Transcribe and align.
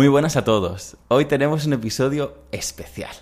Muy 0.00 0.08
buenas 0.08 0.36
a 0.38 0.44
todos. 0.44 0.96
Hoy 1.08 1.26
tenemos 1.26 1.66
un 1.66 1.74
episodio 1.74 2.38
especial. 2.52 3.14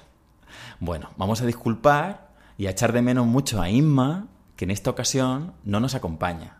Bueno, 0.79 1.11
vamos 1.17 1.43
a 1.43 1.45
disculpar 1.45 2.29
y 2.57 2.69
a 2.69 2.71
echar 2.71 2.93
de 2.93 3.03
menos 3.03 3.27
mucho 3.27 3.61
a 3.61 3.69
Inma, 3.69 4.29
que 4.55 4.65
en 4.65 4.71
esta 4.71 4.91
ocasión 4.91 5.55
no 5.65 5.81
nos 5.81 5.97
acompaña. 5.97 6.59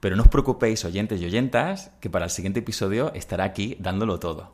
Pero 0.00 0.16
no 0.16 0.24
os 0.24 0.28
preocupéis, 0.28 0.84
oyentes 0.84 1.18
y 1.18 1.24
oyentas, 1.24 1.92
que 2.00 2.10
para 2.10 2.26
el 2.26 2.30
siguiente 2.30 2.60
episodio 2.60 3.10
estará 3.14 3.44
aquí 3.44 3.78
dándolo 3.80 4.18
todo. 4.18 4.52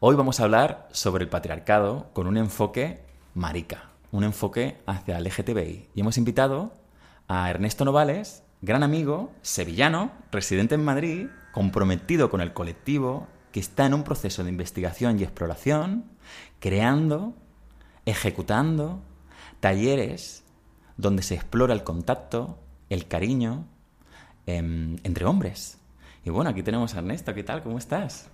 Hoy 0.00 0.16
vamos 0.16 0.40
a 0.40 0.42
hablar 0.42 0.88
sobre 0.90 1.22
el 1.22 1.30
patriarcado 1.30 2.10
con 2.12 2.26
un 2.26 2.36
enfoque 2.36 3.04
marica, 3.32 3.90
un 4.10 4.24
enfoque 4.24 4.78
hacia 4.86 5.18
el 5.18 5.24
LGTBI. 5.26 5.90
Y 5.94 6.00
hemos 6.00 6.18
invitado 6.18 6.72
a 7.28 7.48
Ernesto 7.48 7.84
Novales, 7.84 8.42
gran 8.60 8.82
amigo, 8.82 9.30
sevillano, 9.42 10.10
residente 10.32 10.74
en 10.74 10.84
Madrid, 10.84 11.28
comprometido 11.52 12.28
con 12.28 12.40
el 12.40 12.52
colectivo, 12.52 13.28
que 13.56 13.60
está 13.60 13.86
en 13.86 13.94
un 13.94 14.04
proceso 14.04 14.44
de 14.44 14.50
investigación 14.50 15.18
y 15.18 15.22
exploración, 15.22 16.04
creando, 16.60 17.32
ejecutando 18.04 19.00
talleres 19.60 20.44
donde 20.98 21.22
se 21.22 21.36
explora 21.36 21.72
el 21.72 21.82
contacto, 21.82 22.58
el 22.90 23.08
cariño 23.08 23.64
em, 24.44 24.98
entre 25.04 25.24
hombres. 25.24 25.80
Y 26.22 26.28
bueno, 26.28 26.50
aquí 26.50 26.62
tenemos 26.62 26.94
a 26.94 26.98
Ernesto, 26.98 27.32
¿qué 27.32 27.44
tal? 27.44 27.62
¿Cómo 27.62 27.78
estás? 27.78 28.30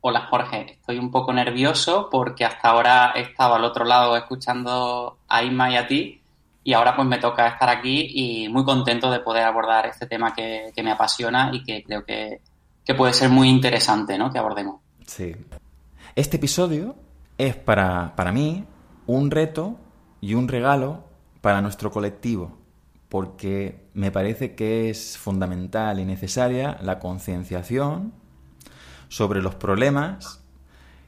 Hola 0.00 0.26
Jorge, 0.30 0.72
estoy 0.72 0.98
un 0.98 1.10
poco 1.10 1.34
nervioso 1.34 2.08
porque 2.10 2.46
hasta 2.46 2.70
ahora 2.70 3.12
he 3.14 3.20
estado 3.20 3.56
al 3.56 3.64
otro 3.64 3.84
lado 3.84 4.16
escuchando 4.16 5.18
a 5.28 5.42
Isma 5.42 5.70
y 5.70 5.76
a 5.76 5.86
ti 5.86 6.22
y 6.64 6.72
ahora 6.72 6.96
pues 6.96 7.06
me 7.06 7.18
toca 7.18 7.46
estar 7.46 7.68
aquí 7.68 8.08
y 8.14 8.48
muy 8.48 8.64
contento 8.64 9.10
de 9.10 9.20
poder 9.20 9.44
abordar 9.44 9.84
este 9.84 10.06
tema 10.06 10.32
que, 10.32 10.72
me 10.82 10.92
apasiona 10.92 11.50
y 11.52 11.62
que 11.62 11.82
creo 11.82 12.06
que, 12.06 12.40
que, 12.88 12.94
puede 12.94 13.12
ser 13.12 13.28
muy 13.28 13.48
interesante 13.48 14.16
¿no? 14.18 14.32
que 14.32 14.38
abordemos. 14.38 14.80
Sí. 15.06 15.36
Este 16.16 16.38
episodio 16.38 16.96
es 17.36 17.54
para, 17.54 18.16
para 18.16 18.32
mí 18.32 18.64
un 19.06 19.30
reto 19.30 19.76
y 20.20 20.34
un 20.34 20.48
regalo 20.48 21.04
para 21.40 21.60
nuestro 21.60 21.90
colectivo 21.90 22.58
porque 23.08 23.88
me 23.94 24.10
parece 24.10 24.54
que 24.54 24.90
es 24.90 25.16
fundamental 25.16 25.98
y 25.98 26.04
necesaria 26.04 26.78
la 26.82 26.98
concienciación 26.98 28.12
sobre 29.08 29.42
los 29.42 29.54
problemas 29.54 30.44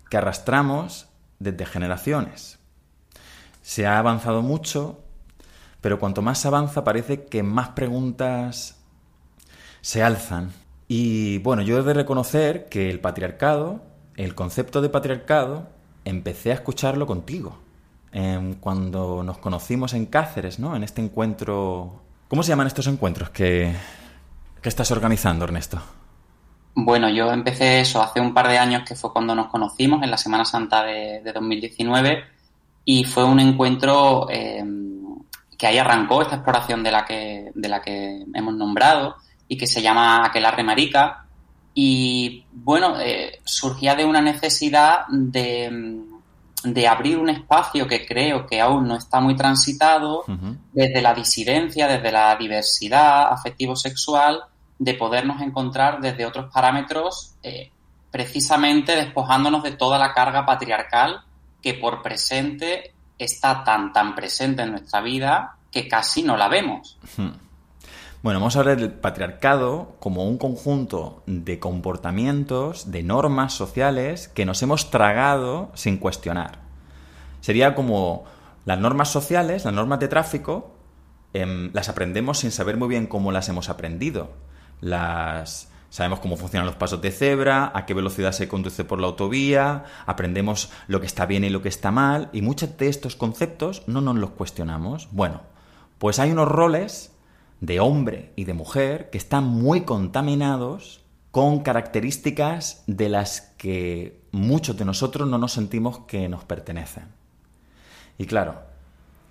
que 0.09 0.17
arrastramos 0.17 1.09
desde 1.39 1.67
generaciones. 1.67 2.59
Se 3.63 3.87
ha 3.87 3.99
avanzado 3.99 4.43
mucho, 4.43 5.05
pero 5.81 5.99
cuanto 5.99 6.23
más 6.23 6.39
se 6.39 6.49
avanza 6.49 6.85
parece 6.85 7.27
que 7.27 7.43
más 7.43 7.71
preguntas 7.71 8.81
se 9.83 10.03
alzan. 10.03 10.53
Y 10.93 11.39
bueno, 11.39 11.63
yo 11.63 11.79
he 11.79 11.83
de 11.85 11.95
reconocer 11.95 12.69
que 12.69 12.91
el 12.91 12.99
patriarcado, 12.99 13.81
el 14.17 14.35
concepto 14.35 14.83
de 14.83 14.89
patriarcado, 14.89 15.69
empecé 16.05 16.51
a 16.51 16.55
escucharlo 16.55 17.07
contigo. 17.07 17.61
cuando 18.59 19.23
nos 19.23 19.39
conocimos 19.39 19.95
en 19.95 20.07
Cáceres, 20.07 20.59
¿no? 20.59 20.75
En 20.75 20.83
este 20.83 21.01
encuentro... 21.01 22.03
¿Cómo 22.27 22.43
se 22.43 22.49
llaman 22.49 22.67
estos 22.67 22.89
encuentros 22.89 23.31
que, 23.31 23.73
que 24.61 24.69
estás 24.69 24.91
organizando, 24.91 25.45
Ernesto? 25.45 25.81
Bueno, 26.75 27.09
yo 27.09 27.31
empecé 27.31 27.79
eso 27.79 28.03
hace 28.03 28.21
un 28.21 28.35
par 28.35 28.49
de 28.49 28.59
años, 28.59 28.83
que 28.85 28.97
fue 28.97 29.13
cuando 29.13 29.37
nos 29.37 29.47
conocimos, 29.47 30.03
en 30.03 30.11
la 30.11 30.17
Semana 30.17 30.45
Santa 30.45 30.83
de, 30.83 31.23
2019, 31.33 32.25
y 32.85 33.05
fue 33.05 33.23
un 33.23 33.39
encuentro 33.39 34.27
eh, 34.29 34.65
que 35.57 35.69
ahí 35.69 35.79
arrancó 35.79 36.21
esta 36.23 36.35
exploración 36.35 36.83
de 36.83 36.91
la 36.91 37.05
que, 37.05 37.53
de 37.55 37.69
la 37.69 37.81
que 37.81 38.27
hemos 38.35 38.55
nombrado 38.55 39.15
y 39.51 39.59
que 39.59 39.67
se 39.67 39.83
llama 39.83 40.25
Aquelarre 40.25 40.63
Marica. 40.63 41.27
Y 41.75 42.45
bueno, 42.53 43.01
eh, 43.01 43.41
surgía 43.45 43.97
de 43.97 44.05
una 44.05 44.21
necesidad 44.21 45.07
de, 45.09 45.99
de, 46.63 46.89
abrir 46.89 47.19
un 47.19 47.31
espacio 47.31 47.89
que 47.89 48.07
creo 48.07 48.47
que 48.47 48.61
aún 48.61 48.87
no 48.87 48.97
está 48.97 49.19
muy 49.21 49.35
transitado, 49.35 50.25
desde 50.73 51.03
la 51.03 51.15
disidencia, 51.15 51.89
desde 51.89 52.13
la 52.13 52.37
diversidad 52.37 53.33
afectivo-sexual 53.33 54.45
de 54.79 54.95
podernos 54.95 55.43
encontrar 55.43 56.01
desde 56.01 56.27
otros 56.27 56.53
parámetros, 56.53 57.35
eh, 57.43 57.73
precisamente 58.09 58.95
despojándonos 58.95 59.65
de 59.65 59.73
toda 59.73 59.99
la 59.99 60.13
carga 60.13 60.47
patriarcal 60.47 61.23
que 61.61 61.75
por 61.75 62.03
presente 62.03 62.95
está 63.19 63.65
tan, 63.65 63.93
tan 63.93 64.15
presente 64.15 64.63
en 64.63 64.71
nuestra 64.71 65.01
vida 65.01 65.57
que 65.73 65.89
casi 65.89 66.23
no 66.23 66.37
la 66.37 66.47
vemos. 66.47 66.99
Bueno, 68.23 68.39
vamos 68.41 68.57
a 68.57 68.61
hablar 68.61 68.79
del 68.79 68.93
patriarcado 68.93 69.97
como 69.99 70.27
un 70.27 70.37
conjunto 70.37 71.23
de 71.27 71.59
comportamientos, 71.59 72.91
de 72.91 73.03
normas 73.03 73.55
sociales 73.55 74.29
que 74.29 74.45
nos 74.45 74.63
hemos 74.63 74.91
tragado 74.91 75.71
sin 75.75 75.97
cuestionar. 75.97 76.59
Sería 77.41 77.75
como 77.75 78.25
las 78.67 78.79
normas 78.79 79.09
sociales, 79.09 79.65
las 79.65 79.73
normas 79.73 80.01
de 80.01 80.09
tráfico, 80.09 80.75
em, 81.33 81.71
las 81.73 81.89
aprendemos 81.89 82.39
sin 82.39 82.51
saber 82.51 82.77
muy 82.77 82.89
bien 82.89 83.07
cómo 83.07 83.33
las 83.33 83.49
hemos 83.49 83.71
aprendido 83.71 84.31
las 84.81 85.69
sabemos 85.91 86.21
cómo 86.21 86.37
funcionan 86.37 86.67
los 86.67 86.77
pasos 86.77 87.03
de 87.03 87.11
cebra, 87.11 87.73
a 87.75 87.85
qué 87.85 87.95
velocidad 87.95 88.33
se 88.33 88.49
conduce 88.49 88.85
por 88.85 89.01
la 89.01 89.09
autovía, 89.09 89.85
aprendemos 90.07 90.71
lo 90.87 91.01
que 91.01 91.07
está 91.07 91.27
bien 91.27 91.43
y 91.43 91.51
lo 91.51 91.63
que 91.63 91.69
está 91.69 91.91
mal, 91.91 92.29
y 92.33 92.43
muchos 92.43 92.77
de 92.77 92.89
estos 92.89 93.17
conceptos 93.17 93.83
no 93.89 94.01
nos 94.01 94.17
los 94.17 94.31
cuestionamos. 94.31 95.09
Bueno, 95.11 95.43
pues 95.99 96.21
hay 96.21 96.31
unos 96.31 96.49
roles 96.49 97.13
de 97.61 97.81
hombre 97.81 98.33
y 98.37 98.45
de 98.45 98.55
mujer 98.55 99.11
que 99.11 99.19
están 99.19 99.45
muy 99.45 99.83
contaminados 99.83 101.03
con 101.31 101.61
características 101.61 102.83
de 102.87 103.09
las 103.09 103.41
que 103.57 104.21
muchos 104.33 104.77
de 104.77 104.85
nosotros 104.85 105.29
no 105.29 105.39
nos 105.39 105.53
sentimos 105.53 106.01
que 106.01 106.29
nos 106.29 106.45
pertenecen. 106.45 107.05
Y 108.19 108.27
claro, 108.27 108.61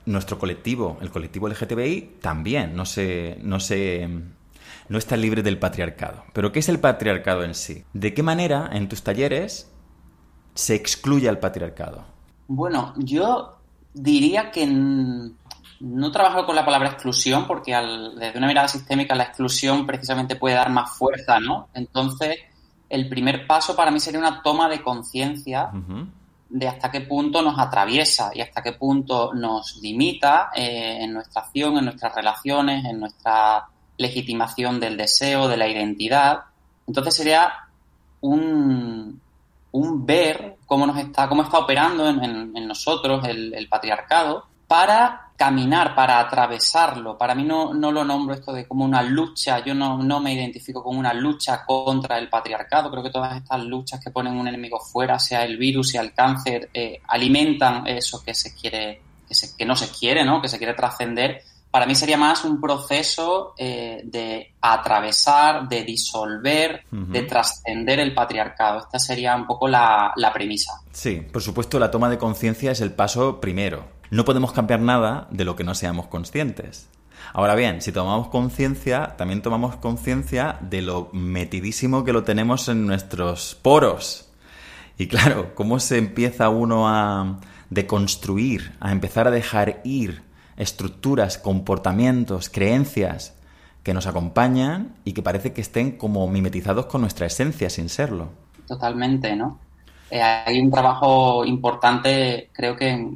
nuestro 0.05 0.39
colectivo, 0.39 0.97
el 1.01 1.11
colectivo 1.11 1.47
LGTBI, 1.47 2.17
también 2.21 2.75
no 2.75 2.85
se, 2.85 3.37
no 3.41 3.59
se 3.59 4.07
no 4.87 4.97
está 4.97 5.15
libre 5.15 5.43
del 5.43 5.59
patriarcado. 5.59 6.23
Pero 6.33 6.51
¿qué 6.51 6.59
es 6.59 6.69
el 6.69 6.79
patriarcado 6.79 7.43
en 7.43 7.53
sí? 7.53 7.83
¿De 7.93 8.13
qué 8.13 8.23
manera 8.23 8.69
en 8.73 8.89
tus 8.89 9.03
talleres 9.03 9.71
se 10.55 10.75
excluye 10.75 11.29
al 11.29 11.39
patriarcado? 11.39 12.03
Bueno, 12.47 12.93
yo 12.97 13.59
diría 13.93 14.51
que 14.51 14.63
no 15.79 16.11
trabajo 16.11 16.45
con 16.45 16.55
la 16.55 16.65
palabra 16.65 16.89
exclusión 16.89 17.47
porque 17.47 17.73
desde 17.73 18.37
una 18.37 18.47
mirada 18.47 18.67
sistémica 18.67 19.15
la 19.15 19.23
exclusión 19.23 19.85
precisamente 19.85 20.35
puede 20.35 20.55
dar 20.55 20.69
más 20.69 20.97
fuerza, 20.97 21.39
¿no? 21.39 21.69
Entonces, 21.73 22.37
el 22.89 23.07
primer 23.07 23.47
paso 23.47 23.75
para 23.75 23.91
mí 23.91 23.99
sería 23.99 24.19
una 24.19 24.41
toma 24.41 24.67
de 24.67 24.81
conciencia 24.81 25.71
de 26.49 26.67
hasta 26.67 26.89
qué 26.89 27.01
punto 27.01 27.41
nos 27.41 27.59
atraviesa 27.59 28.31
y 28.33 28.41
hasta 28.41 28.63
qué 28.63 28.73
punto 28.73 29.31
nos 29.33 29.77
limita 29.77 30.49
eh, 30.55 30.97
en 31.01 31.13
nuestra 31.13 31.43
acción, 31.43 31.77
en 31.77 31.85
nuestras 31.85 32.15
relaciones, 32.15 32.85
en 32.85 32.99
nuestra 32.99 33.67
legitimación 33.97 34.79
del 34.79 34.97
deseo, 34.97 35.47
de 35.47 35.57
la 35.57 35.67
identidad. 35.67 36.39
Entonces 36.87 37.13
sería 37.13 37.53
un, 38.21 39.21
un 39.71 40.05
ver 40.05 40.57
cómo 40.65 40.87
nos 40.87 40.97
está, 40.97 41.27
cómo 41.29 41.43
está 41.43 41.59
operando 41.59 42.07
en, 42.09 42.67
nosotros 42.67 43.23
el, 43.27 43.67
patriarcado 43.69 44.45
para 44.69 45.31
caminar, 45.35 45.95
para 45.95 46.19
atravesarlo. 46.19 47.17
Para 47.17 47.33
mí 47.33 47.43
no, 47.43 47.73
no, 47.73 47.91
lo 47.91 48.03
nombro 48.03 48.35
esto 48.35 48.53
de 48.53 48.67
como 48.67 48.85
una 48.85 49.01
lucha, 49.01 49.65
yo 49.65 49.73
no, 49.73 49.97
no, 49.97 50.19
me 50.19 50.31
identifico 50.31 50.83
como 50.83 50.99
una 50.99 51.11
lucha 51.11 51.65
contra 51.65 52.19
el 52.19 52.29
patriarcado. 52.29 52.91
Creo 52.91 53.01
que 53.01 53.09
todas 53.09 53.35
estas 53.35 53.63
luchas 53.63 53.99
que 53.99 54.11
ponen 54.11 54.37
un 54.37 54.47
enemigo 54.47 54.79
fuera, 54.79 55.17
sea 55.17 55.43
el 55.43 55.57
virus, 55.57 55.89
sea 55.89 56.01
el 56.01 56.13
cáncer, 56.13 56.69
eh, 56.71 57.01
alimentan 57.07 57.87
eso 57.87 58.21
que 58.23 58.35
se 58.35 58.53
quiere, 58.53 59.01
que, 59.27 59.35
que 59.57 59.65
no 59.65 59.75
se 59.75 59.89
quiere, 59.89 60.23
¿no? 60.23 60.39
que 60.39 60.47
se 60.47 60.59
quiere 60.59 60.75
trascender 60.75 61.41
para 61.71 61.85
mí 61.85 61.93
sería 61.93 62.17
más 62.17 62.43
un 62.45 62.59
proceso 62.59 63.53
eh, 63.57 64.01
de 64.03 64.53
atravesar, 64.59 65.69
de 65.69 65.83
disolver, 65.83 66.83
de 66.89 67.21
trascender 67.23 67.99
el 67.99 68.13
patriarcado. 68.13 68.79
Esta 68.79 68.97
sería 68.97 69.35
un 69.35 69.45
poco 69.45 69.67
la, 69.67 70.11
premisa. 70.33 70.81
Sí, 70.91 71.21
por 71.31 71.43
supuesto, 71.43 71.77
la 71.77 71.91
toma 71.91 72.09
de 72.09 72.17
conciencia 72.17 72.71
es 72.71 72.81
el 72.81 72.93
paso 72.93 73.39
primero. 73.39 73.98
No 74.11 74.25
podemos 74.25 74.51
cambiar 74.53 74.79
nada 74.79 75.27
de 75.29 75.45
lo 75.45 75.55
que 75.55 75.63
no 75.63 75.75
seamos 75.75 76.07
conscientes. 76.07 76.89
Ahora 77.33 77.55
bien, 77.55 77.81
si 77.81 77.91
tomamos 77.91 78.29
conciencia, 78.29 79.15
también 79.17 79.41
tomamos 79.41 79.75
conciencia 79.75 80.57
de 80.61 80.81
lo 80.81 81.09
metidísimo 81.13 82.03
que 82.03 82.13
lo 82.13 82.23
tenemos 82.23 82.69
en 82.69 82.87
nuestros 82.87 83.55
poros. 83.61 84.31
Y 84.97 85.07
claro, 85.07 85.53
cómo 85.53 85.79
se 85.79 85.97
empieza 85.97 86.49
uno 86.49 86.87
a 86.89 87.39
deconstruir, 87.69 88.73
a 88.79 88.91
empezar 88.91 89.27
a 89.27 89.31
dejar 89.31 89.81
ir 89.83 90.23
estructuras, 90.57 91.37
comportamientos, 91.37 92.49
creencias 92.49 93.35
que 93.83 93.93
nos 93.93 94.07
acompañan 94.07 94.95
y 95.05 95.13
que 95.13 95.21
parece 95.21 95.53
que 95.53 95.61
estén 95.61 95.97
como 95.97 96.27
mimetizados 96.27 96.87
con 96.87 97.01
nuestra 97.01 97.27
esencia 97.27 97.69
sin 97.69 97.89
serlo. 97.89 98.29
Totalmente, 98.67 99.35
¿no? 99.35 99.57
Eh, 100.11 100.21
hay 100.21 100.59
un 100.59 100.69
trabajo 100.69 101.45
importante, 101.45 102.49
creo 102.53 102.75
que, 102.75 103.15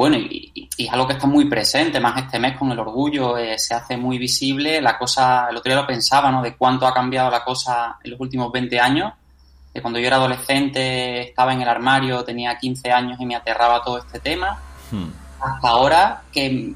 bueno, 0.00 0.16
y, 0.16 0.66
es 0.78 0.90
algo 0.90 1.06
que 1.06 1.12
está 1.12 1.26
muy 1.26 1.44
presente, 1.44 2.00
más 2.00 2.16
este 2.22 2.38
mes 2.38 2.56
con 2.56 2.72
el 2.72 2.78
orgullo, 2.78 3.36
eh, 3.36 3.58
se 3.58 3.74
hace 3.74 3.98
muy 3.98 4.16
visible 4.16 4.80
la 4.80 4.96
cosa, 4.96 5.48
el 5.50 5.58
otro 5.58 5.70
día 5.70 5.82
lo 5.82 5.86
pensaba, 5.86 6.32
¿no? 6.32 6.40
De 6.40 6.56
cuánto 6.56 6.86
ha 6.86 6.94
cambiado 6.94 7.30
la 7.30 7.44
cosa 7.44 7.98
en 8.02 8.12
los 8.12 8.18
últimos 8.18 8.50
20 8.50 8.80
años 8.80 9.12
de 9.74 9.82
cuando 9.82 9.98
yo 9.98 10.06
era 10.06 10.16
adolescente, 10.16 11.20
estaba 11.20 11.52
en 11.52 11.60
el 11.60 11.68
armario, 11.68 12.24
tenía 12.24 12.56
15 12.56 12.90
años 12.90 13.20
y 13.20 13.26
me 13.26 13.36
aterraba 13.36 13.82
todo 13.82 13.98
este 13.98 14.20
tema, 14.20 14.58
hmm. 14.90 15.04
hasta 15.38 15.68
ahora 15.68 16.22
que, 16.32 16.74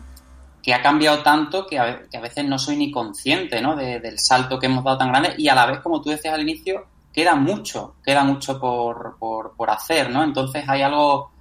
ha 0.71 0.83
cambiado 0.83 1.23
tanto 1.23 1.67
que 1.67 1.79
a, 1.79 2.05
veces 2.21 2.45
no 2.45 2.59
soy 2.59 2.77
ni 2.77 2.91
consciente 2.91 3.63
¿no? 3.63 3.75
del 3.75 4.19
salto 4.19 4.59
que 4.59 4.67
hemos 4.67 4.85
dado 4.85 4.99
tan 4.99 5.09
grande 5.09 5.33
y 5.39 5.49
a 5.49 5.55
la 5.55 5.65
vez, 5.65 5.79
como 5.79 6.03
tú 6.03 6.11
decías 6.11 6.35
al 6.35 6.43
inicio, 6.43 6.89
queda 7.11 7.35
mucho, 7.37 7.95
queda 8.05 8.23
mucho 8.23 8.61
por, 8.61 9.17
por, 9.19 9.71
hacer, 9.71 10.11
¿no? 10.11 10.23
Entonces 10.23 10.69
hay 10.69 10.83
algo 10.83 11.34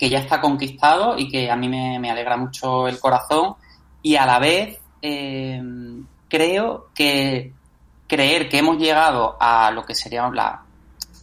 que 0.00 0.08
ya 0.08 0.18
está 0.18 0.40
conquistado 0.40 1.18
y 1.18 1.28
que 1.28 1.50
a 1.50 1.56
mí 1.56 1.68
me, 1.68 2.10
alegra 2.10 2.38
mucho 2.38 2.88
el 2.88 2.98
corazón. 2.98 3.54
Y 4.00 4.16
a 4.16 4.24
la 4.24 4.38
vez 4.38 4.78
eh, 5.02 5.62
creo 6.26 6.86
que 6.94 7.52
creer 8.08 8.48
que 8.48 8.58
hemos 8.58 8.78
llegado 8.78 9.36
a 9.38 9.70
lo 9.70 9.84
que 9.84 9.94
sería 9.94 10.26
la 10.30 10.62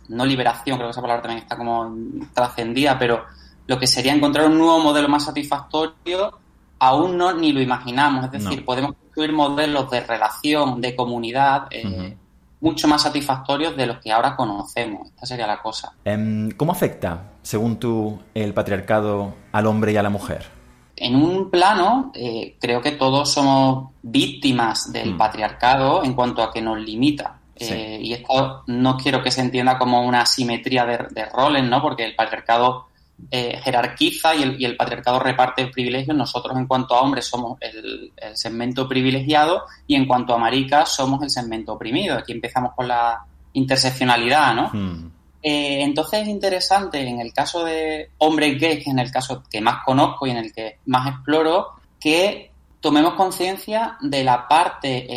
no 0.10 0.26
liberación, 0.26 0.78
creo 0.78 0.90
que 0.90 0.92
esa 0.92 1.02
palabra 1.02 1.24
también 1.24 1.42
está 1.42 1.58
como 1.58 1.92
trascendida, 2.34 3.00
pero 3.00 3.26
lo 3.66 3.80
que 3.80 3.88
sería 3.88 4.14
encontrar 4.14 4.46
un 4.46 4.60
nuevo 4.60 4.80
modelo 4.80 5.10
más 5.10 5.26
satisfactorio, 5.26 6.38
aún 6.78 7.18
no 7.18 7.34
ni 7.34 7.52
lo 7.52 7.62
imaginamos. 7.62 8.26
Es 8.26 8.44
decir, 8.44 8.64
podemos 8.64 8.94
construir 8.94 9.34
modelos 9.34 9.90
de 9.90 10.02
relación, 10.02 10.80
de 10.80 10.96
comunidad, 10.96 11.68
eh, 11.72 12.16
mucho 12.60 12.88
más 12.88 13.04
satisfactorios 13.04 13.76
de 13.78 13.86
los 13.86 14.00
que 14.00 14.12
ahora 14.12 14.36
conocemos. 14.36 15.08
Esta 15.10 15.26
sería 15.26 15.48
la 15.48 15.62
cosa. 15.62 15.94
Em, 16.06 16.52
¿Cómo 16.52 16.72
afecta, 16.72 17.32
según 17.42 17.78
tú, 17.78 18.20
el 18.34 18.54
patriarcado 18.54 19.34
al 19.52 19.68
hombre 19.68 19.92
y 19.92 19.98
a 19.98 20.04
la 20.04 20.10
mujer? 20.10 20.58
En 20.96 21.16
un 21.16 21.52
plano, 21.52 22.12
eh, 22.16 22.56
creo 22.60 22.82
que 22.82 22.92
todos 22.92 23.32
somos 23.32 23.92
víctimas 24.02 24.92
del 24.92 25.14
mm. 25.14 25.18
patriarcado 25.18 26.04
en 26.04 26.14
cuanto 26.14 26.42
a 26.42 26.52
que 26.52 26.62
nos 26.62 26.80
limita. 26.80 27.40
Eh, 27.60 28.00
y 28.02 28.14
esto 28.14 28.64
no 28.68 28.98
quiero 28.98 29.24
que 29.24 29.32
se 29.32 29.42
entienda 29.42 29.78
como 29.78 30.06
una 30.06 30.22
asimetría 30.22 30.86
de, 30.86 31.26
roles, 31.26 31.64
¿no? 31.64 31.82
Porque 31.82 32.06
el 32.06 32.16
patriarcado 32.16 32.88
eh, 33.32 33.60
jerarquiza 33.64 34.36
y 34.36 34.44
el, 34.44 34.62
y 34.62 34.66
el, 34.66 34.78
patriarcado 34.78 35.20
reparte 35.20 35.62
el 35.62 35.72
privilegio. 35.72 36.14
Nosotros, 36.14 36.56
en 36.56 36.68
cuanto 36.68 36.96
a 36.96 37.02
hombres, 37.02 37.26
somos 37.26 37.58
el, 37.62 38.14
segmento 38.36 38.88
privilegiado 38.88 39.64
y 39.88 39.96
en 39.96 40.06
cuanto 40.06 40.34
a 40.34 40.38
maricas, 40.38 40.96
somos 40.96 41.22
el 41.24 41.30
segmento 41.30 41.74
oprimido. 41.74 42.18
Aquí 42.18 42.32
empezamos 42.32 42.74
con 42.76 42.88
la 42.88 43.26
interseccionalidad, 43.54 44.56
¿no? 44.56 44.70
Hmm. 44.72 45.12
Eh, 45.42 45.82
entonces 45.82 46.22
es 46.22 46.28
interesante 46.28 47.00
en 47.08 47.20
el 47.20 47.34
caso 47.34 47.64
de 47.64 48.12
hombres 48.20 48.60
gays, 48.60 48.76
que 48.76 48.82
es 48.82 48.88
en 48.88 49.00
el 49.00 49.12
caso 49.12 49.44
que 49.50 49.62
más 49.62 49.84
conozco 49.84 50.28
y 50.28 50.32
en 50.32 50.38
el 50.38 50.54
que 50.54 50.80
más 50.86 51.08
exploro, 51.08 51.70
que 52.00 52.52
tomemos 52.80 53.16
conciencia 53.16 53.98
de 54.02 54.24
la 54.24 54.48
parte 54.48 55.08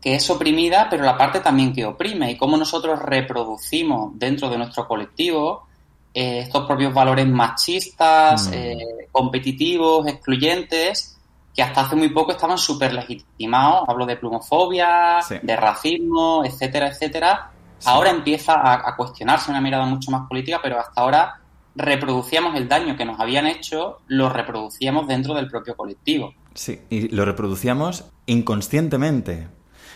que 0.00 0.14
es 0.14 0.30
oprimida, 0.30 0.88
pero 0.88 1.04
la 1.04 1.16
parte 1.16 1.40
también 1.40 1.72
que 1.72 1.84
oprime 1.84 2.30
y 2.30 2.36
cómo 2.36 2.56
nosotros 2.56 3.00
reproducimos 3.00 4.12
dentro 4.18 4.48
de 4.48 4.58
nuestro 4.58 4.86
colectivo 4.86 5.67
eh, 6.14 6.40
estos 6.40 6.66
propios 6.66 6.92
valores 6.92 7.26
machistas, 7.26 8.48
mm. 8.48 8.52
eh, 8.54 9.08
competitivos, 9.12 10.06
excluyentes, 10.06 11.18
que 11.54 11.62
hasta 11.62 11.82
hace 11.82 11.96
muy 11.96 12.10
poco 12.10 12.32
estaban 12.32 12.58
súper 12.58 12.92
legitimados. 12.92 13.88
Hablo 13.88 14.06
de 14.06 14.16
plumofobia, 14.16 15.18
de 15.42 15.56
racismo, 15.56 16.42
etcétera, 16.44 16.88
etcétera. 16.88 17.50
Ahora 17.84 18.10
empieza 18.10 18.54
a, 18.54 18.88
a, 18.88 18.96
cuestionarse 18.96 19.50
una 19.50 19.60
mirada 19.60 19.86
mucho 19.86 20.10
más 20.10 20.28
política, 20.28 20.60
pero 20.62 20.78
hasta 20.78 21.00
ahora 21.00 21.40
reproducíamos 21.76 22.56
el 22.56 22.68
daño 22.68 22.96
que 22.96 23.04
nos 23.04 23.20
habían 23.20 23.46
hecho, 23.46 24.00
lo 24.08 24.28
reproducíamos 24.28 25.06
dentro 25.06 25.34
del 25.34 25.48
propio 25.48 25.76
colectivo. 25.76 26.34
Sí, 26.54 26.80
y 26.90 27.08
lo 27.08 27.24
reproducíamos 27.24 28.04
inconscientemente, 28.26 29.46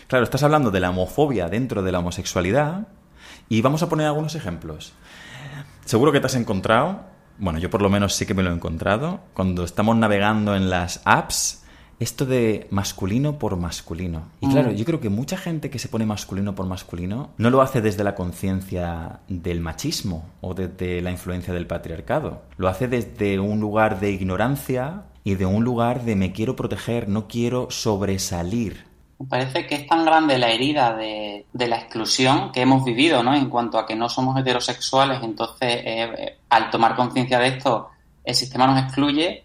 Claro, 0.07 0.25
estás 0.25 0.43
hablando 0.43 0.71
de 0.71 0.79
la 0.79 0.89
homofobia 0.89 1.47
dentro 1.47 1.81
de 1.81 1.91
la 1.91 1.99
homosexualidad 1.99 2.87
y 3.49 3.61
vamos 3.61 3.83
a 3.83 3.89
poner 3.89 4.07
algunos 4.07 4.35
ejemplos. 4.35 4.93
Seguro 5.85 6.11
que 6.11 6.19
te 6.19 6.27
has 6.27 6.35
encontrado, 6.35 7.01
bueno, 7.37 7.59
yo 7.59 7.69
por 7.69 7.81
lo 7.81 7.89
menos 7.89 8.15
sí 8.15 8.25
que 8.25 8.33
me 8.33 8.43
lo 8.43 8.51
he 8.51 8.53
encontrado, 8.53 9.21
cuando 9.33 9.63
estamos 9.63 9.95
navegando 9.95 10.55
en 10.55 10.69
las 10.69 11.01
apps, 11.05 11.63
esto 11.99 12.25
de 12.25 12.67
masculino 12.69 13.39
por 13.39 13.55
masculino. 13.55 14.29
Y 14.41 14.49
claro, 14.49 14.71
mm. 14.71 14.75
yo 14.75 14.85
creo 14.85 14.99
que 14.99 15.09
mucha 15.09 15.37
gente 15.37 15.69
que 15.69 15.79
se 15.79 15.87
pone 15.87 16.05
masculino 16.05 16.55
por 16.55 16.65
masculino 16.65 17.31
no 17.37 17.49
lo 17.49 17.61
hace 17.61 17.81
desde 17.81 18.03
la 18.03 18.15
conciencia 18.15 19.21
del 19.27 19.61
machismo 19.61 20.29
o 20.41 20.53
desde 20.53 21.01
la 21.01 21.11
influencia 21.11 21.53
del 21.53 21.67
patriarcado. 21.67 22.43
Lo 22.57 22.67
hace 22.67 22.87
desde 22.87 23.39
un 23.39 23.59
lugar 23.59 23.99
de 23.99 24.11
ignorancia 24.11 25.03
y 25.23 25.35
de 25.35 25.45
un 25.45 25.63
lugar 25.63 26.03
de 26.03 26.15
me 26.15 26.33
quiero 26.33 26.55
proteger, 26.55 27.07
no 27.07 27.27
quiero 27.27 27.67
sobresalir 27.69 28.92
parece 29.29 29.67
que 29.67 29.75
es 29.75 29.87
tan 29.87 30.05
grande 30.05 30.37
la 30.37 30.49
herida 30.49 30.95
de, 30.95 31.45
la 31.53 31.77
exclusión 31.77 32.51
que 32.51 32.61
hemos 32.61 32.83
vivido, 32.83 33.23
¿no? 33.23 33.33
En 33.33 33.49
cuanto 33.49 33.77
a 33.77 33.85
que 33.85 33.95
no 33.95 34.09
somos 34.09 34.39
heterosexuales, 34.39 35.21
entonces 35.23 35.81
eh, 35.85 36.37
al 36.49 36.69
tomar 36.69 36.95
conciencia 36.95 37.39
de 37.39 37.47
esto, 37.47 37.89
el 38.23 38.35
sistema 38.35 38.67
nos 38.67 38.83
excluye 38.83 39.43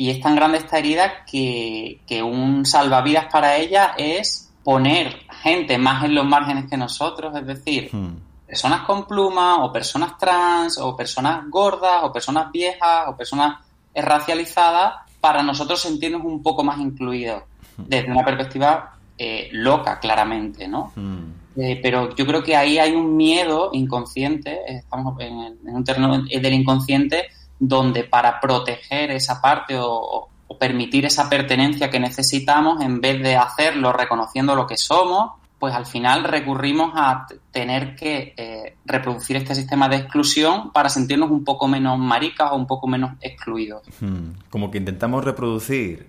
y 0.00 0.08
es 0.08 0.20
tan 0.20 0.34
grande 0.34 0.56
esta 0.56 0.78
herida 0.78 1.24
que, 1.26 2.00
un 2.22 2.64
salvavidas 2.64 3.26
para 3.30 3.56
ella 3.56 3.94
es 3.98 4.50
poner 4.64 5.26
gente 5.42 5.76
más 5.76 6.04
en 6.04 6.14
los 6.14 6.24
márgenes 6.24 6.70
que 6.70 6.76
nosotros, 6.78 7.36
es 7.36 7.46
decir, 7.46 7.90
hmm. 7.92 8.46
personas 8.46 8.80
con 8.86 9.06
plumas 9.06 9.58
o 9.60 9.70
personas 9.70 10.16
trans 10.16 10.78
o 10.78 10.96
personas 10.96 11.44
gordas 11.50 12.02
o 12.02 12.12
personas 12.12 12.50
viejas 12.50 13.08
o 13.08 13.16
personas 13.16 13.58
racializadas 13.94 14.94
para 15.20 15.42
nosotros 15.42 15.82
sentirnos 15.82 16.22
un 16.24 16.42
poco 16.42 16.64
más 16.64 16.78
incluidos 16.78 17.42
hmm. 17.76 17.82
desde 17.86 18.10
una 18.10 18.24
perspectiva 18.24 18.99
eh, 19.22 19.50
loca, 19.52 20.00
claramente, 20.00 20.66
¿no? 20.66 20.92
Hmm. 20.96 21.34
Eh, 21.54 21.78
pero 21.82 22.14
yo 22.16 22.24
creo 22.24 22.42
que 22.42 22.56
ahí 22.56 22.78
hay 22.78 22.92
un 22.92 23.18
miedo 23.18 23.68
inconsciente, 23.74 24.60
estamos 24.66 25.20
en, 25.20 25.58
un 25.62 25.84
terreno 25.84 26.22
del 26.22 26.54
inconsciente, 26.54 27.26
donde 27.58 28.04
para 28.04 28.40
proteger 28.40 29.10
esa 29.10 29.42
parte 29.42 29.76
o, 29.78 30.30
permitir 30.58 31.04
esa 31.04 31.28
pertenencia 31.28 31.90
que 31.90 32.00
necesitamos, 32.00 32.80
en 32.80 33.02
vez 33.02 33.22
de 33.22 33.36
hacerlo 33.36 33.92
reconociendo 33.92 34.54
lo 34.54 34.66
que 34.66 34.78
somos, 34.78 35.32
pues 35.58 35.74
al 35.74 35.84
final 35.84 36.24
recurrimos 36.24 36.92
a 36.94 37.26
tener 37.50 37.94
que 37.96 38.32
eh, 38.38 38.76
reproducir 38.86 39.36
este 39.36 39.54
sistema 39.54 39.90
de 39.90 39.96
exclusión 39.96 40.72
para 40.72 40.88
sentirnos 40.88 41.30
un 41.30 41.44
poco 41.44 41.68
menos 41.68 41.98
maricas 41.98 42.52
o 42.52 42.56
un 42.56 42.66
poco 42.66 42.86
menos 42.86 43.12
excluidos. 43.20 43.82
Hmm. 44.00 44.30
Como 44.48 44.70
que 44.70 44.78
intentamos 44.78 45.22
reproducir 45.22 46.08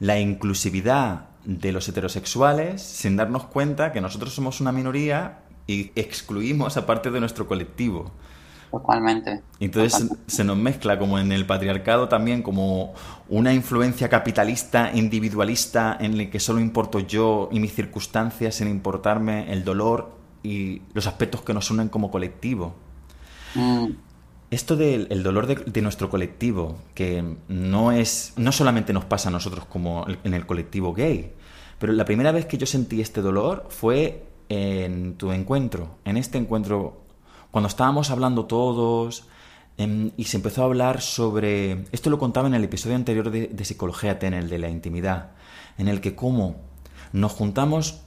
la 0.00 0.18
inclusividad 0.18 1.29
de 1.44 1.72
los 1.72 1.88
heterosexuales 1.88 2.82
sin 2.82 3.16
darnos 3.16 3.44
cuenta 3.44 3.92
que 3.92 4.00
nosotros 4.00 4.34
somos 4.34 4.60
una 4.60 4.72
minoría 4.72 5.40
y 5.66 5.92
excluimos 5.94 6.76
a 6.76 6.86
parte 6.86 7.10
de 7.10 7.20
nuestro 7.20 7.46
colectivo. 7.46 8.10
Totalmente. 8.70 9.42
Entonces 9.58 10.08
se 10.26 10.44
nos 10.44 10.56
mezcla 10.56 10.98
como 10.98 11.18
en 11.18 11.32
el 11.32 11.44
patriarcado 11.44 12.08
también 12.08 12.42
como 12.42 12.94
una 13.28 13.52
influencia 13.52 14.08
capitalista, 14.08 14.92
individualista, 14.94 15.96
en 15.98 16.14
el 16.14 16.30
que 16.30 16.38
solo 16.38 16.60
importo 16.60 17.00
yo 17.00 17.48
y 17.50 17.58
mis 17.58 17.74
circunstancias 17.74 18.54
sin 18.56 18.68
importarme 18.68 19.52
el 19.52 19.64
dolor 19.64 20.12
y 20.42 20.82
los 20.94 21.06
aspectos 21.06 21.42
que 21.42 21.52
nos 21.52 21.70
unen 21.70 21.88
como 21.88 22.10
colectivo. 22.10 22.74
Mm. 23.56 23.86
Esto 24.50 24.76
del 24.76 25.22
dolor 25.22 25.46
de, 25.46 25.82
nuestro 25.82 26.10
colectivo, 26.10 26.78
que 26.94 27.36
no 27.48 27.92
es. 27.92 28.32
no 28.36 28.50
solamente 28.50 28.92
nos 28.92 29.04
pasa 29.04 29.28
a 29.28 29.32
nosotros 29.32 29.64
como 29.66 30.06
en 30.24 30.34
el 30.34 30.44
colectivo 30.44 30.92
gay, 30.92 31.32
pero 31.78 31.92
la 31.92 32.04
primera 32.04 32.32
vez 32.32 32.46
que 32.46 32.58
yo 32.58 32.66
sentí 32.66 33.00
este 33.00 33.22
dolor 33.22 33.66
fue 33.70 34.26
en 34.48 35.14
tu 35.14 35.30
encuentro, 35.32 35.98
en 36.04 36.16
este 36.16 36.36
encuentro, 36.36 37.00
cuando 37.52 37.68
estábamos 37.68 38.10
hablando 38.10 38.46
todos 38.46 39.24
em, 39.78 40.10
y 40.16 40.24
se 40.24 40.36
empezó 40.36 40.62
a 40.62 40.64
hablar 40.66 41.00
sobre. 41.00 41.84
Esto 41.92 42.10
lo 42.10 42.18
contaba 42.18 42.48
en 42.48 42.54
el 42.54 42.64
episodio 42.64 42.96
anterior 42.96 43.30
de, 43.30 43.64
Psicología 43.64 44.18
Ten, 44.18 44.34
el 44.34 44.50
de 44.50 44.58
la 44.58 44.68
intimidad, 44.68 45.30
en 45.78 45.86
el 45.86 46.00
que 46.00 46.16
cómo 46.16 46.56
nos 47.12 47.32
juntamos 47.32 48.02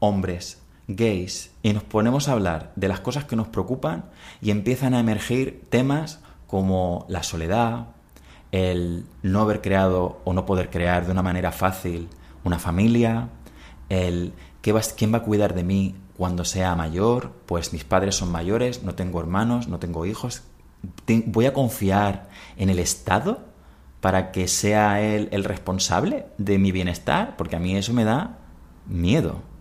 hombres, 0.00 0.62
gays 0.88 1.50
y 1.62 1.72
nos 1.72 1.82
ponemos 1.82 2.28
a 2.28 2.32
hablar 2.32 2.72
de 2.76 2.88
las 2.88 3.00
cosas 3.00 3.24
que 3.24 3.36
nos 3.36 3.48
preocupan 3.48 4.04
y 4.40 4.50
empiezan 4.50 4.94
a 4.94 5.00
emergir 5.00 5.64
temas 5.70 6.20
como 6.46 7.06
la 7.08 7.22
soledad, 7.22 7.88
el 8.52 9.06
no 9.22 9.40
haber 9.40 9.60
creado 9.60 10.20
o 10.24 10.32
no 10.32 10.46
poder 10.46 10.70
crear 10.70 11.06
de 11.06 11.12
una 11.12 11.22
manera 11.22 11.52
fácil 11.52 12.08
una 12.44 12.58
familia, 12.58 13.28
el 13.88 14.32
quién 14.60 15.12
va 15.12 15.18
a 15.18 15.22
cuidar 15.22 15.54
de 15.54 15.64
mí 15.64 15.94
cuando 16.16 16.44
sea 16.44 16.74
mayor, 16.76 17.32
pues 17.46 17.72
mis 17.72 17.84
padres 17.84 18.14
son 18.16 18.30
mayores, 18.30 18.82
no 18.82 18.94
tengo 18.94 19.20
hermanos, 19.20 19.68
no 19.68 19.78
tengo 19.78 20.06
hijos, 20.06 20.42
voy 21.26 21.46
a 21.46 21.52
confiar 21.52 22.28
en 22.56 22.70
el 22.70 22.78
Estado 22.78 23.40
para 24.00 24.32
que 24.32 24.48
sea 24.48 25.00
él 25.00 25.28
el 25.32 25.44
responsable 25.44 26.26
de 26.38 26.58
mi 26.58 26.72
bienestar, 26.72 27.36
porque 27.36 27.56
a 27.56 27.58
mí 27.58 27.74
eso 27.74 27.92
me 27.94 28.04
da 28.04 28.38
miedo 28.86 29.53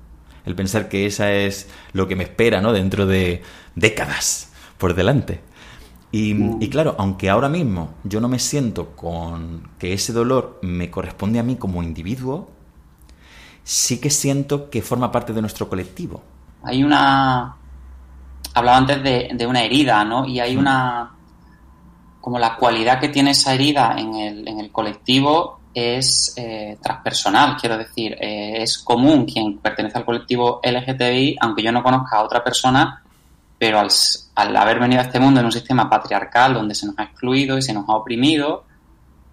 el 0.45 0.55
pensar 0.55 0.89
que 0.89 1.05
esa 1.05 1.31
es 1.31 1.69
lo 1.93 2.07
que 2.07 2.15
me 2.15 2.23
espera, 2.23 2.61
¿no? 2.61 2.73
Dentro 2.73 3.05
de 3.05 3.41
décadas 3.75 4.51
por 4.77 4.93
delante. 4.93 5.41
Y, 6.11 6.35
y, 6.63 6.69
claro, 6.69 6.95
aunque 6.99 7.29
ahora 7.29 7.49
mismo 7.49 7.95
yo 8.03 8.21
no 8.21 8.27
me 8.27 8.37
siento 8.37 8.95
con 8.95 9.69
que 9.79 9.93
ese 9.93 10.13
dolor 10.13 10.59
me 10.61 10.91
corresponde 10.91 11.39
a 11.39 11.43
mí 11.43 11.55
como 11.55 11.81
individuo, 11.81 12.51
sí 13.63 13.99
que 13.99 14.11
siento 14.11 14.69
que 14.69 14.83
forma 14.83 15.11
parte 15.11 15.33
de 15.33 15.41
nuestro 15.41 15.67
colectivo. 15.67 16.21
Hay 16.63 16.83
una, 16.83 17.55
hablaba 18.53 18.77
antes 18.77 19.03
de, 19.03 19.47
una 19.47 19.63
herida, 19.63 20.03
¿no? 20.05 20.25
Y 20.25 20.39
hay 20.39 20.55
una, 20.55 21.11
como 22.21 22.37
la 22.37 22.57
cualidad 22.57 22.99
que 22.99 23.09
tiene 23.09 23.31
esa 23.31 23.53
herida 23.53 23.95
en 23.97 24.13
el, 24.13 24.47
en 24.47 24.59
el 24.59 24.71
colectivo 24.71 25.59
es 25.73 26.33
eh, 26.37 26.77
transpersonal, 26.81 27.57
quiero 27.57 27.77
decir, 27.77 28.15
eh, 28.19 28.61
es 28.61 28.77
común 28.77 29.25
quien 29.25 29.57
pertenece 29.57 29.97
al 29.97 30.05
colectivo 30.05 30.61
LGTBI, 30.63 31.37
aunque 31.41 31.63
yo 31.63 31.71
no 31.71 31.83
conozca 31.83 32.17
a 32.17 32.23
otra 32.23 32.43
persona, 32.43 33.01
pero 33.57 33.79
al, 33.79 33.89
al, 34.35 34.55
haber 34.55 34.79
venido 34.79 35.01
a 35.01 35.05
este 35.05 35.19
mundo 35.19 35.39
en 35.39 35.45
un 35.45 35.51
sistema 35.51 35.89
patriarcal 35.89 36.53
donde 36.53 36.75
se 36.75 36.85
nos 36.85 36.97
ha 36.99 37.03
excluido 37.03 37.57
y 37.57 37.61
se 37.61 37.73
nos 37.73 37.87
ha 37.87 37.93
oprimido, 37.93 38.65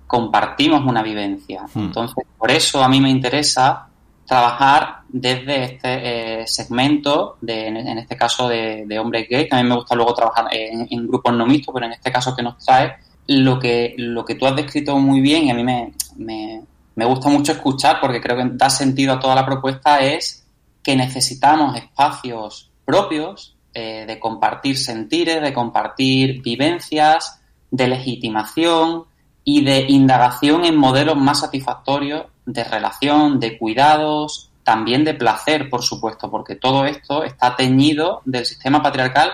compartimos 0.07 0.85
una 0.85 1.03
vivencia. 1.03 1.67
Hmm. 1.73 1.85
Entonces, 1.85 2.25
por 2.37 2.51
eso 2.51 2.83
a 2.83 2.89
mí 2.89 3.01
me 3.01 3.11
interesa 3.11 3.87
trabajar 4.31 5.01
desde 5.09 5.65
este 5.65 6.41
eh, 6.43 6.47
segmento, 6.47 7.37
de, 7.41 7.67
en, 7.67 7.99
este 7.99 8.17
caso 8.17 8.49
de, 8.49 8.85
de 8.87 8.99
hombres 8.99 9.27
gays, 9.29 9.49
que 9.49 9.57
a 9.57 9.63
mí 9.63 9.69
me 9.69 9.75
gusta 9.75 9.97
luego 9.97 10.15
trabajar 10.15 10.47
en, 10.53 11.09
grupos 11.09 11.33
no 11.35 11.47
mixtos, 11.47 11.75
pero 11.75 11.87
en 11.87 11.93
este 11.93 12.13
caso 12.13 12.35
que 12.37 12.43
nos 12.45 12.57
trae, 12.65 12.95
lo 13.27 13.59
que, 13.59 13.95
lo 13.99 14.25
que 14.25 14.37
tú 14.37 14.47
has 14.47 14.55
descrito 14.55 14.97
muy 14.99 15.21
bien 15.21 15.45
y 15.45 15.51
a 15.51 15.55
mí 15.55 15.65
me, 15.65 15.93
me, 16.21 17.05
gusta 17.05 17.29
mucho 17.29 17.53
escuchar 17.53 17.99
porque 18.01 18.21
creo 18.21 18.37
que 18.37 18.51
da 18.53 18.71
sentido 18.71 19.15
a 19.15 19.21
toda 19.21 19.35
la 19.35 19.47
propuesta 19.47 20.01
es 20.01 20.47
que 20.83 20.97
necesitamos 20.97 21.77
espacios 21.77 22.71
propios 22.85 23.57
eh, 23.73 24.05
de 24.07 24.19
compartir 24.19 24.79
sentires, 24.79 25.41
de 25.41 25.53
compartir 25.53 26.43
vivencias, 26.43 27.41
de 27.71 27.89
legitimación 27.89 29.05
y 29.45 29.65
de 29.65 29.87
indagación 29.89 30.65
en 30.65 30.77
modelos 30.77 31.17
más 31.17 31.41
satisfactorios 31.41 32.27
de 32.45 32.65
relación, 32.65 33.39
de 33.39 33.57
cuidados, 33.59 34.51
también 34.65 35.05
de 35.05 35.15
placer, 35.15 35.71
por 35.71 35.83
supuesto, 35.83 36.31
porque 36.31 36.57
todo 36.57 36.85
esto 36.85 37.23
está 37.25 37.57
teñido 37.57 38.23
del 38.25 38.45
sistema 38.45 38.83
patriarcal 38.83 39.31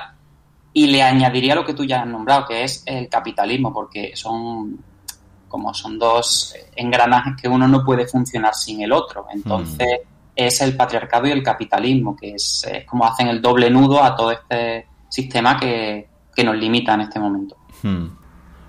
y 0.73 0.87
le 0.89 1.03
añadiría 1.03 1.55
lo 1.55 1.65
que 1.65 1.75
tú 1.75 1.85
ya 1.85 2.03
has 2.03 2.07
nombrado, 2.07 2.47
que 2.47 2.63
es 2.63 2.83
el 2.87 3.09
capitalismo, 3.09 3.73
porque 3.73 4.13
son 4.15 4.79
como 5.57 5.73
son 5.73 5.99
dos 5.99 6.55
engranajes 6.75 7.33
que 7.41 7.49
uno 7.49 7.67
no 7.67 7.83
puede 7.83 8.07
funcionar 8.07 8.55
sin 8.55 8.83
el 8.83 8.93
otro. 8.93 9.27
Entonces 9.33 10.01
mm. 10.05 10.09
es 10.37 10.61
el 10.61 10.77
patriarcado 10.77 11.27
y 11.27 11.31
el 11.31 11.43
capitalismo, 11.43 12.15
que 12.15 12.35
es, 12.35 12.67
como 12.87 13.07
hacen 13.07 13.29
el 13.29 13.41
doble 13.41 13.71
nudo 13.71 14.05
a 14.05 14.15
todo 14.15 14.33
este 14.33 14.87
sistema 15.09 15.59
que, 15.59 16.09
nos 16.45 16.55
limita 16.55 16.93
en 16.93 17.01
este 17.01 17.19
momento. 17.19 17.57
Mm 17.83 18.09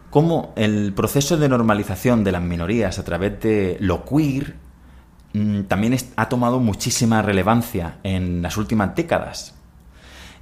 cómo 0.10 0.54
el 0.56 0.94
proceso 0.94 1.36
de 1.36 1.50
normalización 1.50 2.24
de 2.24 2.32
las 2.32 2.42
minorías 2.42 2.98
a 2.98 3.04
través 3.04 3.42
de 3.42 3.76
lo 3.82 4.06
queer 4.06 4.56
mm, 5.34 5.64
también 5.64 5.98
ha 6.16 6.30
tomado 6.30 6.62
muchísima 6.62 7.22
relevancia 7.22 7.98
en 8.04 8.42
las 8.42 8.56
últimas 8.56 8.96
décadas. 8.96 9.57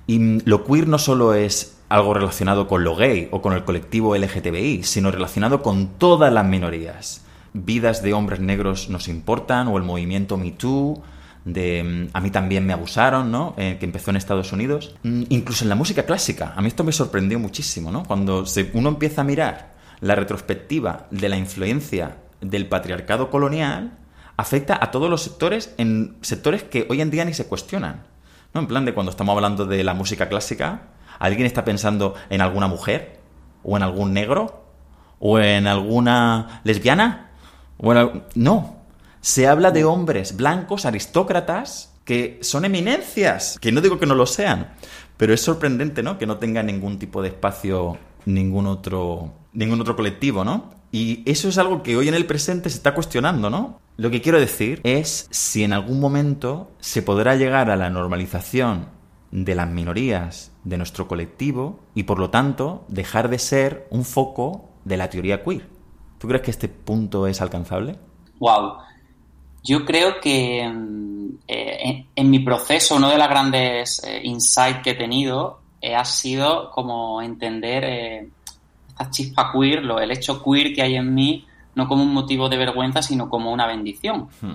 Y 0.08 0.42
lo 0.42 0.64
queer 0.66 0.88
no 0.88 0.98
solo 0.98 1.34
es 1.34 1.78
algo 1.90 2.14
relacionado 2.14 2.68
con 2.68 2.84
lo 2.84 2.96
gay 2.96 3.28
o 3.32 3.42
con 3.42 3.54
el 3.54 3.64
colectivo 3.64 4.16
LGTBI, 4.16 4.84
sino 4.84 5.12
relacionado 5.12 5.62
con 5.62 5.98
todas 5.98 6.32
las 6.32 6.46
minorías. 6.46 7.24
Vidas 7.54 8.04
de 8.04 8.14
hombres 8.14 8.40
negros 8.40 8.90
nos 8.90 9.08
importan, 9.08 9.68
o 9.68 9.78
el 9.78 9.84
movimiento 9.84 10.38
Me 10.38 10.52
Too, 10.52 11.02
de 11.46 11.84
mm, 11.84 12.10
a 12.14 12.22
mí 12.22 12.32
también 12.32 12.66
me 12.66 12.74
abusaron, 12.74 13.32
¿no? 13.32 13.54
Eh, 13.58 13.78
que 13.80 13.86
empezó 13.86 14.10
en 14.10 14.18
Estados 14.18 14.52
Unidos. 14.52 14.96
Mm, 15.04 15.24
incluso 15.30 15.64
en 15.64 15.70
la 15.70 15.76
música 15.76 16.04
clásica. 16.04 16.54
A 16.56 16.62
mí 16.62 16.68
esto 16.68 16.84
me 16.84 16.92
sorprendió 16.92 17.40
muchísimo, 17.40 17.92
¿no? 17.92 18.04
Cuando 18.04 18.44
uno 18.74 18.90
empieza 18.90 19.22
a 19.22 19.24
mirar 19.24 19.74
la 20.02 20.16
retrospectiva 20.16 21.08
de 21.12 21.30
la 21.30 21.38
influencia 21.38 22.18
del 22.42 22.68
patriarcado 22.68 23.30
colonial, 23.30 23.98
afecta 24.38 24.78
a 24.82 24.92
todos 24.92 25.10
los 25.10 25.22
sectores 25.22 25.74
en 25.78 26.18
sectores 26.22 26.64
que 26.64 26.86
hoy 26.90 27.02
en 27.02 27.12
día 27.12 27.26
ni 27.26 27.34
se 27.34 27.48
cuestionan. 27.48 28.04
¿No? 28.56 28.62
En 28.62 28.68
plan 28.68 28.86
de 28.86 28.94
cuando 28.94 29.12
estamos 29.12 29.36
hablando 29.36 29.66
de 29.66 29.84
la 29.84 29.94
música 29.94 30.30
clásica, 30.30 30.88
¿alguien 31.20 31.46
está 31.46 31.66
pensando 31.66 32.16
en 32.30 32.40
alguna 32.42 32.68
mujer? 32.68 33.20
¿O 33.64 33.76
en 33.76 33.84
algún 33.84 34.14
negro? 34.14 34.64
¿O 35.20 35.40
en 35.40 35.68
alguna 35.68 36.62
lesbiana? 36.64 37.32
¿O 37.78 37.94
No, 38.34 38.78
se 39.20 39.48
habla 39.48 39.72
de 39.72 39.84
hombres 39.84 40.38
blancos, 40.38 40.86
aristócratas, 40.86 41.94
que 42.06 42.40
son 42.42 42.64
eminencias, 42.64 43.58
que 43.60 43.74
no 43.74 43.82
digo 43.82 44.00
que 44.00 44.06
no 44.06 44.16
lo 44.16 44.26
sean, 44.26 44.74
pero 45.18 45.34
es 45.34 45.42
sorprendente, 45.42 46.02
¿no? 46.02 46.18
Que 46.18 46.26
no 46.26 46.38
tenga 46.38 46.64
ningún 46.64 46.98
tipo 46.98 47.22
de 47.22 47.30
espacio 47.30 47.98
ningún 48.26 48.68
otro 48.68 49.34
ningún 49.52 49.82
otro 49.82 49.96
colectivo, 49.96 50.46
¿no? 50.46 50.75
Y 50.96 51.30
eso 51.30 51.50
es 51.50 51.58
algo 51.58 51.84
que 51.84 51.98
hoy 51.98 52.08
en 52.08 52.14
el 52.14 52.26
presente 52.26 52.70
se 52.70 52.78
está 52.78 52.94
cuestionando, 52.94 53.50
¿no? 53.50 53.82
Lo 53.98 54.10
que 54.12 54.22
quiero 54.22 54.40
decir 54.40 54.80
es 54.86 55.28
si 55.30 55.62
en 55.66 55.74
algún 55.74 56.00
momento 56.00 56.72
se 56.80 57.02
podrá 57.02 57.36
llegar 57.36 57.70
a 57.70 57.76
la 57.76 57.90
normalización 57.90 58.88
de 59.30 59.56
las 59.56 59.70
minorías 59.70 60.54
de 60.64 60.78
nuestro 60.78 61.10
colectivo 61.10 61.82
y 61.96 62.04
por 62.04 62.18
lo 62.18 62.30
tanto 62.30 62.86
dejar 62.88 63.28
de 63.28 63.40
ser 63.40 63.88
un 63.90 64.06
foco 64.06 64.70
de 64.86 64.96
la 64.96 65.10
teoría 65.10 65.44
queer. 65.44 65.68
¿Tú 66.18 66.30
crees 66.30 66.44
que 66.44 66.52
este 66.52 66.70
punto 66.70 67.28
es 67.28 67.42
alcanzable? 67.42 67.98
Wow. 68.40 68.78
Yo 69.66 69.84
creo 69.84 70.22
que 70.22 70.66
mm, 70.66 71.30
eh, 71.46 72.06
en, 72.16 72.30
mi 72.30 72.40
proceso 72.40 72.96
uno 72.96 73.10
de 73.10 73.18
los 73.18 73.28
grandes 73.28 74.02
eh, 74.02 74.22
insights 74.24 74.82
que 74.82 74.92
he 74.92 74.96
tenido 74.96 75.60
eh, 75.82 75.94
ha 75.94 76.06
sido 76.06 76.72
como 76.72 77.22
entender 77.22 78.30
esta 78.96 79.12
chispa 79.12 79.52
queer, 79.52 79.84
lo, 79.84 80.00
el 80.00 80.12
hecho 80.12 80.42
queer 80.42 80.74
que 80.74 80.82
hay 80.82 80.96
en 80.96 81.14
mí, 81.14 81.46
no 81.76 81.88
como 81.88 82.04
un 82.04 82.14
motivo 82.14 82.48
de 82.48 82.58
vergüenza, 82.58 83.02
sino 83.02 83.30
como 83.30 83.52
una 83.52 83.68
bendición. 83.68 84.30
Hmm. 84.42 84.54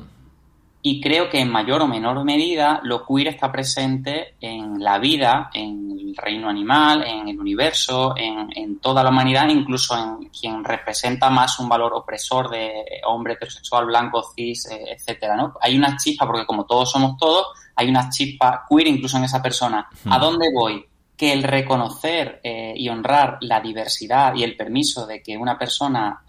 Y 0.82 0.99
creo 1.02 1.28
que 1.28 1.40
en 1.40 1.50
mayor 1.50 1.82
o 1.82 1.87
menor 1.87 2.25
medida 2.25 2.80
lo 2.82 3.04
queer 3.04 3.28
está 3.28 3.52
presente 3.52 4.37
en 4.40 4.82
la 4.82 4.99
vida, 4.99 5.50
en 5.52 5.90
el 5.90 6.16
reino 6.16 6.49
animal, 6.49 7.04
en 7.06 7.28
el 7.28 7.38
universo, 7.38 8.14
en, 8.16 8.78
toda 8.78 9.04
la 9.04 9.11
humanidad, 9.11 9.47
incluso 9.50 9.94
en 9.94 10.30
quien 10.30 10.64
representa 10.64 11.28
más 11.28 11.61
un 11.61 11.68
valor 11.68 11.92
opresor 11.92 12.49
de 12.49 12.73
hombre 13.04 13.35
heterosexual, 13.35 13.85
blanco, 13.85 14.23
cis, 14.35 14.70
eh, 14.70 14.97
etcétera, 14.97 15.37
¿no? 15.37 15.52
Hay 15.61 15.76
una 15.76 15.99
chispa, 15.99 16.26
porque 16.26 16.47
como 16.47 16.64
todos 16.64 16.90
somos 16.90 17.18
todos, 17.18 17.49
hay 17.76 17.90
una 17.90 18.09
chispa 18.09 18.64
queer 18.66 18.87
incluso 18.87 19.18
en 19.18 19.25
esa 19.25 19.42
persona. 19.42 19.87
¿A 20.06 20.16
hmm. 20.16 20.20
dónde 20.20 20.47
voy? 20.54 20.87
Que 21.20 21.32
el 21.32 21.42
reconocer 21.42 22.40
eh, 22.42 22.72
y 22.74 22.88
honrar 22.88 23.36
la 23.42 23.60
diversidad 23.60 24.34
y 24.34 24.42
el 24.42 24.56
permiso 24.56 25.06
de 25.06 25.22
que 25.22 25.36
una 25.36 25.58
persona 25.58 26.22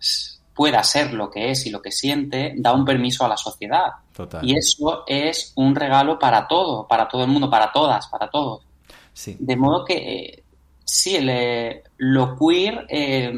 pueda 0.53 0.83
ser 0.83 1.13
lo 1.13 1.29
que 1.29 1.51
es 1.51 1.65
y 1.65 1.69
lo 1.69 1.81
que 1.81 1.91
siente, 1.91 2.53
da 2.57 2.73
un 2.73 2.85
permiso 2.85 3.25
a 3.25 3.29
la 3.29 3.37
sociedad. 3.37 3.87
Y 4.43 4.55
eso 4.55 5.03
es 5.07 5.53
un 5.55 5.75
regalo 5.75 6.19
para 6.19 6.47
todo, 6.47 6.87
para 6.87 7.07
todo 7.07 7.23
el 7.23 7.29
mundo, 7.29 7.49
para 7.49 7.71
todas, 7.71 8.07
para 8.07 8.29
todos. 8.29 8.61
De 9.39 9.55
modo 9.55 9.85
que, 9.85 9.95
eh, 9.95 10.43
sí, 10.83 11.17
eh, 11.19 11.83
lo 11.97 12.37
queer, 12.37 12.85
eh, 12.89 13.33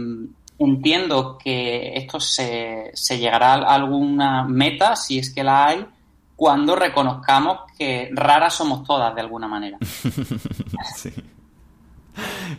entiendo 0.60 1.38
que 1.38 1.94
esto 1.96 2.20
se, 2.20 2.92
se 2.94 3.18
llegará 3.18 3.54
a 3.54 3.76
alguna 3.76 4.44
meta, 4.44 4.96
si 4.96 5.20
es 5.20 5.34
que 5.34 5.44
la 5.44 5.68
hay, 5.68 5.86
cuando 6.36 6.76
reconozcamos 6.76 7.60
que 7.78 8.10
raras 8.12 8.56
somos 8.56 8.84
todas 8.84 9.14
de 9.16 9.22
alguna 9.22 9.48
manera. 9.48 9.78
sí. 10.96 11.14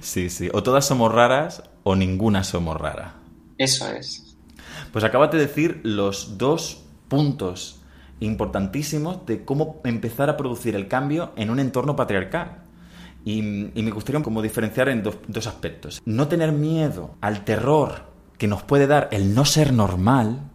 Sí, 0.01 0.31
sí. 0.31 0.49
O 0.53 0.63
todas 0.63 0.87
somos 0.87 1.13
raras 1.13 1.63
o 1.83 1.97
ninguna 1.97 2.45
somos 2.45 2.81
rara. 2.81 3.15
Eso 3.59 3.89
es. 3.91 4.37
Pues 4.93 5.05
acabas 5.05 5.31
de 5.31 5.39
decir 5.39 5.81
los 5.83 6.39
dos 6.39 6.85
puntos 7.09 7.81
importantísimos 8.21 9.27
de 9.27 9.45
cómo 9.45 9.81
empezar 9.85 10.31
a 10.31 10.37
producir 10.37 10.75
el 10.75 10.89
cambio 10.89 11.33
en 11.37 11.51
un 11.51 11.61
entorno 11.61 11.97
patriarcal. 11.97 12.63
Y, 13.25 13.41
me 13.43 13.91
gustaría 13.91 14.23
como 14.23 14.43
diferenciar 14.43 14.89
en 14.91 15.03
dos, 15.03 15.17
dos 15.29 15.47
aspectos. 15.47 16.03
No 16.05 16.29
tener 16.29 16.53
miedo 16.53 17.15
al 17.23 17.45
terror 17.45 18.13
que 18.37 18.47
nos 18.47 18.63
puede 18.63 18.87
dar 18.87 19.09
el 19.13 19.35
no 19.35 19.45
ser 19.45 19.73
normal, 19.73 20.51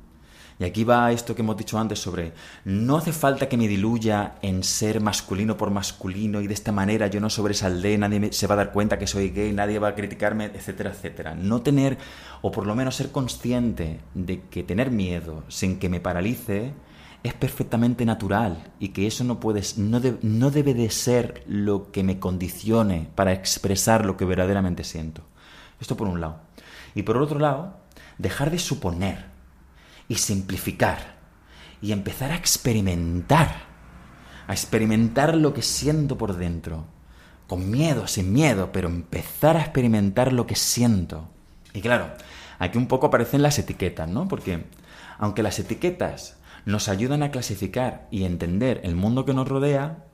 y 0.59 0.65
aquí 0.65 0.83
va 0.83 1.13
esto 1.13 1.33
que 1.33 1.41
hemos 1.41 1.55
dicho 1.55 1.79
antes 1.79 1.99
sobre, 1.99 2.33
no 2.65 2.97
hace 2.97 3.13
falta 3.13 3.47
que 3.47 3.55
me 3.55 3.69
diluya 3.69 4.35
en 4.41 4.61
ser 4.63 4.99
masculino 4.99 5.55
por 5.55 5.71
masculino 5.71 6.41
y 6.41 6.47
de 6.47 6.53
esta 6.53 6.73
manera 6.73 7.07
yo 7.07 7.21
no 7.21 7.29
sobresaldré, 7.29 7.97
nadie 7.97 8.33
se 8.33 8.45
va 8.45 8.55
a 8.55 8.57
dar 8.57 8.73
cuenta 8.73 8.99
que 8.99 9.07
soy 9.07 9.29
gay, 9.29 9.53
nadie 9.53 9.79
va 9.79 9.87
a 9.87 9.95
criticarme, 9.95 10.51
etcétera, 10.53 10.91
etcétera. 10.91 11.33
No 11.33 11.61
tener, 11.61 11.97
o 12.41 12.51
por 12.51 12.67
lo 12.67 12.75
menos 12.75 12.97
ser 12.97 13.09
consciente 13.09 14.01
de 14.13 14.41
que 14.49 14.63
tener 14.63 14.91
miedo 14.91 15.45
sin 15.47 15.79
que 15.79 15.87
me 15.87 16.01
paralice 16.01 16.73
es 17.23 17.33
perfectamente 17.33 18.05
natural 18.05 18.71
y 18.79 18.89
que 18.89 19.07
eso 19.07 19.23
no, 19.23 19.39
puede, 19.39 19.61
no, 19.77 20.01
no 20.21 20.51
debe 20.51 20.73
de 20.73 20.89
ser 20.89 21.41
lo 21.47 21.89
que 21.91 22.03
me 22.03 22.19
condicione 22.19 23.07
para 23.15 23.31
expresar 23.31 24.05
lo 24.05 24.17
que 24.17 24.25
verdaderamente 24.25 24.83
siento. 24.83 25.21
Esto 25.79 25.95
por 25.95 26.09
un 26.09 26.19
lado. 26.19 26.41
Y 26.95 27.03
por 27.03 27.15
otro 27.15 27.39
lado, 27.39 27.77
dejar 28.17 28.51
de 28.51 28.59
suponer 28.59 29.38
y 30.09 30.15
simplificar 30.15 31.19
y 31.81 31.93
empezar 31.93 32.31
a 32.31 32.35
experimentar, 32.35 33.63
a 34.47 34.51
experimentar 34.51 35.35
lo 35.35 35.53
que 35.53 35.61
siento 35.61 36.17
por 36.17 36.35
dentro, 36.35 36.85
con 37.47 37.69
miedo, 37.71 38.07
sin 38.07 38.33
miedo, 38.33 38.71
pero 38.73 38.89
empezar 38.89 39.55
a 39.55 39.61
experimentar 39.61 40.33
lo 40.33 40.45
que 40.45 40.55
siento. 40.55 41.29
Y 41.73 41.79
claro, 41.79 42.11
aquí 42.57 42.77
un 42.77 42.87
poco 42.87 43.07
aparecen 43.07 43.41
las 43.41 43.57
etiquetas, 43.59 44.09
¿no? 44.09 44.27
Porque 44.27 44.65
aunque 45.17 45.43
las 45.43 45.59
etiquetas 45.59 46.37
nos 46.65 46.89
ayudan 46.89 47.23
a 47.23 47.31
clasificar 47.31 48.07
y 48.11 48.25
entender 48.25 48.81
el 48.83 48.95
mundo 48.95 49.25
que 49.25 49.33
nos 49.33 49.47
rodea, 49.47 50.05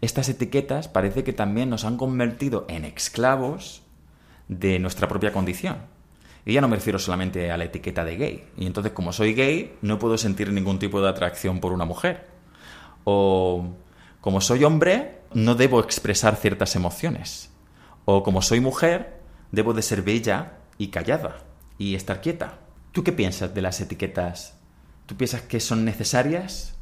estas 0.00 0.28
etiquetas 0.28 0.88
parece 0.88 1.24
que 1.24 1.32
también 1.32 1.68
nos 1.68 1.84
han 1.84 1.96
convertido 1.96 2.66
en 2.68 2.84
esclavos 2.84 3.82
de 4.48 4.78
nuestra 4.78 5.08
propia 5.08 5.32
condición. 5.32 5.76
Y 6.44 6.54
ya 6.54 6.60
no 6.60 6.68
me 6.68 6.76
refiero 6.76 6.98
solamente 6.98 7.50
a 7.50 7.56
la 7.56 7.64
etiqueta 7.64 8.04
de 8.04 8.16
gay. 8.16 8.44
Y 8.56 8.66
entonces, 8.66 8.92
como 8.92 9.12
soy 9.12 9.34
gay, 9.34 9.76
no 9.82 9.98
puedo 9.98 10.18
sentir 10.18 10.52
ningún 10.52 10.78
tipo 10.78 11.00
de 11.00 11.08
atracción 11.08 11.60
por 11.60 11.72
una 11.72 11.84
mujer. 11.84 12.26
O 13.04 13.74
como 14.20 14.40
soy 14.40 14.64
hombre, 14.64 15.20
no 15.34 15.54
debo 15.54 15.80
expresar 15.80 16.36
ciertas 16.36 16.74
emociones. 16.74 17.52
O 18.04 18.22
como 18.22 18.42
soy 18.42 18.60
mujer, 18.60 19.20
debo 19.52 19.72
de 19.72 19.82
ser 19.82 20.02
bella 20.02 20.58
y 20.78 20.88
callada 20.88 21.38
y 21.78 21.94
estar 21.94 22.20
quieta. 22.20 22.58
¿Tú 22.90 23.04
qué 23.04 23.12
piensas 23.12 23.54
de 23.54 23.62
las 23.62 23.80
etiquetas? 23.80 24.58
¿Tú 25.06 25.16
piensas 25.16 25.42
que 25.42 25.60
son 25.60 25.84
necesarias? 25.84 26.76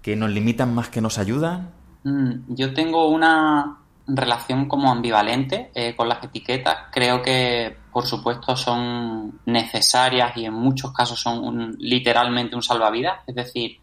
¿Que 0.00 0.16
nos 0.16 0.30
limitan 0.30 0.74
más 0.74 0.88
que 0.88 1.00
nos 1.00 1.18
ayudan? 1.18 1.70
Mm, 2.04 2.54
yo 2.54 2.72
tengo 2.74 3.08
una 3.08 3.81
relación 4.06 4.66
como 4.66 4.90
ambivalente 4.90 5.70
eh, 5.74 5.94
con 5.96 6.08
las 6.08 6.22
etiquetas. 6.24 6.88
Creo 6.90 7.22
que, 7.22 7.76
por 7.92 8.06
supuesto, 8.06 8.56
son 8.56 9.40
necesarias 9.46 10.36
y 10.36 10.44
en 10.44 10.54
muchos 10.54 10.92
casos 10.92 11.20
son 11.20 11.76
literalmente 11.78 12.56
un 12.56 12.62
salvavidas. 12.62 13.20
Es 13.26 13.34
decir, 13.34 13.80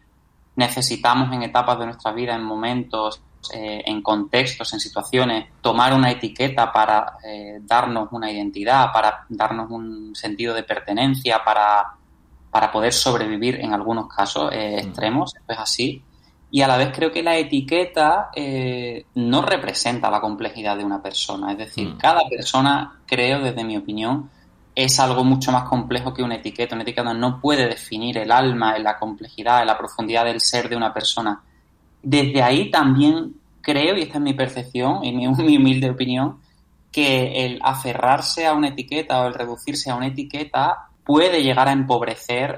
necesitamos 0.56 1.32
en 1.32 1.42
etapas 1.42 1.78
de 1.78 1.86
nuestra 1.86 2.12
vida, 2.12 2.34
en 2.34 2.42
momentos, 2.42 3.22
eh, 3.54 3.82
en 3.86 4.02
contextos, 4.02 4.72
en 4.74 4.80
situaciones, 4.80 5.48
tomar 5.62 5.94
una 5.94 6.10
etiqueta 6.10 6.70
para 6.70 7.16
eh, 7.24 7.58
darnos 7.62 8.08
una 8.12 8.30
identidad, 8.30 8.92
para 8.92 9.24
darnos 9.30 9.70
un 9.70 10.14
sentido 10.14 10.54
de 10.54 10.62
pertenencia, 10.62 11.42
para, 11.42 11.94
para 12.50 12.70
poder 12.70 12.92
sobrevivir 12.92 13.56
en 13.56 13.72
algunos 13.72 14.14
casos 14.14 14.50
eh, 14.52 14.76
mm. 14.76 14.86
extremos, 14.86 15.34
esto 15.34 15.52
es 15.52 15.58
así. 15.58 16.04
Y 16.50 16.62
a 16.62 16.68
la 16.68 16.76
vez 16.76 16.90
creo 16.92 17.12
que 17.12 17.22
la 17.22 17.36
etiqueta 17.36 18.30
no 19.14 19.42
representa 19.42 20.10
la 20.10 20.20
complejidad 20.20 20.76
de 20.76 20.84
una 20.84 21.00
persona. 21.00 21.52
Es 21.52 21.58
decir, 21.58 21.88
mm. 21.88 21.98
cada 21.98 22.22
persona, 22.28 23.00
creo, 23.06 23.40
desde 23.40 23.64
mi 23.64 23.76
opinión, 23.76 24.28
es 24.74 24.98
algo 24.98 25.24
mucho 25.24 25.52
más 25.52 25.68
complejo 25.68 26.12
que 26.14 26.22
una 26.22 26.36
etiqueta. 26.36 26.74
Una 26.74 26.82
etiqueta 26.82 27.14
no 27.14 27.40
puede 27.40 27.68
definir 27.68 28.18
el 28.18 28.32
alma, 28.32 28.78
la 28.78 28.98
complejidad, 28.98 29.64
la 29.64 29.78
profundidad 29.78 30.24
del 30.24 30.40
ser 30.40 30.68
de 30.68 30.76
una 30.76 30.92
persona. 30.92 31.40
Desde 32.02 32.42
ahí 32.42 32.70
también 32.70 33.34
creo, 33.60 33.96
y 33.96 34.02
esta 34.02 34.18
es 34.18 34.24
mi 34.24 34.34
percepción 34.34 35.04
y 35.04 35.12
mi, 35.12 35.26
humilde 35.56 35.90
opinión, 35.90 36.38
que 36.90 37.46
el 37.46 37.60
aferrarse 37.62 38.46
a 38.46 38.54
una 38.54 38.68
etiqueta 38.68 39.22
o 39.22 39.28
el 39.28 39.34
reducirse 39.34 39.90
a 39.90 39.94
una 39.94 40.08
etiqueta 40.08 40.89
puede 41.10 41.42
llegar 41.42 41.66
a 41.66 41.72
empobrecer 41.72 42.54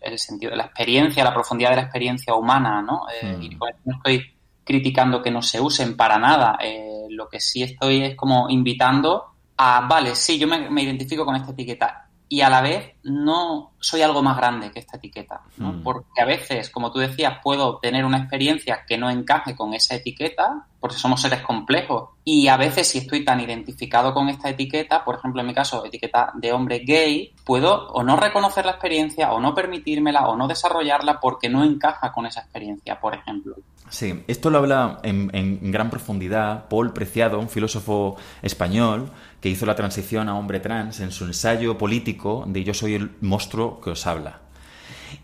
el, 0.00 0.16
sentido 0.16 0.52
de 0.52 0.58
la 0.58 0.66
experiencia, 0.66 1.24
la 1.24 1.34
profundidad 1.34 1.70
de 1.70 1.76
la 1.76 1.82
experiencia 1.82 2.36
humana, 2.36 2.80
¿no? 2.80 3.06
Eh, 3.10 3.36
hmm. 3.36 3.42
y 3.42 3.48
no 3.56 3.96
estoy 3.96 4.32
criticando 4.62 5.20
que 5.20 5.32
no 5.32 5.42
se 5.42 5.60
usen 5.60 5.96
para 5.96 6.16
nada. 6.16 6.56
Eh, 6.62 7.06
lo 7.08 7.28
que 7.28 7.40
sí 7.40 7.64
estoy 7.64 8.04
es 8.04 8.14
como 8.14 8.48
invitando 8.48 9.24
a, 9.56 9.88
vale, 9.88 10.14
sí, 10.14 10.38
yo 10.38 10.46
me 10.46 10.82
identifico 10.82 11.24
con 11.24 11.34
esta 11.34 11.50
etiqueta 11.50 12.09
y 12.32 12.42
a 12.42 12.48
la 12.48 12.60
vez 12.60 12.94
no 13.02 13.72
soy 13.80 14.02
algo 14.02 14.22
más 14.22 14.36
grande 14.36 14.70
que 14.70 14.78
esta 14.78 14.98
etiqueta, 14.98 15.40
¿no? 15.56 15.72
Mm. 15.72 15.82
Porque 15.82 16.22
a 16.22 16.24
veces, 16.24 16.70
como 16.70 16.92
tú 16.92 17.00
decías, 17.00 17.38
puedo 17.42 17.78
tener 17.78 18.04
una 18.04 18.18
experiencia 18.18 18.84
que 18.86 18.96
no 18.96 19.10
encaje 19.10 19.56
con 19.56 19.74
esa 19.74 19.96
etiqueta, 19.96 20.68
porque 20.78 20.96
somos 20.96 21.20
seres 21.20 21.42
complejos, 21.42 22.10
y 22.22 22.46
a 22.46 22.56
veces 22.56 22.86
si 22.86 22.98
estoy 22.98 23.24
tan 23.24 23.40
identificado 23.40 24.14
con 24.14 24.28
esta 24.28 24.48
etiqueta, 24.48 25.04
por 25.04 25.16
ejemplo 25.16 25.40
en 25.40 25.48
mi 25.48 25.54
caso, 25.54 25.84
etiqueta 25.84 26.30
de 26.34 26.52
hombre 26.52 26.78
gay, 26.86 27.34
puedo 27.44 27.88
o 27.88 28.04
no 28.04 28.14
reconocer 28.14 28.64
la 28.64 28.72
experiencia, 28.72 29.32
o 29.32 29.40
no 29.40 29.52
permitírmela, 29.52 30.28
o 30.28 30.36
no 30.36 30.46
desarrollarla 30.46 31.18
porque 31.18 31.48
no 31.48 31.64
encaja 31.64 32.12
con 32.12 32.26
esa 32.26 32.42
experiencia, 32.42 33.00
por 33.00 33.16
ejemplo. 33.16 33.56
Sí, 33.90 34.22
esto 34.28 34.50
lo 34.50 34.58
habla 34.58 35.00
en, 35.02 35.30
en 35.32 35.72
gran 35.72 35.90
profundidad 35.90 36.68
Paul 36.68 36.92
Preciado, 36.92 37.40
un 37.40 37.48
filósofo 37.48 38.16
español, 38.40 39.10
que 39.40 39.48
hizo 39.48 39.66
la 39.66 39.74
transición 39.74 40.28
a 40.28 40.38
hombre 40.38 40.60
trans 40.60 41.00
en 41.00 41.10
su 41.10 41.24
ensayo 41.24 41.76
político 41.76 42.44
de 42.46 42.62
Yo 42.62 42.72
soy 42.72 42.94
el 42.94 43.10
monstruo 43.20 43.80
que 43.80 43.90
os 43.90 44.06
habla. 44.06 44.42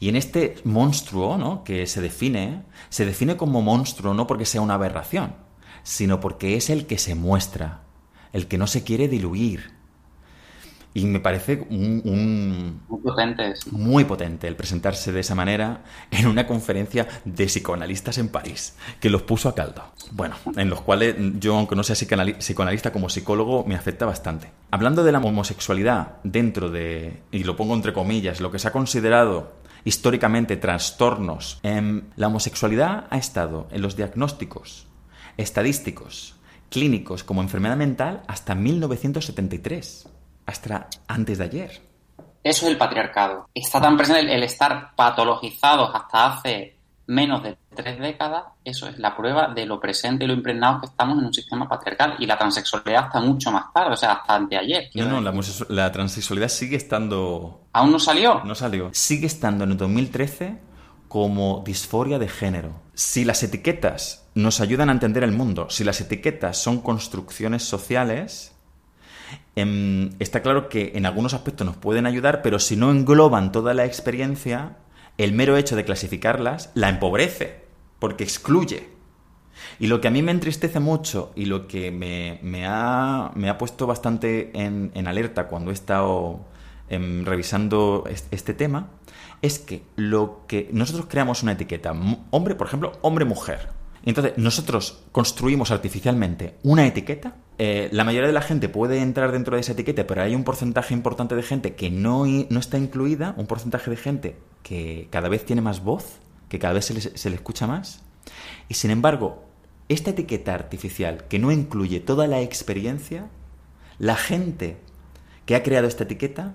Y 0.00 0.08
en 0.08 0.16
este 0.16 0.56
monstruo 0.64 1.38
¿no? 1.38 1.62
que 1.62 1.86
se 1.86 2.00
define, 2.00 2.64
se 2.88 3.06
define 3.06 3.36
como 3.36 3.62
monstruo 3.62 4.14
no 4.14 4.26
porque 4.26 4.46
sea 4.46 4.60
una 4.60 4.74
aberración, 4.74 5.34
sino 5.84 6.18
porque 6.18 6.56
es 6.56 6.68
el 6.68 6.86
que 6.86 6.98
se 6.98 7.14
muestra, 7.14 7.82
el 8.32 8.48
que 8.48 8.58
no 8.58 8.66
se 8.66 8.82
quiere 8.82 9.06
diluir, 9.06 9.75
y 10.96 11.04
me 11.04 11.20
parece 11.20 11.66
un, 11.68 12.80
muy, 12.88 13.00
potente, 13.02 13.52
muy 13.70 14.04
potente 14.04 14.48
el 14.48 14.56
presentarse 14.56 15.12
de 15.12 15.20
esa 15.20 15.34
manera 15.34 15.82
en 16.10 16.26
una 16.26 16.46
conferencia 16.46 17.06
de 17.26 17.44
psicoanalistas 17.44 18.16
en 18.16 18.30
París, 18.30 18.78
que 18.98 19.10
los 19.10 19.20
puso 19.20 19.50
a 19.50 19.54
caldo. 19.54 19.92
Bueno, 20.12 20.36
en 20.56 20.70
los 20.70 20.80
cuales 20.80 21.14
yo, 21.38 21.54
aunque 21.54 21.76
no 21.76 21.82
sea 21.82 21.94
psicoanalista, 21.96 22.92
como 22.92 23.10
psicólogo, 23.10 23.62
me 23.66 23.74
afecta 23.74 24.06
bastante. 24.06 24.50
Hablando 24.70 25.04
de 25.04 25.12
la 25.12 25.18
homosexualidad 25.18 26.16
dentro 26.24 26.70
de, 26.70 27.20
y 27.30 27.44
lo 27.44 27.56
pongo 27.56 27.74
entre 27.74 27.92
comillas, 27.92 28.40
lo 28.40 28.50
que 28.50 28.58
se 28.58 28.68
ha 28.68 28.72
considerado 28.72 29.52
históricamente 29.84 30.56
trastornos, 30.56 31.60
em, 31.62 32.04
la 32.16 32.28
homosexualidad 32.28 33.06
ha 33.10 33.18
estado 33.18 33.68
en 33.70 33.82
los 33.82 33.96
diagnósticos 33.96 34.86
estadísticos 35.36 36.36
clínicos 36.70 37.22
como 37.22 37.42
enfermedad 37.42 37.76
mental 37.76 38.22
hasta 38.26 38.54
1973 38.54 40.15
hasta 40.46 40.88
antes 41.08 41.38
de 41.38 41.44
ayer. 41.44 41.86
Eso 42.42 42.66
es 42.66 42.72
el 42.72 42.78
patriarcado. 42.78 43.48
Está 43.52 43.80
tan 43.80 43.96
presente 43.96 44.32
el, 44.32 44.42
estar 44.44 44.94
patologizados 44.94 45.90
hasta 45.92 46.26
hace 46.26 46.76
menos 47.08 47.42
de 47.42 47.56
tres 47.74 47.98
décadas, 47.98 48.44
eso 48.64 48.88
es 48.88 48.98
la 48.98 49.16
prueba 49.16 49.52
de 49.54 49.64
lo 49.66 49.78
presente 49.78 50.24
y 50.24 50.28
lo 50.28 50.34
impregnado 50.34 50.80
que 50.80 50.86
estamos 50.86 51.18
en 51.18 51.26
un 51.26 51.34
sistema 51.34 51.68
patriarcal. 51.68 52.14
Y 52.18 52.26
la 52.26 52.38
transexualidad 52.38 53.06
está 53.06 53.20
mucho 53.20 53.50
más 53.50 53.72
tarde, 53.72 53.92
o 53.92 53.96
sea, 53.96 54.12
hasta 54.12 54.34
anteayer. 54.36 54.90
No, 54.94 55.20
no, 55.20 55.32
la, 55.68 55.92
transexualidad 55.92 56.48
sigue 56.48 56.76
estando... 56.76 57.66
¿Aún 57.72 57.92
no 57.92 57.98
salió? 57.98 58.42
No 58.44 58.54
salió. 58.54 58.90
Sigue 58.92 59.26
estando 59.26 59.64
en 59.64 59.72
el 59.72 59.76
2013 59.76 60.58
como 61.08 61.62
disforia 61.64 62.18
de 62.18 62.28
género. 62.28 62.80
Si 62.94 63.24
las 63.24 63.42
etiquetas 63.42 64.28
nos 64.34 64.60
ayudan 64.60 64.88
a 64.88 64.92
entender 64.92 65.22
el 65.24 65.32
mundo, 65.32 65.68
si 65.70 65.84
las 65.84 66.00
etiquetas 66.00 66.58
son 66.58 66.80
construcciones 66.80 67.62
sociales, 67.62 68.55
Em, 69.54 70.10
está 70.18 70.42
claro 70.42 70.68
que 70.68 70.92
en 70.94 71.06
algunos 71.06 71.34
aspectos 71.34 71.66
nos 71.66 71.76
pueden 71.76 72.06
ayudar, 72.06 72.42
pero 72.42 72.58
si 72.58 72.76
no 72.76 72.90
engloban 72.90 73.52
toda 73.52 73.74
la 73.74 73.84
experiencia, 73.84 74.76
el 75.18 75.32
mero 75.32 75.56
hecho 75.56 75.76
de 75.76 75.84
clasificarlas 75.84 76.70
la 76.74 76.88
empobrece, 76.88 77.64
porque 77.98 78.24
excluye. 78.24 78.88
Y 79.78 79.86
lo 79.86 80.00
que 80.00 80.08
a 80.08 80.10
mí 80.10 80.22
me 80.22 80.32
entristece 80.32 80.80
mucho 80.80 81.32
y 81.34 81.46
lo 81.46 81.66
que 81.66 81.90
me, 81.90 82.66
ha, 82.66 83.32
puesto 83.58 83.86
bastante 83.86 84.50
en, 84.54 85.06
alerta 85.06 85.48
cuando 85.48 85.70
he 85.70 85.74
estado 85.74 86.40
em, 86.88 87.24
revisando 87.24 88.04
este 88.30 88.52
tema 88.52 88.90
es 89.42 89.58
que 89.58 89.82
lo 89.96 90.44
que 90.46 90.68
nosotros 90.72 91.06
creamos 91.08 91.42
una 91.42 91.52
etiqueta, 91.52 91.94
hombre, 92.30 92.54
por 92.54 92.66
ejemplo, 92.66 92.92
hombre-mujer. 93.02 93.68
Entonces, 94.04 94.34
nosotros 94.36 95.02
construimos 95.12 95.70
artificialmente 95.70 96.56
una 96.62 96.86
etiqueta. 96.86 97.36
Eh, 97.58 97.88
la 97.92 98.04
mayoría 98.04 98.26
de 98.26 98.34
la 98.34 98.42
gente 98.42 98.68
puede 98.68 99.00
entrar 99.00 99.32
dentro 99.32 99.56
de 99.56 99.60
esa 99.60 99.72
etiqueta, 99.72 100.06
pero 100.06 100.22
hay 100.22 100.34
un 100.34 100.44
porcentaje 100.44 100.92
importante 100.92 101.34
de 101.34 101.42
gente 101.42 101.74
que 101.74 101.90
no, 101.90 102.24
no 102.26 102.60
está 102.60 102.78
incluida, 102.78 103.34
un 103.38 103.46
porcentaje 103.46 103.90
de 103.90 103.96
gente 103.96 104.36
que 104.62 105.08
cada 105.10 105.28
vez 105.28 105.44
tiene 105.44 105.62
más 105.62 105.82
voz, 105.82 106.20
que 106.48 106.58
cada 106.58 106.74
vez 106.74 106.84
se 106.84 106.94
le, 106.94 107.00
se 107.00 107.30
le 107.30 107.36
escucha 107.36 107.66
más. 107.66 108.02
Y 108.68 108.74
sin 108.74 108.90
embargo, 108.90 109.44
esta 109.88 110.10
etiqueta 110.10 110.54
artificial 110.54 111.24
que 111.28 111.38
no 111.38 111.50
incluye 111.50 112.00
toda 112.00 112.26
la 112.26 112.40
experiencia, 112.40 113.28
la 113.98 114.16
gente 114.16 114.76
que 115.46 115.54
ha 115.54 115.62
creado 115.62 115.86
esta 115.86 116.04
etiqueta, 116.04 116.54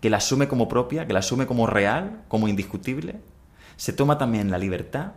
que 0.00 0.10
la 0.10 0.18
asume 0.18 0.48
como 0.48 0.68
propia, 0.68 1.06
que 1.06 1.12
la 1.12 1.18
asume 1.18 1.46
como 1.46 1.66
real, 1.66 2.22
como 2.28 2.48
indiscutible, 2.48 3.20
se 3.76 3.92
toma 3.92 4.16
también 4.16 4.50
la 4.50 4.58
libertad 4.58 5.12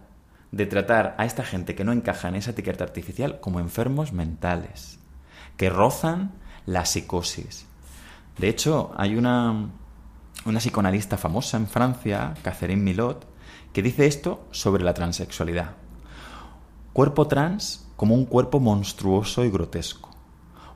de 0.51 0.65
tratar 0.65 1.15
a 1.17 1.25
esta 1.25 1.43
gente 1.43 1.75
que 1.75 1.83
no 1.83 1.93
encaja 1.93 2.27
en 2.27 2.35
esa 2.35 2.51
etiqueta 2.51 2.83
artificial 2.83 3.39
como 3.39 3.59
enfermos 3.59 4.11
mentales, 4.11 4.99
que 5.61 5.69
rozan 5.69 6.31
la 6.65 6.85
psicosis. 6.85 7.67
De 8.39 8.49
hecho, 8.49 8.93
hay 8.97 9.15
una, 9.15 9.69
una 10.43 10.59
psicoanalista 10.59 11.17
famosa 11.17 11.55
en 11.57 11.67
Francia, 11.67 12.33
Catherine 12.41 12.81
Milot, 12.81 13.27
que 13.71 13.83
dice 13.83 14.07
esto 14.07 14.47
sobre 14.49 14.83
la 14.83 14.95
transexualidad. 14.95 15.75
Cuerpo 16.93 17.27
trans 17.27 17.87
como 17.95 18.15
un 18.15 18.25
cuerpo 18.25 18.59
monstruoso 18.59 19.45
y 19.45 19.51
grotesco. 19.51 20.09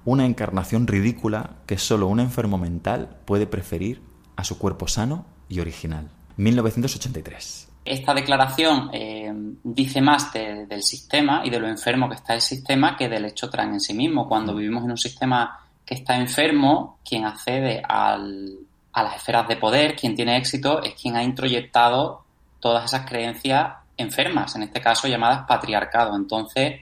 Una 0.06 0.28
encarnación 0.28 0.86
ridícula 0.86 1.56
que 1.66 1.80
solo 1.80 2.06
un 2.06 2.20
enfermo 2.20 2.60
mental 2.60 3.18
puede 3.26 3.48
preferir 3.48 4.04
a 4.36 4.44
su 4.44 4.60
cuerpo 4.60 4.88
sano 4.88 5.26
y 5.50 5.62
original. 5.62 6.12
1983. 6.38 7.70
Esta 7.86 8.16
declaración 8.16 8.90
eh, 8.92 9.32
dice 9.64 10.02
más 10.02 10.34
del 10.34 10.82
sistema 10.82 11.44
y 11.46 11.52
de 11.52 11.60
lo 11.60 11.68
enfermo 11.68 12.10
que 12.10 12.16
está 12.16 12.34
el 12.34 12.42
sistema 12.42 12.98
que 12.98 13.08
del 13.08 13.26
hecho 13.26 13.48
trans 13.48 13.74
en 13.74 13.80
sí 13.80 13.94
mismo. 13.94 14.28
Cuando 14.28 14.54
mm. 14.54 14.58
vivimos 14.58 14.84
en 14.86 14.92
un 14.92 14.98
sistema 14.98 15.60
que 15.86 15.94
está 15.94 16.18
enfermo, 16.18 16.98
quien 17.08 17.26
accede 17.26 17.84
a 17.88 18.18
las 18.18 19.16
esferas 19.16 19.48
de 19.48 19.58
poder, 19.58 19.96
quien 19.96 20.16
tiene 20.16 20.36
éxito, 20.36 20.82
es 20.82 20.96
quien 20.96 21.16
ha 21.16 21.24
introyectado 21.24 22.24
todas 22.60 22.86
esas 22.86 23.06
creencias 23.06 23.74
enfermas, 23.98 24.56
en 24.56 24.64
este 24.64 24.82
caso 24.82 25.08
llamadas 25.08 25.46
patriarcado. 25.48 26.16
Entonces, 26.16 26.82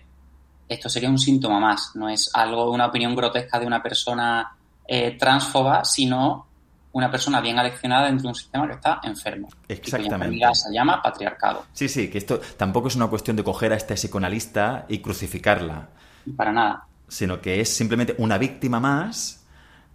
esto 0.70 0.88
sería 0.88 1.10
un 1.10 1.20
síntoma 1.20 1.60
más, 1.60 1.92
no 1.96 2.08
es 2.08 2.32
algo, 2.34 2.72
una 2.72 2.86
opinión 2.86 3.14
grotesca 3.14 3.60
de 3.60 3.68
una 3.68 3.84
persona 3.84 4.56
eh, 4.88 5.18
transfoba, 5.18 5.84
sino 5.84 6.48
una 6.94 7.12
persona 7.12 7.42
bien 7.42 7.60
aleccionada 7.60 8.06
dentro 8.06 8.24
de 8.24 8.28
un 8.30 8.36
sistema 8.36 8.68
que 8.68 8.74
está 8.74 9.02
enfermo. 9.04 9.50
Exactamente. 9.68 10.38
Y 10.38 10.56
se 10.56 10.72
llama 10.72 11.02
patriarcado. 11.02 11.66
Sí, 11.74 11.90
sí, 11.90 12.10
que 12.10 12.20
esto 12.20 12.40
tampoco 12.56 12.88
es 12.88 12.96
una 12.96 13.08
cuestión 13.08 13.36
de 13.36 13.44
coger 13.44 13.74
a 13.74 13.76
este 13.76 13.96
psicoanalista 13.96 14.86
y 14.88 15.00
crucificarla. 15.00 15.90
Para 16.38 16.52
nada. 16.52 16.88
Sino 17.08 17.42
que 17.42 17.60
es 17.60 17.76
simplemente 17.76 18.16
una 18.20 18.38
víctima 18.38 18.80
más 18.80 19.44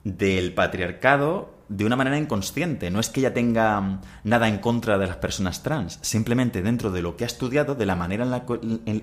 del 0.05 0.53
patriarcado 0.55 1.55
de 1.69 1.85
una 1.85 1.97
manera 1.97 2.19
inconsciente. 2.19 2.91
No 2.91 2.99
es 2.99 3.11
que 3.11 3.21
ella 3.21 3.35
tenga 3.35 4.01
nada 4.25 4.49
en 4.49 4.59
contra 4.59 4.99
de 4.99 5.07
las 5.07 5.17
personas 5.19 5.63
trans. 5.63 5.99
Simplemente 6.03 6.63
dentro 6.63 6.91
de 6.91 7.03
lo 7.03 7.17
que 7.17 7.25
ha 7.25 7.27
estudiado, 7.27 7.75
de 7.77 7.87
la 7.87 7.95
manera 7.95 8.25
en 8.25 8.31
la 8.31 8.45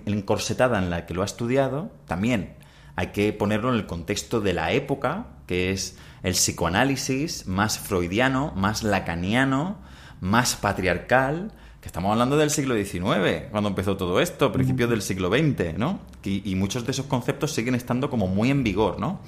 encorsetada 0.05 0.79
en 0.79 0.89
la 0.89 1.05
que 1.05 1.13
lo 1.13 1.21
ha 1.21 1.25
estudiado, 1.25 1.91
también 2.07 2.55
hay 2.95 3.07
que 3.07 3.31
ponerlo 3.33 3.69
en 3.69 3.75
el 3.75 3.85
contexto 3.85 4.41
de 4.41 4.53
la 4.53 4.71
época, 4.71 5.27
que 5.47 5.71
es 5.71 5.97
el 6.25 6.33
psicoanálisis 6.33 7.45
más 7.45 7.77
freudiano, 7.77 8.51
más 8.55 8.81
lacaniano, 8.81 9.77
más 10.21 10.55
patriarcal, 10.55 11.51
que 11.79 11.87
estamos 11.87 12.11
hablando 12.11 12.35
del 12.35 12.49
siglo 12.49 12.73
XIX, 12.73 13.51
cuando 13.51 13.69
empezó 13.69 13.95
todo 13.95 14.19
esto, 14.19 14.51
principios 14.51 14.89
del 14.89 15.03
siglo 15.03 15.29
XX, 15.29 15.77
¿no? 15.77 15.99
Y, 16.23 16.55
muchos 16.55 16.83
de 16.83 16.93
esos 16.93 17.05
conceptos 17.05 17.51
siguen 17.53 17.75
estando 17.75 18.09
como 18.09 18.25
muy 18.27 18.49
en 18.49 18.63
vigor, 18.63 18.99
¿no? 18.99 19.19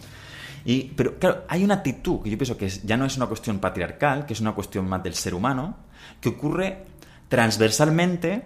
Y, 0.66 0.86
pero 0.96 1.20
claro, 1.20 1.44
hay 1.48 1.64
una 1.64 1.76
actitud 1.76 2.24
que 2.24 2.32
yo 2.32 2.38
pienso 2.40 2.58
que 2.58 2.68
ya 2.68 2.98
no 2.98 3.06
es 3.06 3.16
una 3.16 3.28
cuestión 3.28 3.60
patriarcal, 3.60 4.26
que 4.26 4.34
es 4.34 4.42
una 4.42 4.56
cuestión 4.56 4.90
más 4.90 5.04
del 5.04 5.14
ser 5.14 5.36
humano, 5.36 5.78
que 6.20 6.30
ocurre 6.30 6.84
transversalmente 7.28 8.44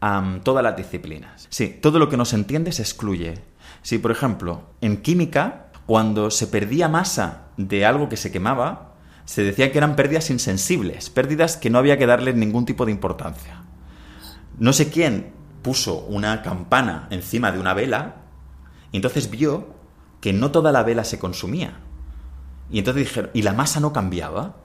a 0.00 0.40
todas 0.42 0.64
las 0.64 0.76
disciplinas. 0.76 1.46
Sí, 1.48 1.78
todo 1.80 2.00
lo 2.00 2.08
que 2.08 2.16
no 2.16 2.24
se 2.24 2.34
entiende 2.34 2.72
se 2.72 2.82
excluye. 2.82 3.34
Si, 3.82 3.98
por 3.98 4.10
ejemplo, 4.10 4.62
en 4.80 4.96
química 4.96 5.66
cuando 5.86 6.32
se 6.32 6.48
perdía 6.48 6.88
masa 6.88 7.43
de 7.56 7.86
algo 7.86 8.08
que 8.08 8.16
se 8.16 8.32
quemaba, 8.32 8.94
se 9.24 9.42
decía 9.42 9.72
que 9.72 9.78
eran 9.78 9.96
pérdidas 9.96 10.30
insensibles, 10.30 11.10
pérdidas 11.10 11.56
que 11.56 11.70
no 11.70 11.78
había 11.78 11.98
que 11.98 12.06
darle 12.06 12.32
ningún 12.32 12.66
tipo 12.66 12.84
de 12.84 12.92
importancia. 12.92 13.62
No 14.58 14.72
sé 14.72 14.90
quién 14.90 15.32
puso 15.62 16.00
una 16.00 16.42
campana 16.42 17.08
encima 17.10 17.50
de 17.50 17.58
una 17.58 17.74
vela 17.74 18.16
y 18.92 18.96
entonces 18.96 19.30
vio 19.30 19.74
que 20.20 20.32
no 20.32 20.50
toda 20.50 20.72
la 20.72 20.82
vela 20.82 21.04
se 21.04 21.18
consumía. 21.18 21.80
Y 22.70 22.78
entonces 22.78 23.08
dijeron, 23.08 23.30
¿y 23.34 23.42
la 23.42 23.52
masa 23.52 23.80
no 23.80 23.92
cambiaba? 23.92 24.56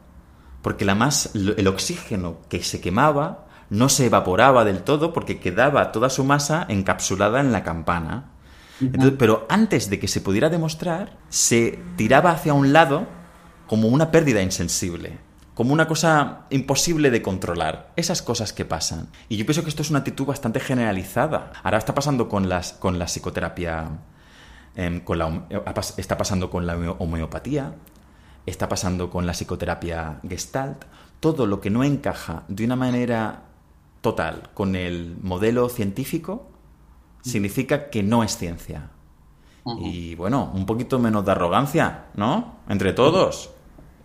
Porque 0.61 0.85
la 0.85 1.09
el 1.33 1.67
oxígeno 1.67 2.39
que 2.49 2.63
se 2.63 2.81
quemaba 2.81 3.47
no 3.69 3.87
se 3.87 4.07
evaporaba 4.07 4.65
del 4.65 4.83
todo 4.83 5.13
porque 5.13 5.39
quedaba 5.39 5.91
toda 5.91 6.09
su 6.09 6.23
masa 6.23 6.65
encapsulada 6.69 7.39
en 7.39 7.51
la 7.51 7.63
campana 7.63 8.31
pero 9.17 9.45
antes 9.49 9.89
de 9.89 9.99
que 9.99 10.07
se 10.07 10.21
pudiera 10.21 10.49
demostrar, 10.49 11.17
se 11.29 11.79
tiraba 11.95 12.31
hacia 12.31 12.53
un 12.53 12.73
lado 12.73 13.07
como 13.67 13.87
una 13.87 14.11
pérdida 14.11 14.41
insensible, 14.41 15.19
como 15.53 15.73
una 15.73 15.87
cosa 15.87 16.45
imposible 16.49 17.11
de 17.11 17.21
controlar. 17.21 17.91
Esas 17.95 18.21
cosas 18.21 18.53
que 18.53 18.65
pasan. 18.65 19.09
Y 19.27 19.37
yo 19.37 19.45
pienso 19.45 19.63
que 19.63 19.69
esto 19.69 19.81
es 19.81 19.89
una 19.89 19.99
actitud 19.99 20.25
bastante 20.25 20.59
generalizada. 20.59 21.51
Ahora 21.63 21.77
está 21.77 21.93
pasando 21.93 22.29
con, 22.29 22.49
las, 22.49 22.73
con 22.73 22.97
la 22.97 23.05
psicoterapia, 23.05 23.99
em, 24.75 25.01
con 25.01 25.19
la, 25.19 25.45
está 25.97 26.17
pasando 26.17 26.49
con 26.49 26.65
la 26.65 26.77
homeopatía, 26.97 27.75
está 28.45 28.69
pasando 28.69 29.09
con 29.09 29.25
la 29.25 29.33
psicoterapia 29.33 30.19
gestalt. 30.27 30.85
Todo 31.19 31.45
lo 31.45 31.59
que 31.59 31.69
no 31.69 31.83
encaja 31.83 32.43
de 32.47 32.63
una 32.63 32.77
manera 32.77 33.43
total 34.01 34.49
con 34.53 34.75
el 34.75 35.17
modelo 35.21 35.67
científico 35.67 36.47
significa 37.21 37.89
que 37.89 38.03
no 38.03 38.23
es 38.23 38.37
ciencia. 38.37 38.89
Y 39.81 40.15
bueno, 40.15 40.51
un 40.53 40.65
poquito 40.65 40.99
menos 40.99 41.25
de 41.25 41.31
arrogancia, 41.31 42.05
¿no? 42.15 42.55
Entre 42.67 42.93
todos. 42.93 43.51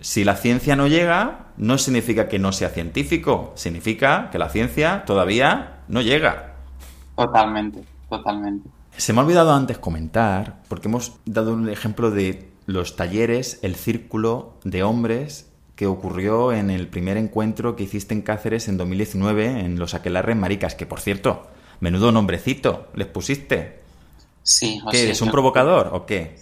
Si 0.00 0.24
la 0.24 0.36
ciencia 0.36 0.76
no 0.76 0.86
llega, 0.86 1.46
no 1.56 1.78
significa 1.78 2.28
que 2.28 2.38
no 2.38 2.52
sea 2.52 2.68
científico, 2.68 3.52
significa 3.54 4.28
que 4.30 4.38
la 4.38 4.50
ciencia 4.50 5.04
todavía 5.06 5.82
no 5.88 6.02
llega. 6.02 6.56
Totalmente, 7.16 7.84
totalmente. 8.10 8.68
Se 8.96 9.12
me 9.12 9.20
ha 9.20 9.24
olvidado 9.24 9.52
antes 9.54 9.78
comentar, 9.78 10.62
porque 10.68 10.88
hemos 10.88 11.18
dado 11.24 11.54
un 11.54 11.68
ejemplo 11.68 12.10
de 12.10 12.50
los 12.66 12.96
talleres, 12.96 13.58
el 13.62 13.76
círculo 13.76 14.54
de 14.64 14.82
hombres 14.82 15.50
que 15.76 15.86
ocurrió 15.86 16.52
en 16.52 16.70
el 16.70 16.88
primer 16.88 17.16
encuentro 17.16 17.74
que 17.74 17.84
hiciste 17.84 18.14
en 18.14 18.22
Cáceres 18.22 18.68
en 18.68 18.76
2019 18.76 19.60
en 19.60 19.78
los 19.78 19.94
Aquelarres 19.94 20.36
Maricas, 20.36 20.74
que 20.74 20.86
por 20.86 21.00
cierto, 21.00 21.48
Menudo 21.80 22.12
nombrecito, 22.12 22.88
¿les 22.94 23.06
pusiste? 23.06 23.82
Sí. 24.42 24.80
O 24.84 24.90
¿Qué, 24.90 25.10
¿Es 25.10 25.22
un 25.22 25.30
provocador 25.30 25.90
o 25.92 26.04
qué? 26.04 26.36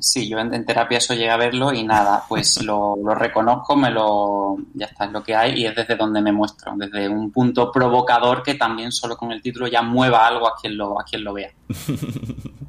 Sí, 0.00 0.28
yo 0.28 0.38
en, 0.38 0.64
terapia 0.64 0.98
eso 0.98 1.14
llegué 1.14 1.30
a 1.30 1.36
verlo 1.36 1.72
y 1.72 1.84
nada, 1.84 2.24
pues 2.28 2.62
lo, 2.64 2.96
reconozco, 3.14 3.76
me 3.76 3.90
lo... 3.90 4.56
ya 4.74 4.86
está, 4.86 5.04
es 5.04 5.12
lo 5.12 5.22
que 5.22 5.34
hay 5.36 5.60
y 5.60 5.66
es 5.66 5.74
desde 5.74 5.96
donde 5.96 6.20
me 6.20 6.32
muestro, 6.32 6.72
desde 6.76 7.08
un 7.08 7.30
punto 7.30 7.70
provocador 7.70 8.42
que 8.42 8.54
también 8.54 8.90
solo 8.90 9.16
con 9.16 9.30
el 9.30 9.40
título 9.40 9.68
ya 9.68 9.82
mueva 9.82 10.26
algo 10.26 10.48
a 10.48 10.54
quien 10.60 10.76
lo, 10.76 11.00
a 11.00 11.04
quien 11.04 11.24
lo 11.24 11.34
vea. 11.34 11.52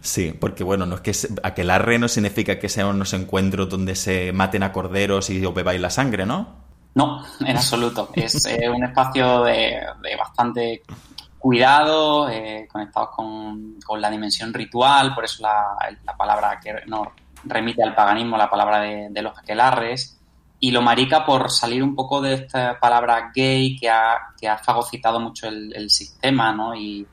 Sí, 0.00 0.34
porque 0.38 0.64
bueno, 0.64 0.84
no 0.84 0.96
es 0.96 1.00
que 1.00 1.12
aquelarre 1.42 1.98
no 1.98 2.08
significa 2.08 2.58
que 2.58 2.68
sean 2.68 2.88
unos 2.88 3.14
encuentros 3.14 3.70
donde 3.70 3.94
se 3.94 4.32
maten 4.32 4.62
a 4.62 4.70
corderos 4.70 5.30
y 5.30 5.44
os 5.44 5.54
bebáis 5.54 5.80
la 5.80 5.88
sangre, 5.88 6.26
¿no? 6.26 6.56
No, 6.94 7.24
en 7.40 7.56
absoluto. 7.56 8.10
Es 8.14 8.44
eh, 8.46 8.68
un 8.68 8.84
espacio 8.84 9.42
de, 9.44 9.80
de, 10.02 10.16
bastante 10.16 10.82
cuidado, 11.44 12.30
eh, 12.30 12.66
conectados 12.72 13.10
con, 13.14 13.76
la 14.00 14.10
dimensión 14.10 14.54
ritual, 14.54 15.14
por 15.14 15.26
eso 15.26 15.42
la, 15.42 15.76
palabra 16.16 16.58
que 16.58 16.72
nos 16.86 17.08
remite 17.44 17.82
al 17.82 17.94
paganismo, 17.94 18.38
la 18.38 18.48
palabra 18.48 18.80
de, 18.80 19.22
los 19.22 19.38
aquelarres, 19.38 20.18
y 20.58 20.70
lo 20.70 20.80
marica 20.80 21.26
por 21.26 21.50
salir 21.50 21.82
un 21.82 21.94
poco 21.94 22.22
de 22.22 22.32
esta 22.32 22.80
palabra 22.80 23.30
gay 23.34 23.76
que 23.76 23.90
ha, 23.90 24.32
que 24.40 24.48
ha 24.48 24.56
fagocitado 24.56 25.20
mucho 25.20 25.46
el, 25.46 25.90
sistema, 25.90 26.50
¿no? 26.50 26.74
Y, 26.74 27.06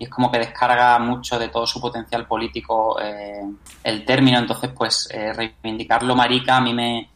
es 0.00 0.08
como 0.08 0.32
que 0.32 0.40
descarga 0.40 0.98
mucho 0.98 1.38
de 1.38 1.48
todo 1.48 1.64
su 1.64 1.80
potencial 1.80 2.26
político 2.26 3.00
eh, 3.00 3.40
el 3.84 4.04
término, 4.04 4.40
entonces 4.40 4.72
pues 4.76 5.08
eh, 5.12 5.32
reivindicarlo 5.32 6.16
marica 6.16 6.56
a 6.56 6.60
mí 6.60 6.74
me, 6.74 7.08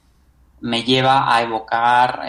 me 0.61 0.85
lleva 0.85 1.35
a 1.35 1.43
evocar 1.43 2.23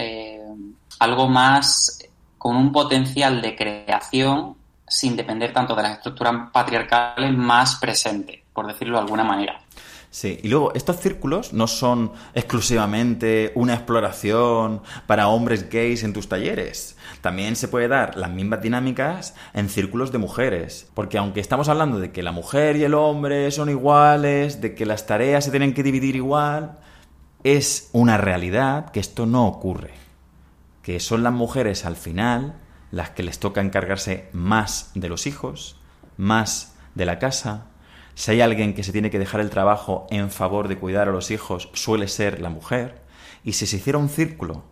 algo 1.00 1.28
más 1.30 2.00
con 2.42 2.56
un 2.56 2.72
potencial 2.72 3.40
de 3.40 3.56
creación 3.56 4.56
sin 4.88 5.16
depender 5.16 5.54
tanto 5.54 5.76
de 5.76 5.84
las 5.84 5.98
estructuras 5.98 6.50
patriarcales 6.52 7.38
más 7.38 7.76
presente, 7.76 8.44
por 8.52 8.66
decirlo 8.66 8.98
de 8.98 9.04
alguna 9.04 9.24
manera. 9.24 9.62
Sí, 10.10 10.40
y 10.42 10.48
luego 10.48 10.74
estos 10.74 11.00
círculos 11.00 11.54
no 11.54 11.68
son 11.68 12.14
exclusivamente 12.34 13.52
una 13.54 13.76
exploración 13.76 14.82
para 15.06 15.28
hombres 15.28 15.70
gays 15.70 16.02
en 16.02 16.14
tus 16.14 16.28
talleres. 16.28 16.98
También 17.22 17.56
se 17.56 17.68
puede 17.68 17.88
dar 17.88 18.18
las 18.18 18.32
mismas 18.32 18.64
dinámicas 18.64 19.36
en 19.54 19.70
círculos 19.70 20.12
de 20.12 20.18
mujeres. 20.18 20.90
Porque 20.96 21.20
aunque 21.20 21.42
estamos 21.42 21.70
hablando 21.70 22.00
de 22.00 22.12
que 22.12 22.24
la 22.24 22.32
mujer 22.32 22.76
y 22.76 22.84
el 22.84 22.96
hombre 22.96 23.52
son 23.52 23.70
iguales, 23.70 24.62
de 24.62 24.74
que 24.74 24.88
las 24.88 25.06
tareas 25.06 25.46
se 25.46 25.52
tienen 25.52 25.76
que 25.76 25.84
dividir 25.84 26.16
igual, 26.16 26.80
es 27.44 27.92
una 27.94 28.18
realidad 28.18 28.90
que 28.90 29.00
esto 29.00 29.28
no 29.28 29.46
ocurre 29.46 30.01
que 30.82 31.00
son 31.00 31.24
las 31.24 31.34
mujeres 31.34 31.86
al 31.86 31.96
final 31.96 32.56
las 32.92 33.12
que 33.12 33.24
les 33.24 33.40
toca 33.40 33.62
encargarse 33.62 34.30
más 34.34 34.92
de 34.94 35.10
los 35.10 35.26
hijos, 35.28 35.80
más 36.18 36.76
de 36.96 37.06
la 37.06 37.20
casa. 37.20 37.68
Si 38.16 38.32
hay 38.32 38.42
alguien 38.42 38.74
que 38.74 38.84
se 38.84 38.92
tiene 38.92 39.10
que 39.10 39.20
dejar 39.20 39.42
el 39.42 39.50
trabajo 39.50 40.08
en 40.12 40.30
favor 40.30 40.68
de 40.68 40.78
cuidar 40.78 41.08
a 41.08 41.12
los 41.12 41.32
hijos, 41.32 41.70
suele 41.74 42.08
ser 42.08 42.42
la 42.42 42.50
mujer. 42.50 43.02
Y 43.44 43.54
si 43.54 43.66
se 43.66 43.78
hiciera 43.78 43.98
un 43.98 44.10
círculo 44.10 44.64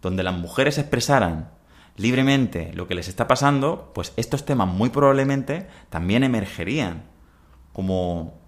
donde 0.00 0.22
las 0.22 0.34
mujeres 0.34 0.78
expresaran 0.78 1.50
libremente 1.96 2.72
lo 2.74 2.86
que 2.86 2.94
les 2.94 3.08
está 3.08 3.26
pasando, 3.26 3.90
pues 3.94 4.12
estos 4.16 4.44
temas 4.44 4.68
muy 4.68 4.90
probablemente 4.90 5.66
también 5.90 6.22
emergerían. 6.22 7.04
Como 7.72 8.38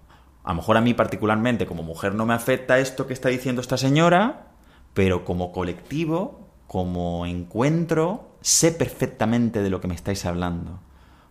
a 0.43 0.49
lo 0.49 0.55
mejor 0.55 0.77
a 0.77 0.81
mí 0.81 0.93
particularmente 0.93 1.65
como 1.65 1.83
mujer 1.83 2.15
no 2.15 2.25
me 2.25 2.33
afecta 2.33 2.79
esto 2.79 3.05
que 3.05 3.13
está 3.13 3.29
diciendo 3.29 3.61
esta 3.61 3.77
señora, 3.77 4.53
pero 4.93 5.25
como 5.25 5.51
colectivo 5.51 6.48
como 6.69 7.25
encuentro, 7.25 8.35
sé 8.41 8.71
perfectamente 8.71 9.63
de 9.63 9.71
lo 9.71 9.81
que 9.81 9.87
me 9.87 9.95
estáis 9.95 10.23
hablando, 10.27 10.79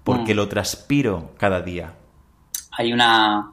porque 0.03 0.35
mm. 0.35 0.37
lo 0.37 0.49
transpiro 0.49 1.31
cada 1.39 1.63
día. 1.63 1.95
Hay 2.73 2.93
una 2.93 3.53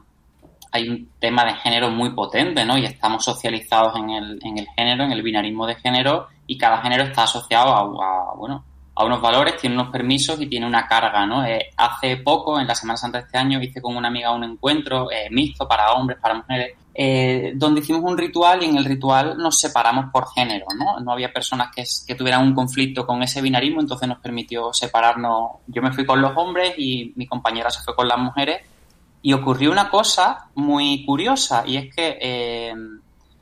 hay 0.72 0.88
un 0.88 1.08
tema 1.20 1.44
de 1.44 1.54
género 1.54 1.88
muy 1.88 2.10
potente, 2.10 2.64
¿no? 2.64 2.76
Y 2.76 2.86
estamos 2.86 3.24
socializados 3.24 3.94
en 3.94 4.10
el, 4.10 4.40
en 4.42 4.58
el 4.58 4.66
género, 4.76 5.04
en 5.04 5.12
el 5.12 5.22
binarismo 5.22 5.64
de 5.64 5.76
género, 5.76 6.26
y 6.48 6.58
cada 6.58 6.82
género 6.82 7.04
está 7.04 7.22
asociado 7.22 7.72
a, 7.72 8.34
bueno, 8.34 8.64
a 8.98 9.04
unos 9.04 9.20
valores, 9.20 9.58
tiene 9.58 9.76
unos 9.76 9.90
permisos 9.90 10.40
y 10.40 10.46
tiene 10.46 10.66
una 10.66 10.88
carga, 10.88 11.26
¿no? 11.26 11.44
Eh, 11.44 11.68
hace 11.76 12.16
poco, 12.16 12.58
en 12.58 12.66
la 12.66 12.74
Semana 12.74 12.96
Santa 12.96 13.18
de 13.18 13.24
este 13.24 13.36
año, 13.36 13.60
hice 13.60 13.82
con 13.82 13.94
una 13.94 14.08
amiga 14.08 14.32
un 14.32 14.42
encuentro 14.42 15.10
eh, 15.12 15.28
mixto 15.30 15.68
para 15.68 15.92
hombres, 15.92 16.18
para 16.18 16.36
mujeres, 16.36 16.76
eh, 16.94 17.52
donde 17.56 17.80
hicimos 17.80 18.02
un 18.02 18.16
ritual 18.16 18.62
y 18.62 18.66
en 18.66 18.78
el 18.78 18.86
ritual 18.86 19.36
nos 19.36 19.58
separamos 19.58 20.06
por 20.10 20.32
género, 20.32 20.64
¿no? 20.78 20.98
No 21.00 21.12
había 21.12 21.30
personas 21.30 21.68
que, 21.76 22.14
tuvieran 22.14 22.42
un 22.42 22.54
conflicto 22.54 23.06
con 23.06 23.22
ese 23.22 23.42
binarismo, 23.42 23.82
entonces 23.82 24.08
nos 24.08 24.18
permitió 24.18 24.72
separarnos. 24.72 25.58
Yo 25.66 25.82
me 25.82 25.92
fui 25.92 26.06
con 26.06 26.22
los 26.22 26.34
hombres 26.34 26.72
y 26.78 27.12
mi 27.16 27.26
compañera 27.26 27.68
se 27.68 27.82
fue 27.82 27.94
con 27.94 28.08
las 28.08 28.18
mujeres 28.18 28.62
y 29.20 29.34
ocurrió 29.34 29.72
una 29.72 29.90
cosa 29.90 30.48
muy 30.54 31.04
curiosa 31.04 31.64
y 31.66 31.76
es 31.76 31.94
que 31.94 32.72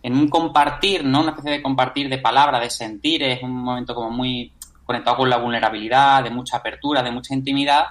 en 0.05 0.19
un 0.19 0.29
compartir, 0.29 1.03
¿no? 1.03 1.23
Una 1.23 1.31
especie 1.31 1.53
de 1.53 1.63
compartir 1.63 2.11
de 2.11 2.19
palabras, 2.19 2.61
de 2.61 2.69
sentir, 2.69 3.23
es 3.23 3.43
un 3.43 3.53
momento 3.53 3.95
como 3.95 4.11
muy 4.11 4.53
conectado 4.85 5.19
con 5.19 5.31
la 5.31 5.39
vulnerabilidad, 5.39 6.23
de 6.23 6.31
mucha 6.31 6.59
apertura, 6.59 7.03
de 7.03 7.11
mucha 7.11 7.35
intimidad, 7.35 7.85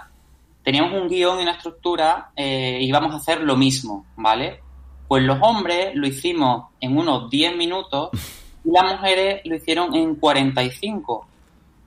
teníamos 0.64 0.94
un 1.00 1.08
guion 1.08 1.40
y 1.40 1.44
una 1.44 1.52
estructura 1.54 2.32
eh, 2.36 2.78
y 2.82 2.86
íbamos 2.86 3.14
a 3.14 3.18
hacer 3.18 3.42
lo 3.42 3.56
mismo, 3.56 4.06
¿vale? 4.16 4.62
Pues 5.08 5.24
los 5.24 5.38
hombres 5.42 5.92
lo 5.96 6.08
hicimos 6.08 6.70
en 6.80 6.98
unos 6.98 7.30
10 7.30 7.58
minutos 7.58 8.10
y 8.64 8.72
las 8.72 8.92
mujeres 8.92 9.42
lo 9.44 9.56
hicieron 9.56 9.94
en 9.94 10.16
45. 10.16 11.28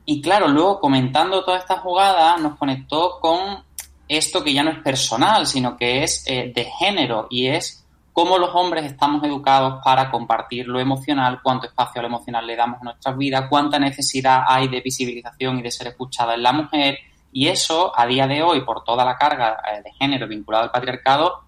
Y 0.04 0.20
claro, 0.20 0.48
luego 0.48 0.78
comentando 0.78 1.44
toda 1.44 1.58
esta 1.58 1.78
jugada 1.78 2.36
nos 2.36 2.56
conectó 2.56 3.18
con 3.20 3.64
esto 4.08 4.44
que 4.44 4.52
ya 4.52 4.62
no 4.62 4.70
es 4.70 4.78
personal, 4.78 5.46
sino 5.46 5.76
que 5.76 6.04
es 6.04 6.24
eh, 6.26 6.52
de 6.54 6.64
género 6.64 7.26
y 7.30 7.48
es 7.48 7.85
cómo 8.16 8.38
los 8.38 8.54
hombres 8.54 8.86
estamos 8.86 9.22
educados 9.24 9.78
para 9.84 10.10
compartir 10.10 10.66
lo 10.66 10.80
emocional, 10.80 11.40
cuánto 11.42 11.66
espacio 11.66 12.00
al 12.00 12.06
emocional 12.06 12.46
le 12.46 12.56
damos 12.56 12.80
a 12.80 12.84
nuestras 12.84 13.14
vidas, 13.14 13.44
cuánta 13.50 13.78
necesidad 13.78 14.44
hay 14.48 14.68
de 14.68 14.80
visibilización 14.80 15.58
y 15.58 15.62
de 15.62 15.70
ser 15.70 15.88
escuchada 15.88 16.32
en 16.32 16.42
la 16.42 16.54
mujer. 16.54 16.96
Y 17.30 17.48
eso, 17.48 17.92
a 17.94 18.06
día 18.06 18.26
de 18.26 18.42
hoy, 18.42 18.62
por 18.62 18.84
toda 18.84 19.04
la 19.04 19.18
carga 19.18 19.58
eh, 19.70 19.82
de 19.82 19.92
género 19.92 20.26
vinculada 20.26 20.64
al 20.64 20.70
patriarcado, 20.70 21.42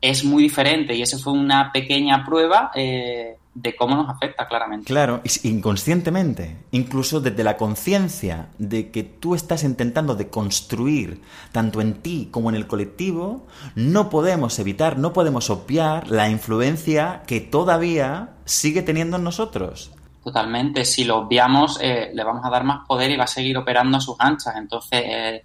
es 0.00 0.24
muy 0.24 0.44
diferente. 0.44 0.94
Y 0.94 1.02
eso 1.02 1.18
fue 1.18 1.34
una 1.34 1.70
pequeña 1.70 2.24
prueba 2.24 2.70
eh, 2.74 3.36
de 3.56 3.74
cómo 3.74 3.96
nos 3.96 4.10
afecta 4.10 4.46
claramente. 4.46 4.86
Claro, 4.86 5.22
inconscientemente, 5.42 6.58
incluso 6.72 7.20
desde 7.20 7.42
la 7.42 7.56
conciencia 7.56 8.50
de 8.58 8.90
que 8.90 9.02
tú 9.02 9.34
estás 9.34 9.64
intentando 9.64 10.14
de 10.14 10.28
construir, 10.28 11.22
tanto 11.52 11.80
en 11.80 11.94
ti 12.02 12.28
como 12.30 12.50
en 12.50 12.56
el 12.56 12.66
colectivo, 12.66 13.46
no 13.74 14.10
podemos 14.10 14.58
evitar, 14.58 14.98
no 14.98 15.14
podemos 15.14 15.48
obviar 15.48 16.10
la 16.10 16.28
influencia 16.28 17.22
que 17.26 17.40
todavía 17.40 18.34
sigue 18.44 18.82
teniendo 18.82 19.16
en 19.16 19.24
nosotros. 19.24 19.90
Totalmente, 20.22 20.84
si 20.84 21.04
lo 21.04 21.16
obviamos, 21.18 21.78
eh, 21.80 22.10
le 22.12 22.24
vamos 22.24 22.44
a 22.44 22.50
dar 22.50 22.64
más 22.64 22.86
poder 22.86 23.10
y 23.10 23.16
va 23.16 23.24
a 23.24 23.28
seguir 23.28 23.56
operando 23.56 23.96
a 23.96 24.00
sus 24.00 24.16
anchas. 24.18 24.54
Entonces, 24.56 25.02
eh, 25.02 25.44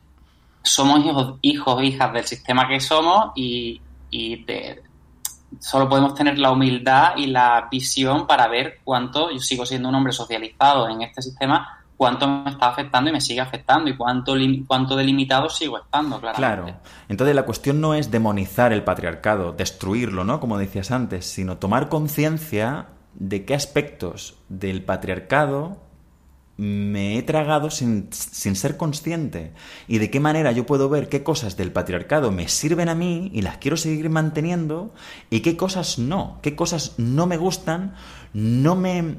somos 0.62 1.06
hijos, 1.06 1.36
hijos, 1.42 1.84
hijas 1.84 2.12
del 2.12 2.26
sistema 2.26 2.68
que 2.68 2.82
somos 2.82 3.32
y, 3.36 3.80
y 4.10 4.44
de, 4.44 4.82
solo 5.60 5.90
podemos 5.90 6.16
tener 6.16 6.38
la 6.38 6.52
humildad 6.52 7.14
y 7.18 7.28
la 7.28 7.68
visión 7.70 8.26
para 8.28 8.48
ver 8.48 8.80
cuánto, 8.84 9.32
yo 9.32 9.40
sigo 9.40 9.66
siendo 9.66 9.90
un 9.90 9.96
hombre 9.96 10.14
socializado 10.14 10.90
en 10.90 11.02
este 11.02 11.22
sistema, 11.22 11.82
cuánto 11.98 12.28
me 12.28 12.50
está 12.50 12.70
afectando 12.70 13.10
y 13.10 13.14
me 13.14 13.22
sigue 13.22 13.42
afectando 13.42 13.90
y 13.90 13.96
cuánto, 13.96 14.34
cuánto 14.66 14.96
delimitado 14.96 15.50
sigo 15.50 15.78
estando, 15.78 16.20
claramente. 16.20 16.72
Claro. 16.72 16.80
Entonces 17.10 17.36
la 17.36 17.44
cuestión 17.44 17.80
no 17.80 17.94
es 17.94 18.10
demonizar 18.10 18.74
el 18.74 18.84
patriarcado, 18.84 19.52
destruirlo, 19.52 20.24
¿no? 20.24 20.40
Como 20.40 20.58
decías 20.58 20.92
antes, 20.92 21.26
sino 21.26 21.58
tomar 21.58 21.90
conciencia 21.90 22.88
de 23.14 23.46
qué 23.46 23.54
aspectos 23.54 24.36
del 24.50 24.84
patriarcado 24.84 25.91
me 26.62 27.18
he 27.18 27.24
tragado 27.24 27.72
sin, 27.72 28.10
ser 28.12 28.78
consciente 28.78 29.52
y 29.88 29.98
de 29.98 30.12
qué 30.12 30.20
manera 30.20 30.52
yo 30.52 30.68
puedo 30.68 30.90
ver 30.90 31.10
qué 31.10 31.24
cosas 31.24 31.58
del 31.58 31.72
patriarcado 31.72 32.32
me 32.32 32.48
sirven 32.48 32.88
a 32.88 32.94
mí 32.94 33.32
y 33.34 33.42
las 33.42 33.58
quiero 33.58 33.78
seguir 33.78 34.12
manteniendo 34.12 34.94
y 35.32 35.40
qué 35.40 35.58
cosas 35.58 35.98
no, 35.98 36.38
qué 36.44 36.56
cosas 36.56 36.94
no 37.00 37.26
me 37.26 37.38
gustan, 37.38 37.96
no 38.34 38.76
me, 38.76 39.16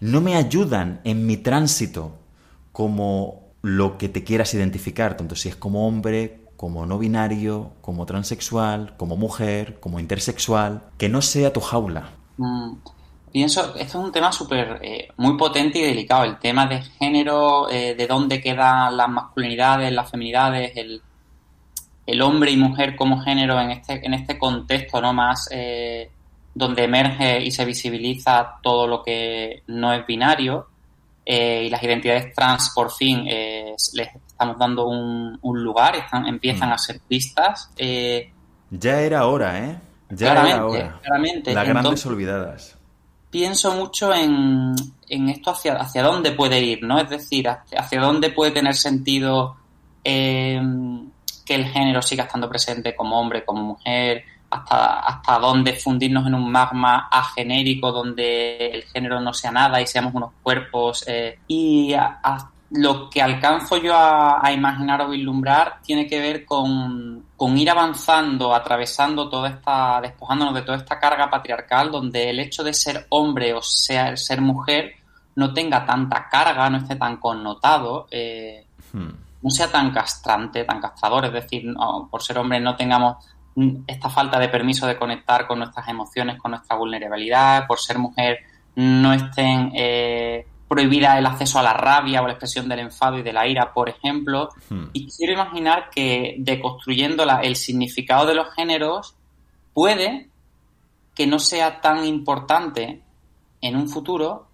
no 0.00 0.22
me 0.22 0.34
ayudan 0.34 1.02
en 1.04 1.26
mi 1.26 1.36
tránsito 1.36 2.16
como 2.72 3.50
lo 3.60 3.98
que 3.98 4.08
te 4.08 4.24
quieras 4.24 4.54
identificar, 4.54 5.14
tanto 5.14 5.36
si 5.36 5.50
es 5.50 5.56
como 5.56 5.86
hombre, 5.86 6.46
como 6.56 6.86
no 6.86 6.98
binario, 6.98 7.72
como 7.82 8.06
transexual, 8.06 8.96
como 8.96 9.14
mujer, 9.18 9.78
como 9.78 10.00
intersexual, 10.00 10.84
que 10.96 11.10
no 11.10 11.20
sea 11.20 11.52
tu 11.52 11.60
jaula. 11.60 12.12
Mm. 12.38 12.76
Pienso, 13.32 13.74
esto 13.76 13.98
es 13.98 14.04
un 14.06 14.12
tema 14.12 14.32
súper, 14.32 14.78
eh, 14.82 15.08
muy 15.16 15.36
potente 15.36 15.78
y 15.78 15.82
delicado, 15.82 16.24
el 16.24 16.38
tema 16.38 16.66
de 16.66 16.82
género, 16.82 17.68
eh, 17.70 17.94
de 17.94 18.06
dónde 18.06 18.40
quedan 18.40 18.96
las 18.96 19.08
masculinidades, 19.08 19.92
las 19.92 20.10
feminidades, 20.10 20.72
el, 20.76 21.02
el, 22.06 22.22
hombre 22.22 22.50
y 22.50 22.56
mujer 22.56 22.96
como 22.96 23.20
género 23.20 23.60
en 23.60 23.70
este, 23.70 24.04
en 24.04 24.14
este 24.14 24.38
contexto, 24.38 25.00
¿no? 25.00 25.12
Más 25.12 25.48
eh, 25.50 26.10
donde 26.54 26.84
emerge 26.84 27.42
y 27.42 27.50
se 27.50 27.64
visibiliza 27.64 28.58
todo 28.62 28.86
lo 28.86 29.02
que 29.02 29.62
no 29.66 29.92
es 29.92 30.06
binario 30.06 30.68
y 31.30 31.68
las 31.68 31.82
identidades 31.82 32.32
trans 32.32 32.70
por 32.74 32.90
fin 32.90 33.26
les 33.26 34.08
estamos 34.26 34.58
dando 34.58 34.88
un, 34.88 35.38
un 35.42 35.62
lugar, 35.62 35.94
están, 35.94 36.26
empiezan 36.26 36.70
mm. 36.70 36.72
a 36.72 36.78
ser 36.78 37.00
vistas. 37.06 37.70
ya 38.70 39.00
era 39.02 39.26
hora, 39.26 39.58
¿eh? 39.58 39.78
Ya 40.08 40.32
era 40.32 40.64
hora. 40.64 40.98
Claramente. 41.02 41.52
Las 41.52 41.68
grandes 41.68 42.06
olvidadas 42.06 42.77
pienso 43.30 43.72
mucho 43.74 44.12
en, 44.14 44.74
en 45.08 45.28
esto 45.28 45.50
hacia, 45.50 45.74
hacia 45.74 46.02
dónde 46.02 46.32
puede 46.32 46.60
ir, 46.60 46.82
¿no? 46.82 46.98
Es 46.98 47.08
decir, 47.10 47.48
hacia, 47.48 48.00
dónde 48.00 48.30
puede 48.30 48.52
tener 48.52 48.74
sentido 48.74 49.56
eh, 50.04 50.60
que 51.44 51.54
el 51.54 51.66
género 51.66 52.02
siga 52.02 52.24
estando 52.24 52.48
presente 52.48 52.94
como 52.94 53.18
hombre, 53.18 53.44
como 53.44 53.62
mujer, 53.62 54.24
hasta, 54.50 55.00
hasta 55.00 55.38
dónde 55.38 55.74
fundirnos 55.74 56.26
en 56.26 56.34
un 56.34 56.50
magma 56.50 57.08
agenérico 57.10 57.92
donde 57.92 58.68
el 58.68 58.82
género 58.84 59.20
no 59.20 59.34
sea 59.34 59.50
nada 59.50 59.80
y 59.80 59.86
seamos 59.86 60.14
unos 60.14 60.32
cuerpos. 60.42 61.04
Eh, 61.06 61.38
y 61.48 61.94
lo 62.70 63.10
que 63.10 63.22
alcanzo 63.22 63.76
yo 63.76 63.94
a, 63.94 64.50
imaginar 64.52 65.02
o 65.02 65.08
vislumbrar 65.08 65.80
tiene 65.82 66.06
que 66.06 66.20
ver 66.20 66.44
con, 66.44 67.24
ir 67.56 67.70
avanzando, 67.70 68.54
atravesando 68.54 69.28
toda 69.28 69.48
esta, 69.48 70.00
despojándonos 70.00 70.54
de 70.54 70.62
toda 70.62 70.78
esta 70.78 70.98
carga 70.98 71.30
patriarcal, 71.30 71.90
donde 71.90 72.30
el 72.30 72.40
hecho 72.40 72.64
de 72.64 72.74
ser 72.74 73.06
hombre 73.10 73.54
o 73.54 73.62
sea, 73.62 74.16
ser 74.16 74.40
mujer 74.40 74.92
no 75.36 75.52
tenga 75.52 75.84
tanta 75.84 76.28
carga, 76.28 76.68
no 76.68 76.78
esté 76.78 76.96
tan 76.96 77.18
connotado, 77.18 78.08
eh, 78.10 78.66
hmm. 78.92 79.08
no 79.42 79.50
sea 79.50 79.70
tan 79.70 79.92
castrante, 79.92 80.64
tan 80.64 80.80
castrador, 80.80 81.26
es 81.26 81.32
decir, 81.32 81.64
por 82.10 82.22
ser 82.22 82.38
hombre 82.38 82.58
no 82.58 82.74
tengamos 82.74 83.24
esta 83.86 84.08
falta 84.08 84.38
de 84.38 84.48
permiso 84.48 84.86
de 84.86 84.96
conectar 84.96 85.46
con 85.46 85.58
nuestras 85.58 85.88
emociones, 85.88 86.40
con 86.40 86.52
nuestra 86.52 86.76
vulnerabilidad, 86.76 87.66
por 87.66 87.78
ser 87.78 87.98
mujer 87.98 88.38
no 88.76 89.12
estén... 89.12 89.72
Eh, 89.74 90.46
prohibida 90.68 91.18
el 91.18 91.26
acceso 91.26 91.58
a 91.58 91.62
la 91.62 91.72
rabia 91.72 92.22
o 92.22 92.26
la 92.26 92.34
expresión 92.34 92.68
del 92.68 92.80
enfado 92.80 93.18
y 93.18 93.22
de 93.22 93.32
la 93.32 93.48
ira, 93.48 93.72
por 93.72 93.88
ejemplo. 93.88 94.50
Hmm. 94.68 94.88
Y 94.92 95.08
quiero 95.10 95.32
imaginar 95.32 95.88
que 95.90 96.36
deconstruyendo 96.38 97.24
el 97.42 97.56
significado 97.56 98.26
de 98.26 98.34
los 98.34 98.54
géneros 98.54 99.16
puede 99.72 100.28
que 101.14 101.26
no 101.26 101.38
sea 101.38 101.80
tan 101.80 102.04
importante 102.04 103.02
en 103.60 103.76
un 103.76 103.88
futuro 103.88 104.46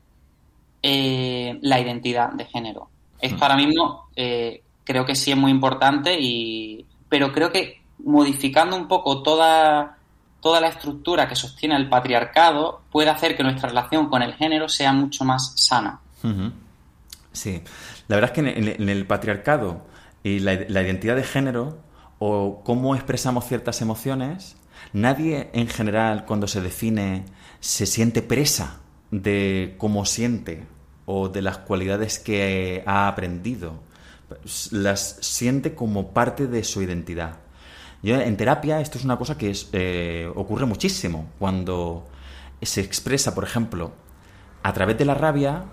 eh, 0.83 1.59
la 1.63 1.81
identidad 1.81 2.33
de 2.33 2.47
género. 2.47 2.89
Esto 3.21 3.39
hmm. 3.39 3.43
ahora 3.43 3.57
mismo 3.57 4.09
eh, 4.15 4.63
creo 4.85 5.05
que 5.05 5.17
sí 5.17 5.33
es 5.33 5.37
muy 5.37 5.51
importante, 5.51 6.17
y, 6.19 6.87
pero 7.09 7.33
creo 7.33 7.51
que 7.51 7.83
modificando 7.99 8.77
un 8.77 8.87
poco 8.87 9.23
toda 9.23 9.99
toda 10.45 10.61
la 10.61 10.69
estructura 10.69 11.27
que 11.27 11.35
sostiene 11.35 11.75
el 11.75 11.89
patriarcado 11.89 12.83
puede 12.93 13.09
hacer 13.09 13.35
que 13.35 13.43
nuestra 13.43 13.71
relación 13.71 14.11
con 14.11 14.21
el 14.21 14.35
género 14.35 14.69
sea 14.69 14.93
mucho 14.93 15.25
más 15.25 15.55
sana. 15.57 16.03
Sí, 17.33 17.63
la 18.07 18.17
verdad 18.17 18.31
es 18.31 18.43
que 18.43 18.79
en 18.79 18.89
el, 18.89 19.07
patriarcado 19.07 19.85
y 20.23 20.39
la, 20.39 20.55
identidad 20.55 21.17
de 21.17 21.25
género 21.25 21.79
o 22.19 22.63
cómo 22.65 22.95
expresamos 22.95 23.47
ciertas 23.47 23.83
emociones, 23.83 24.57
nadie 24.93 25.51
en 25.53 25.67
general 25.67 26.25
cuando 26.27 26.47
se 26.47 26.61
define 26.61 27.25
se 27.59 27.87
siente 27.87 28.23
presa 28.23 28.81
de 29.11 29.75
cómo 29.79 30.07
siente 30.07 30.65
o 31.07 31.29
de 31.29 31.43
las 31.43 31.59
cualidades 31.59 32.19
que 32.19 32.85
ha 32.87 33.09
aprendido. 33.09 33.83
Las 34.71 35.19
siente 35.21 35.75
como 35.75 36.13
parte 36.13 36.47
de 36.47 36.63
su 36.63 36.83
identidad. 36.83 37.39
Yo, 38.03 38.21
en 38.21 38.37
terapia 38.37 38.81
esto 38.81 38.99
es 38.99 39.05
una 39.05 39.17
cosa 39.17 39.37
que 39.37 39.53
eh, 39.73 40.31
ocurre 40.35 40.67
muchísimo. 40.67 41.31
Cuando 41.39 42.07
se 42.63 42.81
expresa, 42.81 43.35
por 43.35 43.45
ejemplo, 43.45 43.93
a 44.63 44.73
través 44.73 44.99
de 44.99 45.05
la 45.05 45.15
rabia, 45.15 45.65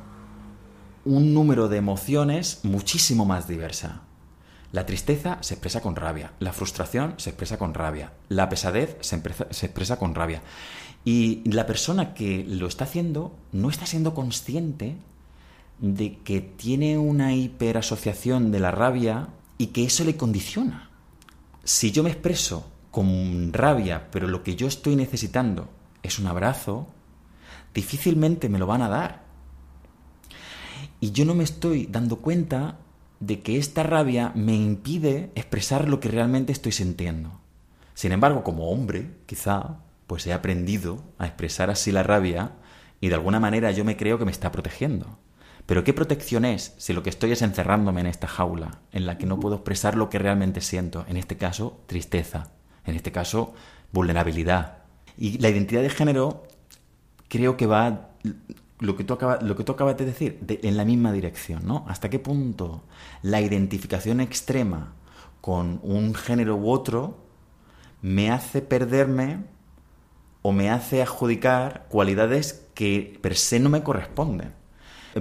un 1.05 1.33
número 1.33 1.67
de 1.67 1.77
emociones 1.77 2.59
muchísimo 2.63 3.25
más 3.25 3.47
diversa. 3.47 4.01
La 4.71 4.85
tristeza 4.85 5.37
se 5.41 5.55
expresa 5.55 5.81
con 5.81 5.95
rabia, 5.95 6.31
la 6.39 6.53
frustración 6.53 7.15
se 7.17 7.31
expresa 7.31 7.57
con 7.57 7.73
rabia, 7.73 8.13
la 8.29 8.47
pesadez 8.47 8.95
se, 9.01 9.17
expresa, 9.17 9.99
con 9.99 10.15
rabia. 10.15 10.41
Y 11.03 11.41
la 11.49 11.65
persona 11.65 12.13
que 12.13 12.45
lo 12.47 12.67
está 12.67 12.85
haciendo 12.85 13.35
no 13.51 13.69
está 13.69 13.85
siendo 13.85 14.13
consciente 14.13 14.95
de 15.79 16.19
que 16.19 16.39
tiene 16.39 16.97
una 16.97 17.35
hiperasociación 17.35 18.51
de 18.51 18.59
la 18.59 18.71
rabia 18.71 19.29
y 19.57 19.67
que 19.67 19.83
eso 19.83 20.05
le 20.05 20.15
condiciona. 20.15 20.89
Si 21.65 21.91
yo 21.91 22.03
me 22.03 22.11
expreso 22.11 22.71
con 22.91 23.51
rabia, 23.51 24.07
pero 24.11 24.27
lo 24.27 24.41
que 24.41 24.55
yo 24.55 24.67
estoy 24.67 24.95
necesitando 24.95 25.69
es 26.01 26.17
un 26.17 26.27
abrazo, 26.27 26.87
difícilmente 27.73 28.47
me 28.47 28.59
lo 28.59 28.67
van 28.67 28.83
a 28.83 28.89
dar. 28.89 29.20
Y 31.01 31.11
yo 31.11 31.25
no 31.25 31.33
me 31.33 31.43
estoy 31.43 31.87
dando 31.87 32.17
cuenta 32.17 32.77
de 33.19 33.41
que 33.41 33.57
esta 33.57 33.81
rabia 33.81 34.31
me 34.35 34.53
impide 34.55 35.31
expresar 35.33 35.89
lo 35.89 35.99
que 35.99 36.09
realmente 36.09 36.51
estoy 36.51 36.71
sintiendo. 36.71 37.41
Sin 37.95 38.11
embargo, 38.11 38.43
como 38.43 38.69
hombre, 38.69 39.09
quizá, 39.25 39.79
pues 40.05 40.27
he 40.27 40.33
aprendido 40.33 41.03
a 41.17 41.25
expresar 41.25 41.71
así 41.71 41.91
la 41.91 42.03
rabia 42.03 42.51
y 42.99 43.09
de 43.09 43.15
alguna 43.15 43.39
manera 43.39 43.71
yo 43.71 43.83
me 43.83 43.97
creo 43.97 44.19
que 44.19 44.25
me 44.25 44.31
está 44.31 44.51
protegiendo. 44.51 45.17
Pero 45.65 45.83
¿qué 45.83 45.91
protección 45.91 46.45
es 46.45 46.75
si 46.77 46.93
lo 46.93 47.01
que 47.01 47.09
estoy 47.09 47.31
es 47.31 47.41
encerrándome 47.41 48.01
en 48.01 48.07
esta 48.07 48.27
jaula 48.27 48.81
en 48.91 49.07
la 49.07 49.17
que 49.17 49.25
no 49.25 49.39
puedo 49.39 49.55
expresar 49.55 49.95
lo 49.95 50.07
que 50.09 50.19
realmente 50.19 50.61
siento? 50.61 51.05
En 51.07 51.17
este 51.17 51.35
caso, 51.35 51.81
tristeza. 51.87 52.51
En 52.85 52.95
este 52.95 53.11
caso, 53.11 53.55
vulnerabilidad. 53.91 54.83
Y 55.17 55.39
la 55.39 55.49
identidad 55.49 55.81
de 55.81 55.89
género 55.89 56.43
creo 57.27 57.57
que 57.57 57.65
va 57.65 58.09
lo 58.81 58.97
que 58.97 59.03
tú, 59.03 59.17
lo 59.41 59.55
que 59.55 59.63
tú 59.63 59.71
acabas 59.71 59.95
de 59.95 60.05
decir, 60.05 60.39
en 60.47 60.75
la 60.75 60.83
misma 60.83 61.11
dirección, 61.13 61.65
¿no? 61.65 61.85
¿Hasta 61.87 62.09
qué 62.09 62.17
punto 62.17 62.83
la 63.21 63.39
identificación 63.39 64.19
extrema 64.19 64.95
con 65.39 65.79
un 65.83 66.15
género 66.15 66.55
u 66.55 66.69
otro 66.69 67.19
me 68.01 68.31
hace 68.31 68.63
perderme 68.63 69.45
o 70.41 70.51
me 70.51 70.71
hace 70.71 71.03
adjudicar 71.03 71.85
cualidades 71.89 72.67
que 72.73 73.19
per 73.21 73.37
se 73.37 73.59
no 73.59 73.69
me 73.69 73.83
corresponden? 73.83 74.55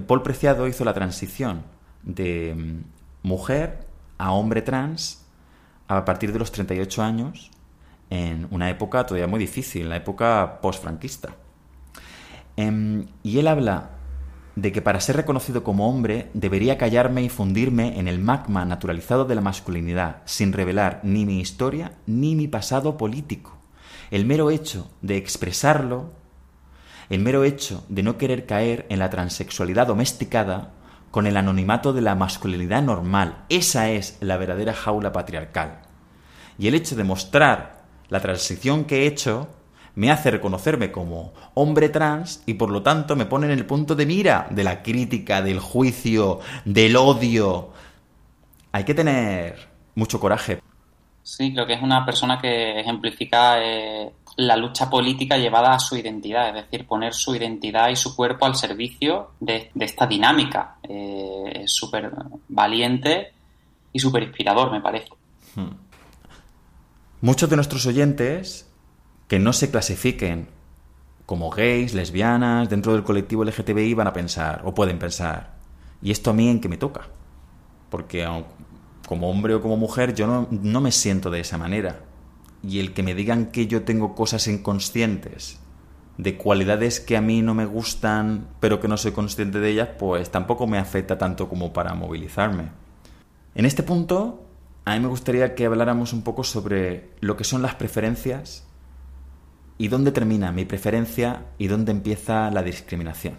Paul 0.06 0.22
Preciado 0.22 0.66
hizo 0.66 0.84
la 0.86 0.94
transición 0.94 1.64
de 2.02 2.54
mm, 2.56 3.28
mujer 3.28 3.86
a 4.16 4.32
hombre 4.32 4.62
trans 4.62 5.26
a 5.86 6.06
partir 6.06 6.32
de 6.32 6.38
los 6.38 6.50
38 6.50 7.02
años 7.02 7.50
en 8.08 8.48
una 8.50 8.70
época 8.70 9.04
todavía 9.04 9.26
muy 9.26 9.38
difícil, 9.38 9.90
la 9.90 9.96
época 9.96 10.60
post-franquista. 10.62 11.36
Em, 12.56 13.06
y 13.22 13.38
él 13.38 13.48
habla 13.48 13.90
de 14.56 14.72
que 14.72 14.82
para 14.82 15.00
ser 15.00 15.16
reconocido 15.16 15.62
como 15.64 15.88
hombre 15.88 16.30
debería 16.34 16.76
callarme 16.76 17.22
y 17.22 17.28
fundirme 17.28 17.98
en 17.98 18.08
el 18.08 18.18
magma 18.18 18.64
naturalizado 18.64 19.24
de 19.24 19.34
la 19.34 19.40
masculinidad, 19.40 20.22
sin 20.24 20.52
revelar 20.52 21.00
ni 21.02 21.24
mi 21.24 21.40
historia 21.40 21.92
ni 22.06 22.34
mi 22.34 22.48
pasado 22.48 22.96
político. 22.96 23.56
El 24.10 24.26
mero 24.26 24.50
hecho 24.50 24.90
de 25.02 25.16
expresarlo, 25.16 26.10
el 27.08 27.20
mero 27.20 27.44
hecho 27.44 27.84
de 27.88 28.02
no 28.02 28.18
querer 28.18 28.46
caer 28.46 28.86
en 28.88 28.98
la 28.98 29.10
transexualidad 29.10 29.86
domesticada 29.86 30.72
con 31.10 31.26
el 31.26 31.36
anonimato 31.36 31.92
de 31.92 32.02
la 32.02 32.14
masculinidad 32.14 32.82
normal, 32.82 33.44
esa 33.48 33.90
es 33.90 34.16
la 34.20 34.36
verdadera 34.36 34.74
jaula 34.74 35.12
patriarcal. 35.12 35.82
Y 36.58 36.68
el 36.68 36.74
hecho 36.74 36.94
de 36.94 37.04
mostrar 37.04 37.84
la 38.08 38.20
transición 38.20 38.84
que 38.84 39.02
he 39.02 39.06
hecho 39.06 39.48
me 39.94 40.10
hace 40.10 40.30
reconocerme 40.30 40.92
como 40.92 41.32
hombre 41.54 41.88
trans 41.88 42.42
y 42.46 42.54
por 42.54 42.70
lo 42.70 42.82
tanto 42.82 43.16
me 43.16 43.26
pone 43.26 43.46
en 43.46 43.52
el 43.52 43.66
punto 43.66 43.94
de 43.94 44.06
mira 44.06 44.46
de 44.50 44.64
la 44.64 44.82
crítica, 44.82 45.42
del 45.42 45.60
juicio, 45.60 46.40
del 46.64 46.96
odio. 46.96 47.70
Hay 48.72 48.84
que 48.84 48.94
tener 48.94 49.68
mucho 49.94 50.20
coraje. 50.20 50.60
Sí, 51.22 51.52
creo 51.52 51.66
que 51.66 51.74
es 51.74 51.82
una 51.82 52.04
persona 52.04 52.40
que 52.40 52.80
ejemplifica 52.80 53.62
eh, 53.62 54.10
la 54.36 54.56
lucha 54.56 54.88
política 54.88 55.36
llevada 55.36 55.74
a 55.74 55.78
su 55.78 55.96
identidad, 55.96 56.48
es 56.48 56.64
decir, 56.64 56.86
poner 56.86 57.12
su 57.12 57.34
identidad 57.34 57.88
y 57.90 57.96
su 57.96 58.16
cuerpo 58.16 58.46
al 58.46 58.56
servicio 58.56 59.32
de, 59.38 59.70
esta 59.78 60.06
dinámica. 60.06 60.76
Eh, 60.82 61.62
es 61.62 61.72
súper 61.72 62.10
valiente 62.48 63.32
y 63.92 63.98
súper 63.98 64.22
inspirador, 64.22 64.72
me 64.72 64.80
parece. 64.80 65.08
Hmm. 65.54 65.70
Muchos 67.20 67.50
de 67.50 67.56
nuestros 67.56 67.84
oyentes 67.86 68.69
que 69.30 69.38
no 69.38 69.52
se 69.52 69.70
clasifiquen 69.70 70.48
como 71.24 71.50
gays, 71.50 71.94
lesbianas, 71.94 72.68
dentro 72.68 72.94
del 72.94 73.04
colectivo 73.04 73.44
LGTBI 73.44 73.94
van 73.94 74.08
a 74.08 74.12
pensar, 74.12 74.60
o 74.64 74.74
pueden 74.74 74.98
pensar, 74.98 75.54
¿y 76.02 76.10
esto 76.10 76.30
a 76.30 76.34
mí 76.34 76.48
en 76.48 76.60
qué 76.60 76.68
me 76.68 76.76
toca? 76.76 77.02
Porque 77.90 78.26
como 79.06 79.30
hombre 79.30 79.54
o 79.54 79.62
como 79.62 79.76
mujer 79.76 80.16
yo 80.16 80.26
no, 80.26 80.48
no 80.50 80.80
me 80.80 80.90
siento 80.90 81.30
de 81.30 81.38
esa 81.38 81.58
manera. 81.58 82.00
Y 82.64 82.80
el 82.80 82.92
que 82.92 83.04
me 83.04 83.14
digan 83.14 83.52
que 83.52 83.68
yo 83.68 83.84
tengo 83.84 84.16
cosas 84.16 84.48
inconscientes, 84.48 85.60
de 86.18 86.36
cualidades 86.36 86.98
que 86.98 87.16
a 87.16 87.20
mí 87.20 87.40
no 87.40 87.54
me 87.54 87.66
gustan, 87.66 88.48
pero 88.58 88.80
que 88.80 88.88
no 88.88 88.96
soy 88.96 89.12
consciente 89.12 89.60
de 89.60 89.70
ellas, 89.70 89.90
pues 89.96 90.32
tampoco 90.32 90.66
me 90.66 90.78
afecta 90.78 91.18
tanto 91.18 91.48
como 91.48 91.72
para 91.72 91.94
movilizarme. 91.94 92.70
En 93.54 93.64
este 93.64 93.84
punto, 93.84 94.42
a 94.84 94.94
mí 94.94 94.98
me 95.00 95.06
gustaría 95.06 95.54
que 95.54 95.66
habláramos 95.66 96.12
un 96.12 96.22
poco 96.22 96.42
sobre 96.42 97.10
lo 97.20 97.36
que 97.36 97.44
son 97.44 97.62
las 97.62 97.76
preferencias 97.76 98.66
¿Y 99.80 99.88
dónde 99.88 100.12
termina 100.12 100.52
mi 100.52 100.66
preferencia 100.66 101.46
y 101.56 101.66
dónde 101.66 101.90
empieza 101.90 102.50
la 102.50 102.62
discriminación? 102.62 103.38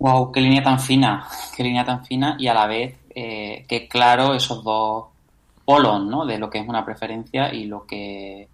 Wow, 0.00 0.32
qué 0.32 0.40
línea 0.40 0.60
tan 0.60 0.80
fina, 0.80 1.24
qué 1.56 1.62
línea 1.62 1.84
tan 1.84 2.04
fina 2.04 2.34
y 2.36 2.48
a 2.48 2.54
la 2.54 2.66
vez 2.66 2.96
eh, 3.14 3.64
qué 3.68 3.86
claro 3.86 4.34
esos 4.34 4.64
dos 4.64 5.04
polos, 5.64 6.04
¿no? 6.04 6.26
De 6.26 6.36
lo 6.36 6.50
que 6.50 6.58
es 6.58 6.68
una 6.68 6.84
preferencia 6.84 7.54
y 7.54 7.66
lo 7.66 7.86
que 7.86 8.42
es 8.42 8.48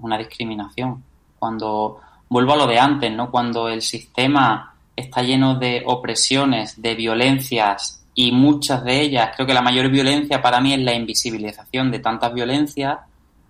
una 0.00 0.16
discriminación. 0.16 1.04
Cuando 1.38 2.00
vuelvo 2.30 2.54
a 2.54 2.56
lo 2.56 2.66
de 2.66 2.78
antes, 2.78 3.12
¿no? 3.12 3.30
Cuando 3.30 3.68
el 3.68 3.82
sistema 3.82 4.74
está 4.96 5.20
lleno 5.20 5.56
de 5.56 5.82
opresiones, 5.84 6.80
de 6.80 6.94
violencias 6.94 8.06
y 8.14 8.32
muchas 8.32 8.82
de 8.84 9.02
ellas, 9.02 9.32
creo 9.36 9.46
que 9.46 9.52
la 9.52 9.60
mayor 9.60 9.90
violencia 9.90 10.40
para 10.40 10.62
mí 10.62 10.72
es 10.72 10.80
la 10.80 10.94
invisibilización 10.94 11.90
de 11.90 11.98
tantas 11.98 12.32
violencias. 12.32 13.00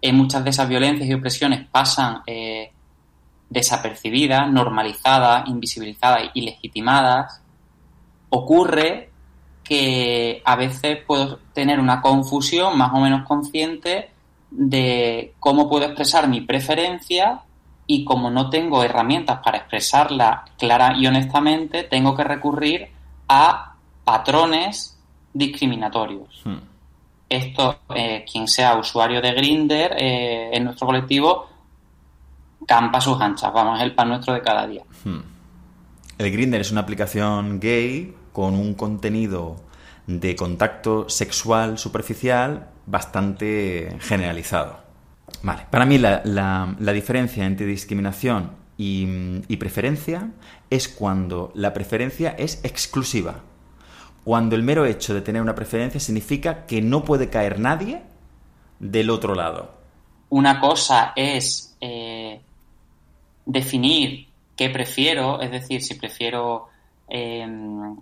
En 0.03 0.17
muchas 0.17 0.43
de 0.43 0.51
esas 0.51 0.69
violencias 0.69 1.09
y 1.09 1.15
opresiones 1.15 1.65
pasan 1.71 2.23
eh, 2.27 2.73
desapercibidas, 3.51 4.51
normalizadas, 4.51 5.49
invisibilizadas 5.49 6.31
y 6.35 6.43
legitimadas, 6.43 7.41
ocurre 8.31 9.11
que 9.65 10.43
a 10.45 10.57
veces 10.57 10.99
puedo 11.07 11.39
tener 11.53 11.79
una 11.81 12.01
confusión 12.01 12.77
más 12.79 12.93
o 12.95 13.01
menos 13.01 13.27
consciente 13.27 14.11
de 14.51 15.35
cómo 15.39 15.69
puedo 15.69 15.85
expresar 15.85 16.29
mi 16.29 16.41
preferencia 16.41 17.43
y 17.87 18.05
como 18.05 18.31
no 18.31 18.51
tengo 18.51 18.83
herramientas 18.83 19.41
para 19.43 19.59
expresarla 19.59 20.45
clara 20.59 20.95
y 20.97 21.07
honestamente, 21.07 21.85
tengo 21.85 22.15
que 22.17 22.25
recurrir 22.25 22.89
a 23.29 23.75
patrones 24.05 24.99
discriminatorios. 25.33 26.43
Hmm. 26.45 26.59
Esto, 27.29 27.81
eh, 27.95 28.25
quien 28.31 28.49
sea 28.49 28.77
usuario 28.77 29.21
de 29.21 29.33
Grinder 29.33 29.95
eh, 29.99 30.51
en 30.53 30.65
nuestro 30.65 30.87
colectivo, 30.87 31.47
campa 32.67 33.01
sus 33.01 33.21
anchas, 33.21 33.53
vamos, 33.53 33.79
es 33.79 33.85
el 33.85 33.95
pan 33.95 34.09
nuestro 34.09 34.35
de 34.35 34.43
cada 34.43 34.67
día. 34.67 34.83
Hmm. 35.05 35.21
El 36.19 36.33
Grinder 36.33 36.61
es 36.61 36.73
una 36.73 36.81
aplicación 36.81 37.61
gay 37.61 38.15
con 38.33 38.55
un 38.55 38.75
contenido 38.75 39.57
de 40.07 40.35
contacto 40.35 41.09
sexual 41.09 41.79
superficial 41.79 42.71
bastante 42.87 43.97
generalizado. 44.01 44.79
Vale, 45.43 45.67
para 45.71 45.85
mí 45.87 45.99
la, 45.99 46.75
diferencia 46.93 47.45
entre 47.45 47.67
discriminación 47.67 48.53
y, 48.77 49.07
y, 49.47 49.57
preferencia 49.57 50.31
es 50.71 50.89
cuando 50.89 51.53
la 51.55 51.73
preferencia 51.73 52.31
es 52.31 52.65
exclusiva. 52.65 53.41
Cuando 54.25 54.57
el 54.57 54.63
mero 54.63 54.87
hecho 54.87 55.15
de 55.15 55.21
tener 55.21 55.43
una 55.43 55.55
preferencia 55.55 56.01
significa 56.01 56.67
que 56.67 56.83
no 56.83 57.05
puede 57.05 57.29
caer 57.29 57.61
nadie 57.61 58.03
del 58.79 59.11
otro 59.11 59.35
lado. 59.35 59.75
Una 60.31 60.61
cosa 60.61 61.13
es 61.17 61.77
eh, 61.81 62.41
definir 63.49 64.29
qué 64.55 64.71
prefiero, 64.71 65.41
es 65.41 65.51
decir, 65.51 65.83
si 65.83 65.95
prefiero... 65.95 66.69
Em, 67.09 67.97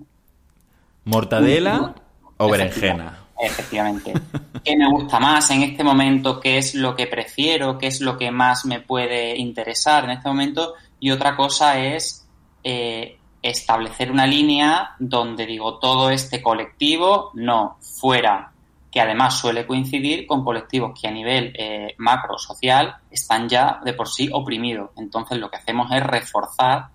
¿Mortadela 1.04 1.94
o 2.36 2.50
berenjena? 2.50 3.20
Efectivamente. 3.38 4.12
¿Qué 4.64 4.76
me 4.76 4.90
gusta 4.90 5.20
más 5.20 5.48
en 5.50 5.62
este 5.62 5.84
momento? 5.84 6.40
¿Qué 6.40 6.58
es 6.58 6.74
lo 6.74 6.96
que 6.96 7.06
prefiero? 7.06 7.78
¿Qué 7.78 7.86
es 7.86 8.00
lo 8.00 8.18
que 8.18 8.30
más 8.30 8.66
me 8.66 8.80
puede 8.80 9.36
interesar 9.36 10.04
en 10.04 10.10
este 10.10 10.28
momento? 10.28 10.74
Y 10.98 11.12
otra 11.12 11.36
cosa 11.36 11.78
es 11.78 12.26
eh, 12.64 13.18
establecer 13.40 14.10
una 14.10 14.26
línea 14.26 14.96
donde 14.98 15.46
digo 15.46 15.78
todo 15.78 16.10
este 16.10 16.42
colectivo, 16.42 17.30
no, 17.34 17.76
fuera 17.80 18.52
que 18.96 19.02
además 19.02 19.38
suele 19.38 19.66
coincidir 19.66 20.26
con 20.26 20.42
colectivos 20.42 20.98
que 20.98 21.06
a 21.06 21.10
nivel 21.10 21.52
eh, 21.54 21.94
macro 21.98 22.38
social 22.38 22.96
están 23.10 23.46
ya 23.46 23.78
de 23.84 23.92
por 23.92 24.08
sí 24.08 24.30
oprimidos. 24.32 24.88
Entonces 24.96 25.36
lo 25.36 25.50
que 25.50 25.58
hacemos 25.58 25.92
es 25.92 26.02
reforzar 26.02 26.86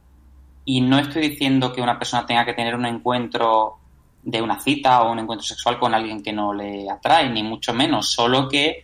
y 0.65 0.81
no 0.81 0.97
estoy 0.97 1.29
diciendo 1.29 1.71
que 1.71 1.79
una 1.79 1.99
persona 1.99 2.25
tenga 2.25 2.43
que 2.43 2.55
tener 2.55 2.73
un 2.73 2.87
encuentro 2.87 3.77
de 4.23 4.41
una 4.41 4.59
cita 4.59 5.03
o 5.03 5.11
un 5.11 5.19
encuentro 5.19 5.45
sexual 5.45 5.77
con 5.77 5.93
alguien 5.93 6.23
que 6.23 6.33
no 6.33 6.55
le 6.55 6.89
atrae, 6.89 7.29
ni 7.29 7.43
mucho 7.43 7.71
menos, 7.71 8.11
solo 8.11 8.49
que 8.49 8.83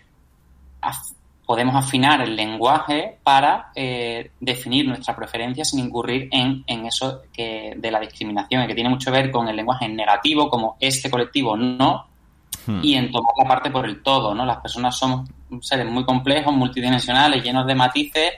podemos 1.43 1.75
afinar 1.75 2.21
el 2.21 2.35
lenguaje 2.35 3.17
para 3.23 3.71
eh, 3.73 4.29
definir 4.39 4.87
nuestra 4.87 5.15
preferencia 5.15 5.65
sin 5.65 5.79
incurrir 5.79 6.29
en, 6.31 6.63
en 6.67 6.85
eso 6.85 7.23
que, 7.33 7.73
de 7.75 7.89
la 7.89 7.99
discriminación, 7.99 8.67
que 8.67 8.75
tiene 8.75 8.91
mucho 8.91 9.11
que 9.11 9.17
ver 9.17 9.31
con 9.31 9.47
el 9.47 9.55
lenguaje 9.55 9.89
negativo, 9.89 10.51
como 10.51 10.77
este 10.79 11.09
colectivo 11.09 11.57
no, 11.57 12.05
Hmm. 12.65 12.79
y 12.83 12.95
en 12.95 13.11
tomar 13.11 13.31
la 13.37 13.47
parte 13.47 13.71
por 13.71 13.85
el 13.85 14.03
todo, 14.03 14.35
¿no? 14.35 14.45
Las 14.45 14.57
personas 14.57 14.95
somos 14.97 15.29
seres 15.61 15.85
muy 15.85 16.03
complejos, 16.03 16.53
multidimensionales, 16.53 17.43
llenos 17.43 17.65
de 17.65 17.75
matices 17.75 18.31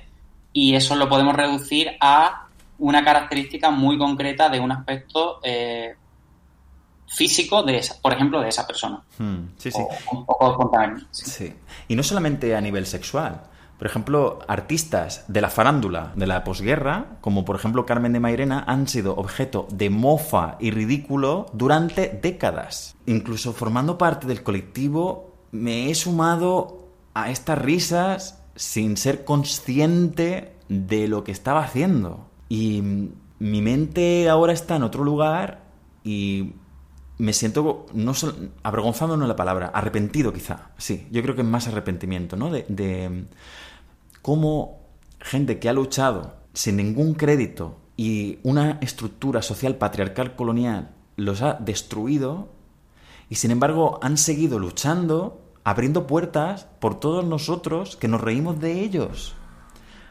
y 0.53 0.76
eso 0.76 0.95
lo 0.95 1.10
podemos 1.10 1.36
reducir 1.36 1.97
a 1.99 2.47
una 2.78 3.03
característica 3.03 3.72
muy 3.72 3.97
concreta 3.97 4.49
de 4.49 4.60
un 4.60 4.72
aspecto 4.72 5.39
eh, 5.43 5.95
físico 7.07 7.64
de 7.64 7.78
esa, 7.78 7.99
por 8.01 8.14
ejemplo, 8.14 8.39
de 8.39 8.49
esa 8.49 8.66
persona. 8.66 9.01
Hmm, 9.18 9.47
sí, 9.57 9.72
sí. 9.72 9.82
un 10.12 10.26
poco 10.26 10.72
sí. 11.12 11.53
Y 11.88 11.95
no 11.95 12.03
solamente 12.03 12.55
a 12.55 12.62
nivel 12.62 12.86
sexual. 12.86 13.41
Por 13.80 13.88
ejemplo, 13.88 14.39
artistas 14.49 15.23
de 15.30 15.39
la 15.39 15.49
farándula 15.49 16.11
de 16.17 16.27
la 16.27 16.43
posguerra, 16.43 17.17
como 17.21 17.45
por 17.45 17.55
ejemplo 17.55 17.86
Carmen 17.86 18.11
de 18.11 18.19
Mairena, 18.19 18.65
han 18.67 18.89
sido 18.89 19.15
objeto 19.15 19.69
de 19.71 19.89
mofa 19.89 20.57
y 20.59 20.71
ridículo 20.71 21.45
durante 21.53 22.09
décadas. 22.09 22.97
Incluso 23.05 23.53
formando 23.53 23.97
parte 23.97 24.27
del 24.27 24.43
colectivo, 24.43 25.34
me 25.53 25.89
he 25.89 25.95
sumado 25.95 26.89
a 27.13 27.32
estas 27.32 27.57
risas 27.57 28.43
sin 28.57 28.97
ser 28.97 29.23
consciente 29.23 30.57
de 30.67 31.07
lo 31.07 31.23
que 31.23 31.32
estaba 31.32 31.63
haciendo. 31.63 32.27
Y 32.49 32.84
mi 33.39 33.61
mente 33.61 34.27
ahora 34.27 34.51
está 34.51 34.75
en 34.75 34.84
otro 34.84 35.05
lugar 35.05 35.63
y 36.03 36.51
me 37.17 37.32
siento, 37.32 37.86
no 37.93 38.11
avergonzado 38.63 39.15
no 39.15 39.23
es 39.23 39.30
la 39.30 39.38
palabra, 39.38 39.71
arrepentido 39.73 40.34
quizá, 40.34 40.71
sí, 40.77 41.07
yo 41.11 41.21
creo 41.21 41.36
que 41.36 41.41
es 41.41 41.47
más 41.47 41.67
arrepentimiento, 41.67 42.38
¿no? 42.38 42.49
De, 42.49 42.65
de 42.69 43.25
cómo 44.22 44.80
gente 45.20 45.59
que 45.59 45.70
ha 45.70 45.74
luchado 45.74 46.36
sin 46.53 46.78
ningún 46.78 47.13
crédito 47.13 47.78
y 47.95 48.39
una 48.43 48.78
estructura 48.82 49.41
social 49.41 49.76
patriarcal 49.76 50.36
colonial 50.36 50.91
los 51.17 51.41
ha 51.41 51.53
destruido 51.55 52.49
y 53.30 53.36
sin 53.36 53.51
embargo 53.51 53.99
han 54.01 54.17
seguido 54.17 54.57
luchando, 54.57 55.41
abriendo 55.63 56.07
puertas 56.07 56.65
por 56.80 56.99
todos 56.99 57.26
nosotros 57.26 57.97
que 57.97 58.07
nos 58.07 58.22
reímos 58.22 58.59
de 58.59 58.82
ellos. 58.82 59.36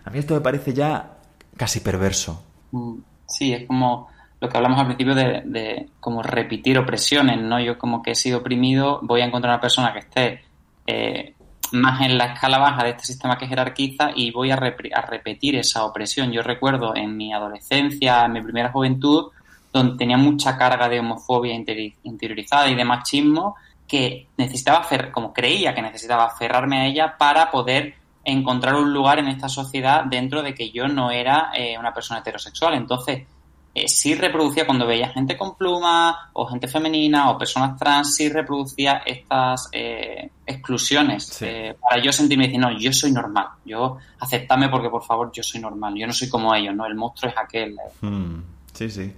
A 0.04 0.10
mí 0.10 0.18
esto 0.18 0.34
me 0.34 0.40
parece 0.40 0.72
ya 0.72 1.18
casi 1.56 1.80
perverso. 1.80 2.44
Mm, 2.72 2.98
sí, 3.26 3.52
es 3.52 3.66
como 3.66 4.08
lo 4.40 4.48
que 4.48 4.56
hablamos 4.56 4.78
al 4.78 4.86
principio 4.86 5.14
de, 5.14 5.88
como 5.98 6.22
repetir 6.22 6.78
opresiones, 6.78 7.40
¿no? 7.40 7.58
Yo 7.60 7.76
como 7.76 8.02
que 8.02 8.12
he 8.12 8.14
sido 8.14 8.38
oprimido, 8.38 9.00
voy 9.02 9.20
a 9.20 9.24
encontrar 9.24 9.54
una 9.54 9.60
persona 9.60 9.92
que 9.92 9.98
esté 9.98 10.40
eh, 10.86 11.34
más 11.72 12.00
en 12.00 12.18
la 12.18 12.32
escala 12.32 12.58
baja 12.58 12.84
de 12.84 12.90
este 12.90 13.04
sistema 13.04 13.36
que 13.38 13.46
jerarquiza 13.46 14.10
y 14.14 14.30
voy 14.30 14.50
a, 14.50 14.54
a, 14.54 15.00
repetir 15.02 15.56
esa 15.56 15.84
opresión. 15.84 16.32
Yo 16.32 16.42
recuerdo 16.42 16.94
en 16.94 17.16
mi 17.16 17.32
adolescencia, 17.32 18.24
en 18.24 18.32
mi 18.32 18.42
primera 18.42 18.70
juventud, 18.70 19.30
donde 19.72 19.96
tenía 19.96 20.16
mucha 20.16 20.56
carga 20.56 20.88
de 20.88 21.00
homofobia 21.00 21.54
interiorizada 21.54 22.68
y 22.68 22.74
de 22.74 22.84
machismo, 22.84 23.56
que 23.86 24.28
necesitaba, 24.36 24.86
como 25.12 25.32
creía 25.32 25.74
que 25.74 25.82
necesitaba 25.82 26.24
aferrarme 26.26 26.80
a 26.80 26.86
ella 26.86 27.16
para 27.18 27.50
poder 27.50 27.94
encontrar 28.24 28.74
un 28.74 28.92
lugar 28.92 29.18
en 29.18 29.28
esta 29.28 29.48
sociedad 29.48 30.04
dentro 30.04 30.42
de 30.42 30.54
que 30.54 30.70
yo 30.70 30.86
no 30.86 31.10
era 31.10 31.50
eh, 31.54 31.76
una 31.78 31.94
persona 31.94 32.20
heterosexual. 32.20 32.74
Entonces, 32.74 33.26
eh, 33.74 33.86
sí 33.86 34.14
reproducía 34.14 34.66
cuando 34.66 34.86
veía 34.86 35.08
gente 35.10 35.36
con 35.36 35.56
plumas 35.56 36.16
o 36.32 36.46
gente 36.46 36.66
femenina 36.68 37.30
o 37.30 37.38
personas 37.38 37.78
trans, 37.78 38.14
sí 38.14 38.28
reproducía 38.28 39.02
estas 39.04 39.68
eh, 39.72 40.30
exclusiones 40.46 41.40
eh, 41.42 41.76
para 41.80 42.02
yo 42.02 42.10
sentirme 42.10 42.46
decir, 42.46 42.60
no, 42.60 42.76
yo 42.78 42.92
soy 42.92 43.12
normal, 43.12 43.46
yo 43.64 43.98
aceptame 44.18 44.68
porque 44.68 44.88
por 44.88 45.04
favor 45.04 45.30
yo 45.32 45.42
soy 45.42 45.60
normal, 45.60 45.94
yo 45.96 46.06
no 46.06 46.12
soy 46.12 46.28
como 46.28 46.54
ellos, 46.54 46.74
¿no? 46.74 46.86
El 46.86 46.94
monstruo 46.94 47.30
es 47.30 47.38
aquel. 47.38 47.76
Hmm, 48.00 48.40
sí, 48.72 48.90
sí. 48.90 49.12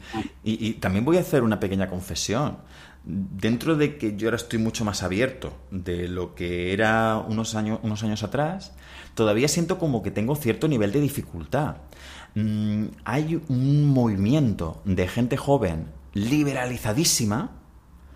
Y, 0.44 0.68
y, 0.68 0.72
también 0.74 1.05
voy 1.05 1.16
a 1.16 1.20
hacer 1.20 1.42
una 1.42 1.61
pequeña 1.61 1.88
confesión. 1.88 2.59
Dentro 3.03 3.76
de 3.76 3.96
que 3.96 4.14
yo 4.16 4.28
ahora 4.28 4.36
estoy 4.36 4.59
mucho 4.59 4.84
más 4.84 5.03
abierto 5.03 5.55
de 5.70 6.07
lo 6.07 6.34
que 6.34 6.74
era 6.74 7.16
unos 7.16 7.55
años, 7.55 7.80
unos 7.82 8.03
años 8.03 8.22
atrás, 8.22 8.74
todavía 9.14 9.48
siento 9.48 9.78
como 9.78 10.03
que 10.03 10.11
tengo 10.11 10.36
cierto 10.36 10.68
nivel 10.68 10.92
de 10.92 11.01
dificultad. 11.01 11.76
Mm, 12.35 12.87
hay 13.05 13.43
un 13.49 13.87
movimiento 13.87 14.81
de 14.85 15.09
gente 15.09 15.37
joven 15.37 15.87
liberalizadísima 16.12 17.51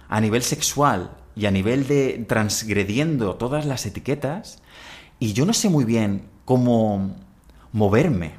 a 0.09 0.21
nivel 0.21 0.43
sexual 0.43 1.17
y 1.35 1.47
a 1.47 1.51
nivel 1.51 1.87
de 1.87 2.25
transgrediendo 2.29 3.35
todas 3.35 3.67
las 3.67 3.87
etiquetas 3.87 4.63
y 5.19 5.33
yo 5.33 5.47
no 5.47 5.53
sé 5.53 5.69
muy 5.69 5.85
bien 5.85 6.29
cómo 6.45 7.17
moverme 7.73 8.35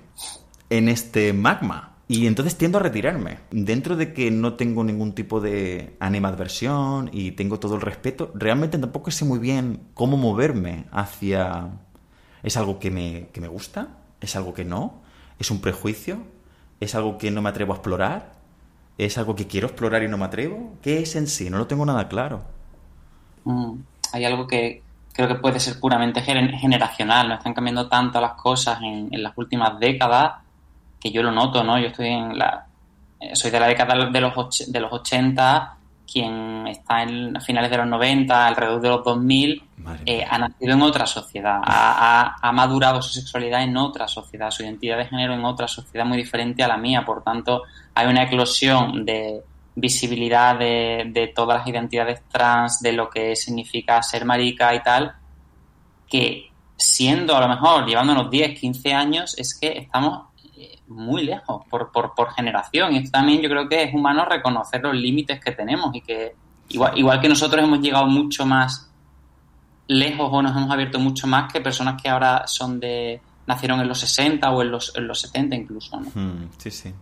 en 0.69 0.89
este 0.89 1.33
magma. 1.33 1.91
Y 2.07 2.27
entonces 2.27 2.55
tiendo 2.55 2.77
a 2.77 2.83
retirarme. 2.83 3.39
Dentro 3.49 3.95
de 3.95 4.13
que 4.13 4.29
no 4.29 4.53
tengo 4.53 4.83
ningún 4.83 5.13
tipo 5.13 5.41
de 5.41 5.95
animadversión 5.99 7.09
y 7.11 7.31
tengo 7.31 7.59
todo 7.59 7.75
el 7.75 7.81
respeto, 7.81 8.31
realmente 8.35 8.77
tampoco 8.77 9.09
sé 9.09 9.25
muy 9.25 9.39
bien 9.39 9.87
cómo 9.93 10.15
moverme 10.15 10.85
hacia... 10.91 11.79
¿Es 12.43 12.57
algo 12.57 12.77
que 12.77 12.91
me, 12.91 13.29
que 13.33 13.41
me 13.41 13.47
gusta? 13.47 13.97
¿Es 14.21 14.35
algo 14.35 14.53
que 14.53 14.63
no? 14.63 15.01
¿Es 15.39 15.51
un 15.51 15.61
prejuicio? 15.61 16.19
¿Es 16.79 16.95
algo 16.95 17.17
que 17.17 17.31
no 17.31 17.41
me 17.41 17.49
atrevo 17.49 17.73
a 17.73 17.77
explorar? 17.77 18.33
¿Es 18.97 19.17
algo 19.17 19.35
que 19.35 19.47
quiero 19.47 19.67
explorar 19.67 20.03
y 20.03 20.07
no 20.07 20.17
me 20.17 20.25
atrevo? 20.25 20.75
¿Qué 20.81 20.99
es 20.99 21.15
en 21.15 21.27
sí? 21.27 21.49
No 21.49 21.57
lo 21.57 21.67
tengo 21.67 21.85
nada 21.85 22.07
claro. 22.07 22.43
Mm, 23.43 23.73
hay 24.13 24.25
algo 24.25 24.47
que 24.47 24.81
creo 25.11 25.27
que 25.27 25.35
puede 25.35 25.59
ser 25.59 25.79
puramente 25.79 26.21
generacional. 26.21 27.27
No 27.27 27.35
están 27.35 27.53
cambiando 27.53 27.87
tanto 27.87 28.19
las 28.21 28.33
cosas 28.33 28.79
en, 28.81 29.09
las 29.21 29.37
últimas 29.37 29.79
décadas 29.79 30.35
que 30.99 31.11
yo 31.11 31.23
lo 31.23 31.31
noto, 31.31 31.63
¿no? 31.63 31.79
Yo 31.79 31.87
estoy 31.87 32.07
en 32.07 32.37
la... 32.37 32.65
Eh, 33.19 33.35
soy 33.35 33.51
de 33.51 33.59
la 33.59 33.67
década 33.67 33.95
de 33.95 34.21
los, 34.21 34.71
de 34.71 34.79
los 34.79 34.91
80 34.91 35.74
quien 36.11 36.67
está 36.67 37.03
en, 37.03 37.35
a 37.35 37.41
finales 37.41 37.71
de 37.71 37.77
los 37.77 37.87
90, 37.87 38.47
alrededor 38.47 38.81
de 38.81 38.89
los 38.89 39.03
2000, 39.03 39.63
eh, 40.05 40.25
ha 40.27 40.37
nacido 40.37 40.73
en 40.73 40.81
otra 40.81 41.05
sociedad, 41.05 41.59
ha, 41.63 42.51
madurado 42.53 43.01
su 43.01 43.13
sexualidad 43.13 43.63
en 43.63 43.75
otra 43.77 44.07
sociedad, 44.07 44.51
su 44.51 44.63
identidad 44.63 44.97
de 44.97 45.05
género 45.05 45.33
en 45.33 45.45
otra 45.45 45.67
sociedad 45.67 46.05
muy 46.05 46.17
diferente 46.17 46.63
a 46.63 46.67
la 46.67 46.77
mía. 46.77 47.03
Por 47.05 47.23
tanto, 47.23 47.63
hay 47.93 48.07
una 48.07 48.23
eclosión 48.23 49.05
de 49.05 49.41
visibilidad 49.75 50.57
de, 50.57 51.09
de 51.11 51.27
todas 51.27 51.59
las 51.59 51.67
identidades 51.67 52.21
trans, 52.29 52.79
de 52.79 52.93
lo 52.93 53.09
que 53.09 53.35
significa 53.35 54.01
ser 54.01 54.25
marica 54.25 54.73
y 54.73 54.81
tal, 54.81 55.13
que 56.07 56.49
siendo 56.77 57.35
a 57.35 57.41
lo 57.41 57.47
mejor 57.47 57.85
llevándonos 57.85 58.29
10, 58.29 58.59
15 58.59 58.93
años, 58.93 59.35
es 59.37 59.57
que 59.59 59.77
estamos 59.77 60.34
muy 60.87 61.23
lejos 61.23 61.63
por, 61.69 61.91
por, 61.91 62.13
por 62.13 62.31
generación. 62.33 62.93
Y 62.93 62.97
esto 62.97 63.11
también 63.11 63.41
yo 63.41 63.49
creo 63.49 63.67
que 63.67 63.83
es 63.83 63.93
humano 63.93 64.25
reconocer 64.25 64.81
los 64.81 64.95
límites 64.95 65.39
que 65.43 65.51
tenemos 65.51 65.95
y 65.95 66.01
que 66.01 66.35
igual, 66.69 66.97
igual 66.97 67.19
que 67.21 67.29
nosotros 67.29 67.63
hemos 67.63 67.79
llegado 67.79 68.07
mucho 68.07 68.45
más 68.45 68.91
lejos 69.87 70.29
o 70.31 70.41
nos 70.41 70.55
hemos 70.55 70.71
abierto 70.71 70.99
mucho 70.99 71.27
más 71.27 71.51
que 71.51 71.61
personas 71.61 72.01
que 72.01 72.09
ahora 72.09 72.47
son 72.47 72.79
de 72.79 73.21
nacieron 73.47 73.79
en 73.79 73.87
los 73.87 73.99
60 73.99 74.49
o 74.49 74.61
en 74.61 74.71
los, 74.71 74.95
en 74.95 75.07
los 75.07 75.21
70 75.21 75.55
incluso. 75.55 75.97
Hmm, 75.97 76.49
sí, 76.57 76.71
sí. 76.71 76.93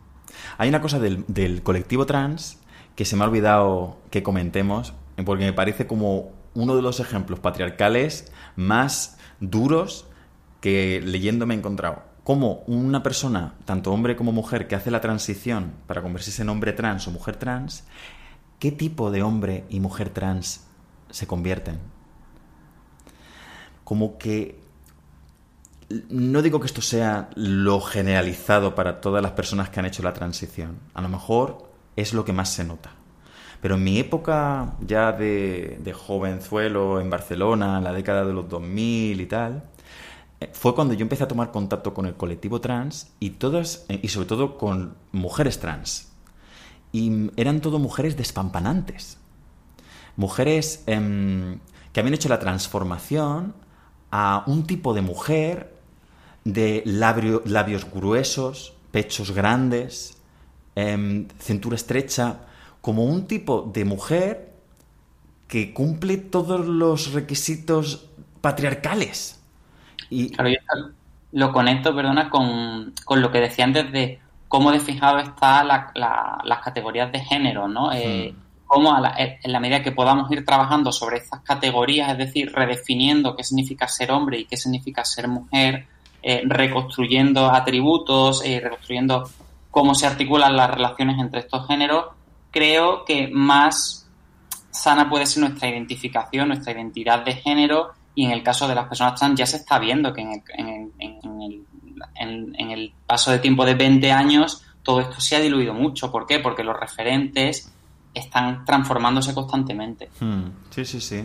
Hay 0.57 0.67
una 0.69 0.81
cosa 0.81 0.99
del, 0.99 1.23
del 1.27 1.63
colectivo 1.63 2.05
trans 2.05 2.59
que 2.95 3.05
se 3.05 3.15
me 3.15 3.23
ha 3.23 3.27
olvidado 3.27 3.97
que 4.11 4.23
comentemos 4.23 4.93
porque 5.25 5.45
me 5.45 5.53
parece 5.53 5.87
como 5.87 6.31
uno 6.53 6.75
de 6.75 6.81
los 6.81 6.99
ejemplos 6.99 7.39
patriarcales 7.39 8.31
más 8.55 9.17
duros 9.39 10.05
que 10.59 11.01
leyendo 11.03 11.45
me 11.45 11.55
he 11.55 11.57
encontrado 11.57 12.12
cómo 12.23 12.63
una 12.67 13.03
persona, 13.03 13.55
tanto 13.65 13.91
hombre 13.91 14.15
como 14.15 14.31
mujer, 14.31 14.67
que 14.67 14.75
hace 14.75 14.91
la 14.91 15.01
transición 15.01 15.73
para 15.87 16.01
convertirse 16.01 16.41
en 16.41 16.49
hombre 16.49 16.73
trans 16.73 17.07
o 17.07 17.11
mujer 17.11 17.35
trans, 17.35 17.83
¿qué 18.59 18.71
tipo 18.71 19.11
de 19.11 19.23
hombre 19.23 19.65
y 19.69 19.79
mujer 19.79 20.09
trans 20.09 20.65
se 21.09 21.27
convierten? 21.27 21.79
Como 23.83 24.17
que 24.17 24.63
no 26.09 26.41
digo 26.41 26.59
que 26.59 26.67
esto 26.67 26.81
sea 26.81 27.29
lo 27.35 27.81
generalizado 27.81 28.73
para 28.73 29.01
todas 29.01 29.21
las 29.21 29.33
personas 29.33 29.69
que 29.69 29.79
han 29.79 29.85
hecho 29.85 30.01
la 30.01 30.13
transición. 30.13 30.79
A 30.93 31.01
lo 31.01 31.09
mejor 31.09 31.69
es 31.95 32.13
lo 32.13 32.25
que 32.25 32.33
más 32.33 32.49
se 32.49 32.63
nota. 32.63 32.91
Pero 33.61 33.75
en 33.75 33.83
mi 33.83 33.99
época 33.99 34.73
ya 34.81 35.11
de, 35.11 35.79
de 35.81 35.93
jovenzuelo 35.93 36.99
en 36.99 37.09
Barcelona, 37.09 37.77
en 37.77 37.83
la 37.83 37.93
década 37.93 38.25
de 38.25 38.33
los 38.33 38.49
2000 38.49 39.21
y 39.21 39.25
tal, 39.25 39.63
fue 40.53 40.75
cuando 40.75 40.93
yo 40.93 41.03
empecé 41.03 41.23
a 41.23 41.27
tomar 41.27 41.51
contacto 41.51 41.93
con 41.93 42.05
el 42.05 42.15
colectivo 42.15 42.59
trans 42.61 43.11
y 43.19 43.31
todas, 43.31 43.85
eh, 43.89 43.99
y 44.01 44.09
sobre 44.09 44.27
todo 44.27 44.57
con 44.57 44.95
mujeres 45.11 45.59
trans. 45.59 46.09
Y 46.91 47.31
eran 47.37 47.61
todo 47.61 47.79
mujeres 47.79 48.17
despampanantes. 48.17 49.17
Mujeres 50.15 50.83
em, 50.85 51.59
que 51.91 51.99
habían 51.99 52.13
hecho 52.13 52.29
la 52.29 52.39
transformación 52.39 53.55
a 54.11 54.43
un 54.47 54.65
tipo 54.65 54.93
de 54.93 55.01
mujer 55.01 55.73
de 56.43 56.83
labios 56.85 57.85
gruesos, 57.91 58.73
pechos 58.91 59.31
grandes, 59.31 60.17
em, 60.75 61.27
cintura 61.39 61.75
estrecha, 61.75 62.41
como 62.81 63.05
un 63.05 63.27
tipo 63.27 63.71
de 63.73 63.85
mujer 63.85 64.53
que 65.47 65.73
cumple 65.73 66.17
todos 66.17 66.65
los 66.65 67.13
requisitos 67.13 68.09
patriarcales. 68.41 69.42
Y... 70.13 70.29
Claro, 70.29 70.49
yo 70.49 70.57
lo 71.33 71.51
conecto, 71.51 71.95
perdona, 71.95 72.29
con, 72.29 72.93
lo 73.09 73.31
que 73.31 73.39
decía 73.39 73.65
antes 73.65 73.91
de 73.91 74.19
cómo 74.47 74.71
de 74.71 74.79
fijado 74.79 75.17
están 75.17 75.67
las 75.67 76.59
categorías 76.63 77.11
de 77.11 77.19
género, 77.19 77.67
¿no? 77.67 77.91
Eh, 77.91 78.35
cómo 78.67 78.95
en 78.95 79.51
la 79.51 79.59
medida 79.59 79.81
que 79.81 79.91
podamos 79.91 80.31
ir 80.31 80.45
trabajando 80.45 80.91
sobre 80.91 81.17
estas 81.17 81.41
categorías, 81.41 82.11
es 82.11 82.17
decir, 82.17 82.51
redefiniendo 82.53 83.35
qué 83.35 83.43
significa 83.43 83.87
ser 83.87 84.11
hombre 84.11 84.39
y 84.39 84.45
qué 84.45 84.57
significa 84.57 85.03
ser 85.03 85.27
mujer, 85.27 85.87
eh, 86.21 86.43
reconstruyendo 86.45 87.51
atributos, 87.51 88.45
y 88.45 88.59
reconstruyendo 88.59 89.29
cómo 89.71 89.95
se 89.95 90.05
articulan 90.05 90.55
las 90.55 90.69
relaciones 90.69 91.19
entre 91.19 91.39
estos 91.41 91.67
géneros, 91.67 92.05
creo 92.51 93.05
que 93.05 93.27
más 93.27 94.07
sana 94.69 95.09
puede 95.09 95.25
ser 95.25 95.41
nuestra 95.43 95.67
identificación, 95.69 96.49
nuestra 96.49 96.73
identidad 96.73 97.25
de 97.25 97.33
género 97.33 97.91
y 98.15 98.25
en 98.25 98.31
el 98.31 98.43
caso 98.43 98.67
de 98.67 98.75
las 98.75 98.87
personas 98.87 99.19
trans 99.19 99.39
ya 99.39 99.45
se 99.45 99.57
está 99.57 99.79
viendo 99.79 100.13
que 100.13 100.21
en 100.21 100.91
el, 100.99 101.65
en 102.55 102.71
el 102.71 102.93
paso 103.05 103.31
de 103.31 103.39
tiempo 103.39 103.65
de 103.65 103.75
20 103.75 104.11
años 104.11 104.63
todo 104.83 104.99
esto 104.99 105.19
se 105.19 105.35
ha 105.35 105.39
diluido 105.39 105.73
mucho. 105.73 106.11
¿Por 106.11 106.27
qué? 106.27 106.39
Porque 106.39 106.63
los 106.63 106.79
referentes 106.79 107.71
están 108.13 108.63
transformándose 108.65 109.33
constantemente. 109.33 110.09
Hmm. 110.19 110.49
Sí, 110.69 110.85
sí, 110.85 111.01
sí. 111.01 111.23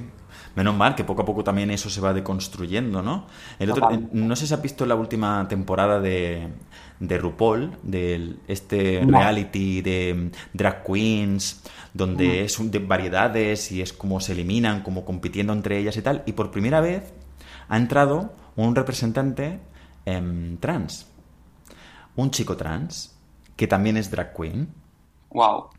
Menos 0.59 0.75
mal 0.75 0.97
que 0.97 1.05
poco 1.05 1.23
a 1.23 1.25
poco 1.25 1.45
también 1.45 1.71
eso 1.71 1.89
se 1.89 2.01
va 2.01 2.13
deconstruyendo, 2.13 3.01
¿no? 3.01 3.27
no 4.13 4.35
sé 4.35 4.47
si 4.49 4.55
has 4.55 4.61
visto 4.61 4.85
la 4.87 4.97
última 4.97 5.47
temporada 5.47 6.01
de, 6.01 6.49
de 6.99 7.19
RuPaul, 7.19 7.77
de 7.85 8.35
este 8.49 9.05
reality 9.07 9.83
de 9.83 10.33
drag 10.53 10.83
queens, 10.85 11.63
donde 11.95 12.45
es 12.45 12.59
de 12.73 12.81
variedades 12.81 13.71
y 13.71 13.83
es 13.83 13.93
como 13.93 14.19
se 14.19 14.33
eliminan, 14.33 14.83
como 14.83 15.05
compitiendo 15.05 15.53
entre 15.53 15.79
ellas 15.79 15.97
y 15.97 16.03
tal. 16.03 16.25
Y 16.27 16.33
por 16.33 16.51
primera 16.51 16.81
vez 16.81 17.13
ha 17.69 17.77
entrado 17.77 18.33
un 18.57 18.75
representante 18.75 19.61
em, 20.07 20.57
trans, 20.57 21.07
un 22.17 22.33
chico 22.33 22.57
trans, 22.57 23.17
que 23.55 23.69
también 23.69 23.97
es 23.97 24.11
drag 24.11 24.35
queen. 24.35 24.69
Wow 25.31 25.71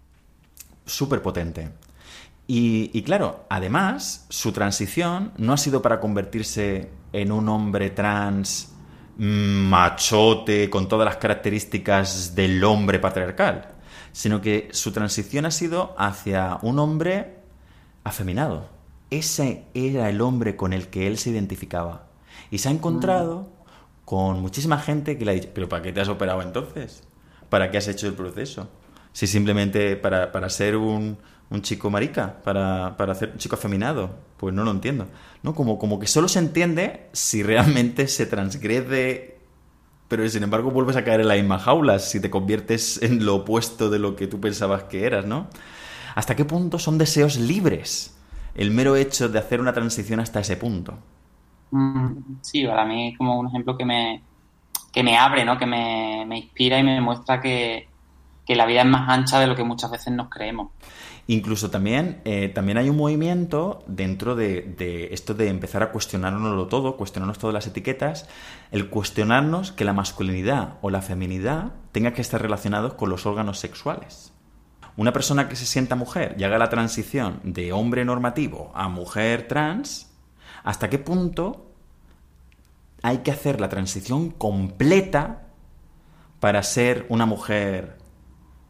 súper 0.90 1.22
potente. 1.22 1.70
Y, 2.52 3.04
claro, 3.04 3.46
además, 3.48 4.26
su 4.30 4.52
transición 4.52 5.34
no 5.38 5.54
ha 5.54 5.58
sido 5.58 5.84
para 5.84 6.00
convertirse 6.00 6.90
en 7.14 7.32
un 7.32 7.48
hombre 7.48 7.92
trans 7.92 8.74
machote 9.20 10.68
con 10.72 10.88
todas 10.88 11.06
las 11.06 11.18
características 11.18 12.34
del 12.34 12.64
hombre 12.64 12.98
patriarcal, 12.98 13.76
sino 14.14 14.42
que 14.42 14.68
su 14.72 14.92
transición 14.92 15.46
ha 15.46 15.52
sido 15.52 15.94
hacia 15.96 16.58
un 16.64 16.80
hombre 16.80 17.38
afeminado. 18.04 18.68
Ese 19.12 19.66
era 19.76 20.10
el 20.10 20.20
hombre 20.20 20.56
con 20.56 20.74
el 20.74 20.88
que 20.88 21.06
él 21.06 21.20
se 21.20 21.30
identificaba. 21.30 22.08
Y 22.50 22.58
se 22.58 22.70
ha 22.70 22.72
encontrado 22.72 23.48
con 24.06 24.42
muchísima 24.42 24.80
gente 24.80 25.20
que 25.20 25.26
le 25.26 25.32
ha 25.32 25.36
dicho, 25.36 25.50
pero 25.54 25.70
¿para 25.70 25.84
qué 25.84 25.94
te 25.94 26.02
has 26.02 26.10
operado 26.10 26.42
entonces? 26.42 27.04
¿Para 27.48 27.70
qué 27.70 27.78
has 27.78 27.88
hecho 27.88 28.08
el 28.08 28.14
proceso? 28.14 28.70
Si 29.14 29.28
simplemente 29.28 29.96
para, 29.98 30.32
para 30.32 30.50
ser 30.50 30.78
un, 30.78 31.20
un, 31.50 31.62
chico 31.62 31.90
marica, 31.90 32.42
para, 32.44 32.96
para 32.98 33.16
ser 33.16 33.32
un 33.32 33.38
chico 33.38 33.56
afeminado, 33.56 34.16
pues 34.38 34.54
no 34.54 34.64
lo 34.64 34.72
entiendo. 34.72 35.08
¿No? 35.44 35.56
Como, 35.56 35.80
como 35.80 36.00
que 36.00 36.08
solo 36.08 36.28
se 36.28 36.40
entiende 36.40 37.10
si 37.14 37.44
realmente 37.44 38.08
se 38.08 38.26
transgrede, 38.26 39.40
pero 40.08 40.28
sin 40.28 40.44
embargo 40.44 40.72
vuelves 40.72 40.96
a 40.96 41.04
caer 41.04 41.22
en 41.22 41.28
la 41.28 41.36
misma 41.36 41.60
jaula 41.60 42.00
si 42.00 42.20
te 42.20 42.30
conviertes 42.30 43.02
en 43.02 43.26
lo 43.26 43.38
opuesto 43.38 43.90
de 43.90 44.00
lo 44.00 44.16
que 44.16 44.28
tú 44.28 44.40
pensabas 44.40 44.84
que 44.84 45.06
eras, 45.06 45.26
¿no? 45.26 45.48
¿Hasta 46.16 46.36
qué 46.36 46.46
punto 46.46 46.80
son 46.80 46.98
deseos 46.98 47.38
libres 47.38 48.18
el 48.56 48.72
mero 48.72 48.96
hecho 48.96 49.30
de 49.30 49.40
hacer 49.40 49.62
una 49.62 49.74
transición 49.74 50.20
hasta 50.20 50.40
ese 50.40 50.58
punto? 50.58 50.98
Mm, 51.72 52.40
sí, 52.42 52.66
para 52.66 52.86
mí 52.86 53.10
es 53.10 53.18
como 53.18 53.40
un 53.40 53.48
ejemplo 53.48 53.78
que 53.78 53.86
me, 53.86 54.24
que 54.92 55.04
me 55.04 55.18
abre, 55.18 55.46
¿no? 55.46 55.58
Que 55.58 55.66
me, 55.66 56.26
me 56.28 56.40
inspira 56.40 56.80
y 56.80 56.84
me 56.84 57.00
muestra 57.00 57.40
que, 57.40 57.88
que 58.50 58.56
la 58.56 58.66
vida 58.66 58.82
es 58.82 58.88
más 58.88 59.08
ancha 59.08 59.40
de 59.40 59.46
lo 59.46 59.56
que 59.56 59.64
muchas 59.64 59.92
veces 59.92 60.12
nos 60.12 60.28
creemos. 60.28 60.72
Incluso 61.28 61.70
también, 61.70 62.20
eh, 62.26 62.50
también 62.50 62.80
hay 62.80 62.90
un 62.90 62.98
movimiento 62.98 63.84
dentro 63.86 64.36
de, 64.36 65.10
esto 65.12 65.36
de 65.36 65.50
empezar 65.50 65.84
a 65.84 65.92
cuestionárnoslo 65.92 66.66
todo, 66.66 66.98
cuestionarnos 66.98 67.38
todas 67.38 67.54
las 67.54 67.68
etiquetas, 67.68 68.28
el 68.72 68.90
cuestionarnos 68.90 69.72
que 69.72 69.86
la 69.86 69.94
masculinidad 69.94 70.80
o 70.82 70.90
la 70.90 71.04
feminidad 71.04 71.74
tenga 71.92 72.14
que 72.14 72.24
estar 72.24 72.42
relacionados 72.42 72.96
con 72.96 73.12
los 73.12 73.28
órganos 73.28 73.60
sexuales. 73.60 74.34
Una 74.98 75.14
persona 75.14 75.48
que 75.48 75.56
se 75.56 75.68
sienta 75.68 75.96
mujer 75.96 76.36
y 76.40 76.44
haga 76.44 76.58
la 76.58 76.70
transición 76.70 77.42
de 77.44 77.72
hombre 77.72 78.04
normativo 78.04 78.72
a 78.74 78.90
mujer 78.90 79.48
trans, 79.48 80.12
¿hasta 80.64 80.90
qué 80.90 80.98
punto 80.98 81.68
hay 83.04 83.20
que 83.20 83.30
hacer 83.30 83.62
la 83.62 83.70
transición 83.70 84.32
completa 84.32 85.44
para 86.40 86.64
ser 86.64 87.06
una 87.10 87.28
mujer 87.28 87.99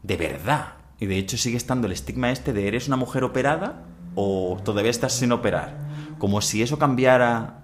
de 0.02 0.16
verdad. 0.16 0.74
Y 0.98 1.06
de 1.06 1.18
hecho 1.18 1.36
sigue 1.36 1.56
estando 1.56 1.86
el 1.86 1.92
estigma 1.92 2.30
este 2.30 2.52
de 2.52 2.68
eres 2.68 2.86
una 2.88 2.96
mujer 2.96 3.24
operada 3.24 3.84
o 4.14 4.58
todavía 4.64 4.90
estás 4.90 5.14
sin 5.14 5.32
operar. 5.32 5.76
Como 6.18 6.40
si 6.40 6.62
eso 6.62 6.78
cambiara 6.78 7.62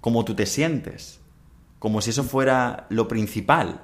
cómo 0.00 0.24
tú 0.24 0.34
te 0.34 0.46
sientes. 0.46 1.20
Como 1.78 2.00
si 2.00 2.10
eso 2.10 2.24
fuera 2.24 2.86
lo 2.90 3.08
principal. 3.08 3.80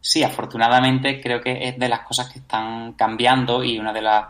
Sí, 0.00 0.22
afortunadamente 0.22 1.20
creo 1.22 1.40
que 1.40 1.68
es 1.68 1.78
de 1.78 1.88
las 1.88 2.00
cosas 2.00 2.30
que 2.30 2.40
están 2.40 2.92
cambiando 2.92 3.64
y 3.64 3.78
uno 3.78 3.92
de 3.92 4.02
los 4.02 4.24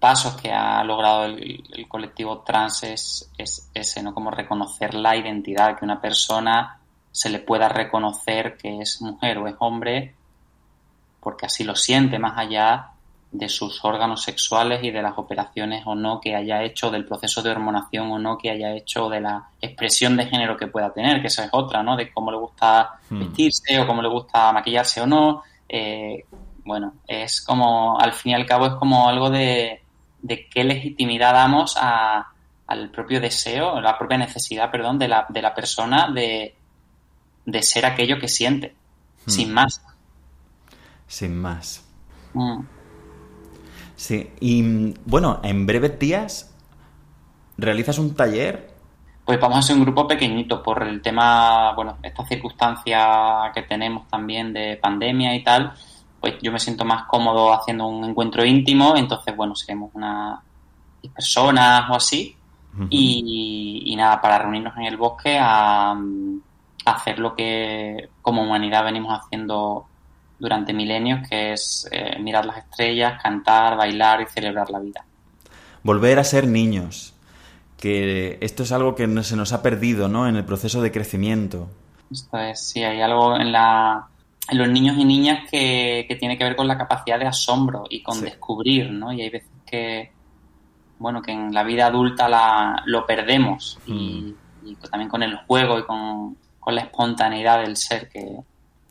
pasos 0.00 0.34
que 0.40 0.50
ha 0.50 0.82
logrado 0.82 1.26
el, 1.26 1.86
colectivo 1.86 2.40
trans 2.40 2.82
es, 2.82 3.30
es, 3.38 3.70
ese, 3.74 4.02
¿no? 4.02 4.12
Como 4.14 4.30
reconocer 4.30 4.94
la 4.94 5.16
identidad, 5.16 5.78
que 5.78 5.84
una 5.84 6.00
persona 6.00 6.80
se 7.12 7.28
le 7.28 7.38
pueda 7.38 7.68
reconocer 7.68 8.56
que 8.56 8.80
es 8.80 9.00
mujer 9.02 9.38
o 9.38 9.46
es 9.46 9.54
hombre 9.58 10.14
porque 11.20 11.46
así 11.46 11.64
lo 11.64 11.76
siente 11.76 12.18
más 12.18 12.38
allá 12.38 12.92
de 13.32 13.48
sus 13.48 13.84
órganos 13.84 14.22
sexuales 14.22 14.82
y 14.82 14.90
de 14.90 15.02
las 15.02 15.16
operaciones 15.16 15.84
o 15.86 15.94
no 15.94 16.20
que 16.20 16.34
haya 16.34 16.64
hecho, 16.64 16.90
del 16.90 17.06
proceso 17.06 17.42
de 17.42 17.50
hormonación 17.50 18.10
o 18.10 18.18
no 18.18 18.36
que 18.36 18.50
haya 18.50 18.74
hecho, 18.74 19.08
de 19.08 19.20
la 19.20 19.50
expresión 19.60 20.16
de 20.16 20.26
género 20.26 20.56
que 20.56 20.66
pueda 20.66 20.92
tener, 20.92 21.20
que 21.20 21.28
esa 21.28 21.44
es 21.44 21.50
otra, 21.52 21.82
¿no? 21.82 21.96
De 21.96 22.12
cómo 22.12 22.32
le 22.32 22.38
gusta 22.38 22.98
hmm. 23.08 23.20
vestirse 23.20 23.78
o 23.78 23.86
cómo 23.86 24.02
le 24.02 24.08
gusta 24.08 24.52
maquillarse 24.52 25.00
o 25.00 25.06
no. 25.06 25.42
Eh, 25.68 26.24
bueno, 26.64 26.94
es 27.06 27.40
como, 27.40 27.98
al 28.00 28.12
fin 28.12 28.32
y 28.32 28.34
al 28.34 28.46
cabo, 28.46 28.66
es 28.66 28.74
como 28.74 29.08
algo 29.08 29.30
de, 29.30 29.80
de 30.22 30.48
qué 30.48 30.64
legitimidad 30.64 31.32
damos 31.32 31.76
al 31.76 32.90
propio 32.90 33.20
deseo, 33.20 33.80
la 33.80 33.96
propia 33.96 34.18
necesidad, 34.18 34.70
perdón, 34.72 34.98
de 34.98 35.06
la, 35.06 35.26
de 35.28 35.42
la 35.42 35.54
persona 35.54 36.10
de, 36.12 36.56
de 37.46 37.62
ser 37.62 37.86
aquello 37.86 38.18
que 38.18 38.28
siente, 38.28 38.74
hmm. 39.26 39.30
sin 39.30 39.52
más 39.52 39.80
sin 41.10 41.36
más. 41.36 41.84
Mm. 42.34 42.60
Sí, 43.96 44.30
y 44.40 44.94
bueno, 45.04 45.40
en 45.42 45.66
breves 45.66 45.98
días 45.98 46.54
realizas 47.58 47.98
un 47.98 48.14
taller. 48.14 48.70
Pues 49.24 49.38
vamos 49.40 49.56
a 49.56 49.58
hacer 49.58 49.76
un 49.76 49.82
grupo 49.82 50.06
pequeñito 50.06 50.62
por 50.62 50.82
el 50.84 51.02
tema, 51.02 51.74
bueno, 51.74 51.98
esta 52.02 52.24
circunstancia 52.24 53.50
que 53.52 53.62
tenemos 53.62 54.08
también 54.08 54.52
de 54.52 54.78
pandemia 54.80 55.34
y 55.34 55.42
tal, 55.42 55.72
pues 56.20 56.36
yo 56.40 56.52
me 56.52 56.60
siento 56.60 56.84
más 56.84 57.02
cómodo 57.08 57.52
haciendo 57.52 57.86
un 57.86 58.04
encuentro 58.04 58.44
íntimo, 58.44 58.96
entonces 58.96 59.36
bueno, 59.36 59.54
seremos 59.56 59.90
unas 59.94 60.38
personas 61.12 61.90
o 61.90 61.94
así, 61.94 62.36
y, 62.88 63.82
y, 63.84 63.96
nada, 63.96 64.20
para 64.20 64.38
reunirnos 64.38 64.76
en 64.76 64.84
el 64.84 64.96
bosque 64.96 65.36
a, 65.36 65.90
a 65.90 65.96
hacer 66.84 67.18
lo 67.18 67.34
que 67.34 68.10
como 68.22 68.44
humanidad 68.44 68.84
venimos 68.84 69.18
haciendo 69.18 69.89
durante 70.40 70.72
milenios, 70.72 71.28
que 71.28 71.52
es 71.52 71.86
eh, 71.92 72.18
mirar 72.18 72.46
las 72.46 72.56
estrellas, 72.56 73.22
cantar, 73.22 73.76
bailar 73.76 74.22
y 74.22 74.26
celebrar 74.26 74.70
la 74.70 74.80
vida. 74.80 75.04
Volver 75.82 76.18
a 76.18 76.24
ser 76.24 76.46
niños, 76.48 77.14
que 77.76 78.38
esto 78.40 78.62
es 78.62 78.72
algo 78.72 78.94
que 78.94 79.06
se 79.22 79.36
nos 79.36 79.52
ha 79.52 79.62
perdido 79.62 80.08
¿no? 80.08 80.26
en 80.26 80.36
el 80.36 80.44
proceso 80.44 80.80
de 80.82 80.90
crecimiento. 80.90 81.68
Esto 82.10 82.38
es, 82.38 82.60
sí, 82.60 82.82
hay 82.82 83.02
algo 83.02 83.36
en, 83.36 83.52
la, 83.52 84.08
en 84.48 84.58
los 84.58 84.68
niños 84.68 84.96
y 84.98 85.04
niñas 85.04 85.48
que, 85.48 86.06
tiene 86.18 86.36
que 86.36 86.44
ver 86.44 86.56
con 86.56 86.66
la 86.66 86.76
capacidad 86.76 87.18
de 87.18 87.26
asombro 87.26 87.84
y 87.88 88.02
con 88.02 88.20
descubrir, 88.22 88.90
¿no? 88.90 89.12
Y 89.12 89.20
hay 89.20 89.30
veces 89.30 89.50
que, 89.66 90.10
bueno, 90.98 91.20
que 91.20 91.32
en 91.32 91.52
la 91.52 91.62
vida 91.64 91.86
adulta 91.86 92.28
la, 92.28 92.82
lo 92.86 93.06
perdemos 93.06 93.78
y, 93.86 94.34
mm. 94.62 94.74
también 94.90 95.10
con 95.10 95.22
el 95.22 95.36
juego 95.36 95.78
y 95.78 95.84
con, 95.84 96.36
con 96.58 96.74
la 96.74 96.80
espontaneidad 96.80 97.60
del 97.60 97.76
ser 97.76 98.08
que, 98.08 98.42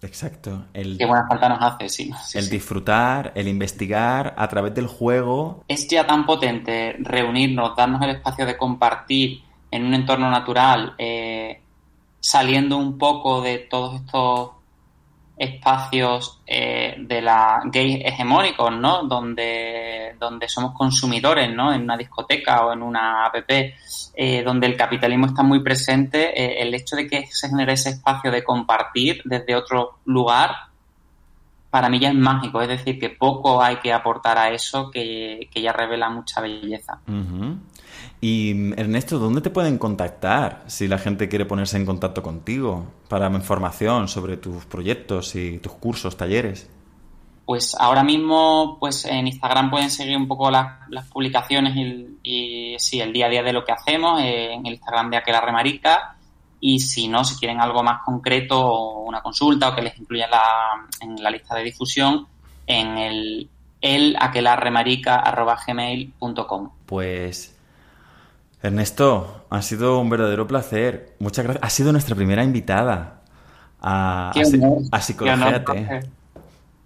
Exacto. 0.01 0.65
El, 0.73 0.97
Qué 0.97 1.05
buena 1.05 1.27
falta 1.27 1.49
nos 1.49 1.61
hace, 1.61 1.89
sí. 1.89 2.11
el 2.33 2.49
disfrutar, 2.49 3.33
el 3.35 3.47
investigar 3.47 4.33
a 4.37 4.47
través 4.47 4.73
del 4.73 4.87
juego. 4.87 5.63
Es 5.67 5.87
ya 5.87 6.07
tan 6.07 6.25
potente 6.25 6.95
reunirnos, 6.99 7.75
darnos 7.75 8.01
el 8.01 8.11
espacio 8.11 8.45
de 8.45 8.57
compartir 8.57 9.41
en 9.71 9.85
un 9.85 9.93
entorno 9.93 10.31
natural, 10.31 10.95
eh, 10.97 11.61
saliendo 12.19 12.77
un 12.77 12.97
poco 12.97 13.41
de 13.41 13.59
todos 13.59 13.95
estos 14.01 14.51
espacios 15.39 16.41
eh, 16.45 16.95
de 16.99 17.21
la 17.21 17.61
gay 17.65 18.01
hegemónicos, 18.03 18.73
¿no? 18.73 19.03
Donde, 19.03 20.15
donde 20.19 20.49
somos 20.49 20.73
consumidores, 20.73 21.49
¿no? 21.55 21.73
En 21.73 21.83
una 21.83 21.95
discoteca 21.95 22.65
o 22.65 22.73
en 22.73 22.83
una 22.83 23.25
app, 23.25 23.35
eh, 23.47 24.43
donde 24.43 24.67
el 24.67 24.75
capitalismo 24.75 25.27
está 25.27 25.41
muy 25.41 25.63
presente, 25.63 26.37
eh, 26.37 26.61
el 26.61 26.75
hecho 26.75 26.97
de 26.97 27.07
que 27.07 27.25
se 27.27 27.47
genere 27.47 27.73
ese 27.73 27.91
espacio 27.91 28.31
de 28.31 28.43
compartir 28.43 29.21
desde 29.23 29.55
otro 29.55 29.99
lugar, 30.03 30.51
para 31.69 31.87
mí 31.87 31.99
ya 31.99 32.09
es 32.09 32.15
mágico. 32.15 32.61
Es 32.61 32.67
decir, 32.67 32.99
que 32.99 33.09
poco 33.09 33.63
hay 33.63 33.77
que 33.77 33.93
aportar 33.93 34.37
a 34.37 34.49
eso 34.49 34.91
que, 34.91 35.49
ya 35.55 35.71
revela 35.71 36.09
mucha 36.09 36.41
belleza. 36.41 36.99
Y 38.21 38.73
Ernesto, 38.73 39.17
¿dónde 39.17 39.39
te 39.39 39.49
pueden 39.49 39.77
contactar 39.77 40.63
si 40.67 40.89
la 40.89 40.97
gente 40.97 41.29
quiere 41.29 41.45
ponerse 41.45 41.77
en 41.77 41.85
contacto 41.85 42.21
contigo 42.21 42.85
para 43.07 43.29
información 43.29 44.09
sobre 44.09 44.35
tus 44.35 44.65
proyectos 44.65 45.35
y 45.35 45.59
tus 45.59 45.71
cursos, 45.73 46.17
talleres? 46.17 46.69
Pues 47.45 47.75
ahora 47.79 48.03
mismo, 48.03 48.75
pues 48.79 49.05
en 49.05 49.25
Instagram 49.25 49.71
pueden 49.71 49.89
seguir 49.89 50.17
un 50.17 50.27
poco 50.27 50.51
las, 50.51 50.89
publicaciones 51.11 51.77
y, 52.23 52.75
sí, 52.77 52.99
el 52.99 53.13
día 53.13 53.27
a 53.27 53.29
día 53.29 53.41
de 53.41 53.53
lo 53.53 53.63
que 53.63 53.71
hacemos, 53.71 54.21
eh, 54.21 54.51
en 54.53 54.65
el 54.65 54.73
Instagram 54.73 55.09
de 55.09 55.15
Aquela 55.17 55.39
Remarica. 55.41 56.17
Y 56.59 56.81
si 56.81 57.07
no, 57.07 57.23
si 57.23 57.39
quieren 57.39 57.61
algo 57.61 57.83
más 57.83 58.01
concreto 58.03 58.59
o 58.59 59.05
una 59.05 59.21
consulta 59.21 59.69
o 59.69 59.75
que 59.75 59.81
les 59.81 59.97
incluya 59.97 60.27
en 60.99 61.23
la 61.23 61.31
lista 61.31 61.55
de 61.55 61.63
difusión, 61.63 62.27
en 62.67 62.97
el 62.97 63.49
elaquelarremarica.gmail.com 63.81 66.69
Pues 66.85 67.58
Ernesto, 68.61 69.45
ha 69.49 69.61
sido 69.61 69.99
un 69.99 70.09
verdadero 70.09 70.47
placer. 70.47 71.15
Muchas 71.19 71.45
gracias. 71.45 71.63
Ha 71.63 71.69
sido 71.69 71.91
nuestra 71.91 72.15
primera 72.15 72.43
invitada 72.43 73.21
a, 73.81 74.31
a, 74.91 75.01
Psicología 75.01 75.63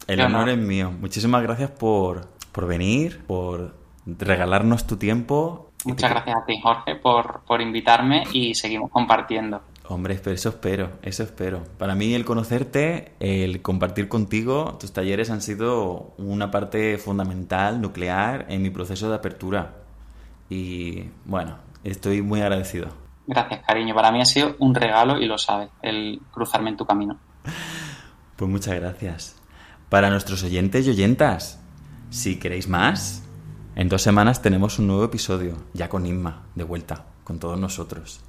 El 0.07 0.21
honor 0.21 0.49
es 0.49 0.57
mío. 0.57 0.91
Muchísimas 0.91 1.41
gracias 1.41 1.71
por, 1.71 2.27
venir, 2.67 3.23
por 3.25 3.75
regalarnos 4.05 4.85
tu 4.85 4.97
tiempo. 4.97 5.71
Muchas 5.85 6.11
gracias 6.11 6.35
a 6.35 6.45
ti, 6.45 6.59
Jorge, 6.61 6.95
por, 6.95 7.41
por 7.41 7.61
invitarme 7.61 8.23
y 8.31 8.53
seguimos 8.55 8.91
compartiendo. 8.91 9.61
Hombre, 9.85 10.19
eso 10.25 10.49
espero, 10.49 10.91
eso 11.01 11.23
espero. 11.23 11.63
Para 11.77 11.93
mí 11.93 12.13
el 12.13 12.23
conocerte, 12.23 13.11
el 13.19 13.61
compartir 13.61 14.07
contigo, 14.07 14.77
tus 14.79 14.93
talleres 14.93 15.29
han 15.29 15.41
sido 15.41 16.13
una 16.17 16.51
parte 16.51 16.97
fundamental, 16.97 17.81
nuclear 17.81 18.45
en 18.47 18.61
mi 18.61 18.69
proceso 18.69 19.09
de 19.09 19.15
apertura. 19.15 19.82
Y 20.53 21.09
bueno, 21.25 21.57
estoy 21.83 22.21
muy 22.21 22.41
agradecido. 22.41 22.89
Gracias, 23.25 23.65
cariño. 23.65 23.95
Para 23.95 24.11
mí 24.11 24.21
ha 24.21 24.25
sido 24.25 24.55
un 24.59 24.75
regalo 24.75 25.19
y 25.19 25.25
lo 25.25 25.39
sabes, 25.39 25.69
el 25.81 26.21
cruzarme 26.31 26.69
en 26.69 26.77
tu 26.77 26.85
camino. 26.85 27.17
Pues 28.35 28.51
muchas 28.51 28.75
gracias. 28.75 29.41
Para 29.89 30.11
nuestros 30.11 30.43
oyentes 30.43 30.85
y 30.85 30.91
oyentas, 30.91 31.59
si 32.11 32.37
queréis 32.37 32.67
más, 32.69 33.23
en 33.75 33.89
dos 33.89 34.03
semanas 34.03 34.43
tenemos 34.43 34.77
un 34.77 34.85
nuevo 34.85 35.05
episodio, 35.05 35.57
ya 35.73 35.89
con 35.89 36.05
Inma, 36.05 36.43
de 36.53 36.65
vuelta, 36.65 37.05
con 37.23 37.39
todos 37.39 37.59
nosotros. 37.59 38.21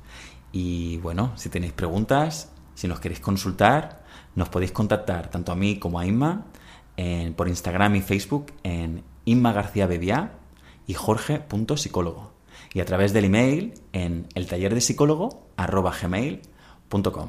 Y 0.51 0.97
bueno, 0.99 1.33
si 1.35 1.51
tenéis 1.51 1.75
preguntas, 1.75 2.51
si 2.75 2.89
nos 2.89 3.01
queréis 3.01 3.20
consultar, 3.20 4.03
nos 4.35 4.49
podéis 4.49 4.72
contactar 4.72 5.29
tanto 5.29 5.53
a 5.53 5.57
mí 5.57 5.79
como 5.79 5.99
a 5.99 6.07
Inma 6.07 6.47
por 7.37 7.49
Instagram 7.49 7.97
y 7.97 8.01
Facebook 8.01 8.47
en 8.62 9.05
Inma 9.27 9.53
García 9.53 9.87
Bebiá 9.87 10.39
y 10.87 10.95
jorge.psicólogo. 10.95 12.32
Y 12.72 12.80
a 12.80 12.85
través 12.85 13.12
del 13.12 13.26
email 13.26 13.74
en 13.93 14.26
el 14.35 14.47
taller 14.47 14.74
de 14.74 14.80
psicólogo 14.80 15.47
gmail.com. 15.57 17.28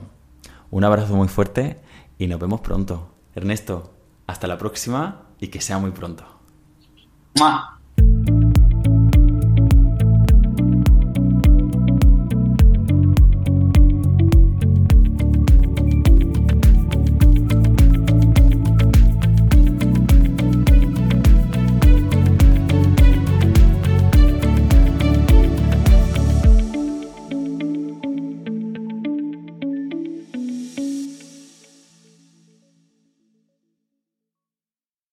Un 0.71 0.83
abrazo 0.83 1.15
muy 1.15 1.27
fuerte 1.27 1.79
y 2.17 2.27
nos 2.27 2.39
vemos 2.39 2.61
pronto. 2.61 3.09
Ernesto, 3.35 3.93
hasta 4.27 4.47
la 4.47 4.57
próxima 4.57 5.23
y 5.39 5.47
que 5.47 5.61
sea 5.61 5.77
muy 5.77 5.91
pronto. 5.91 6.25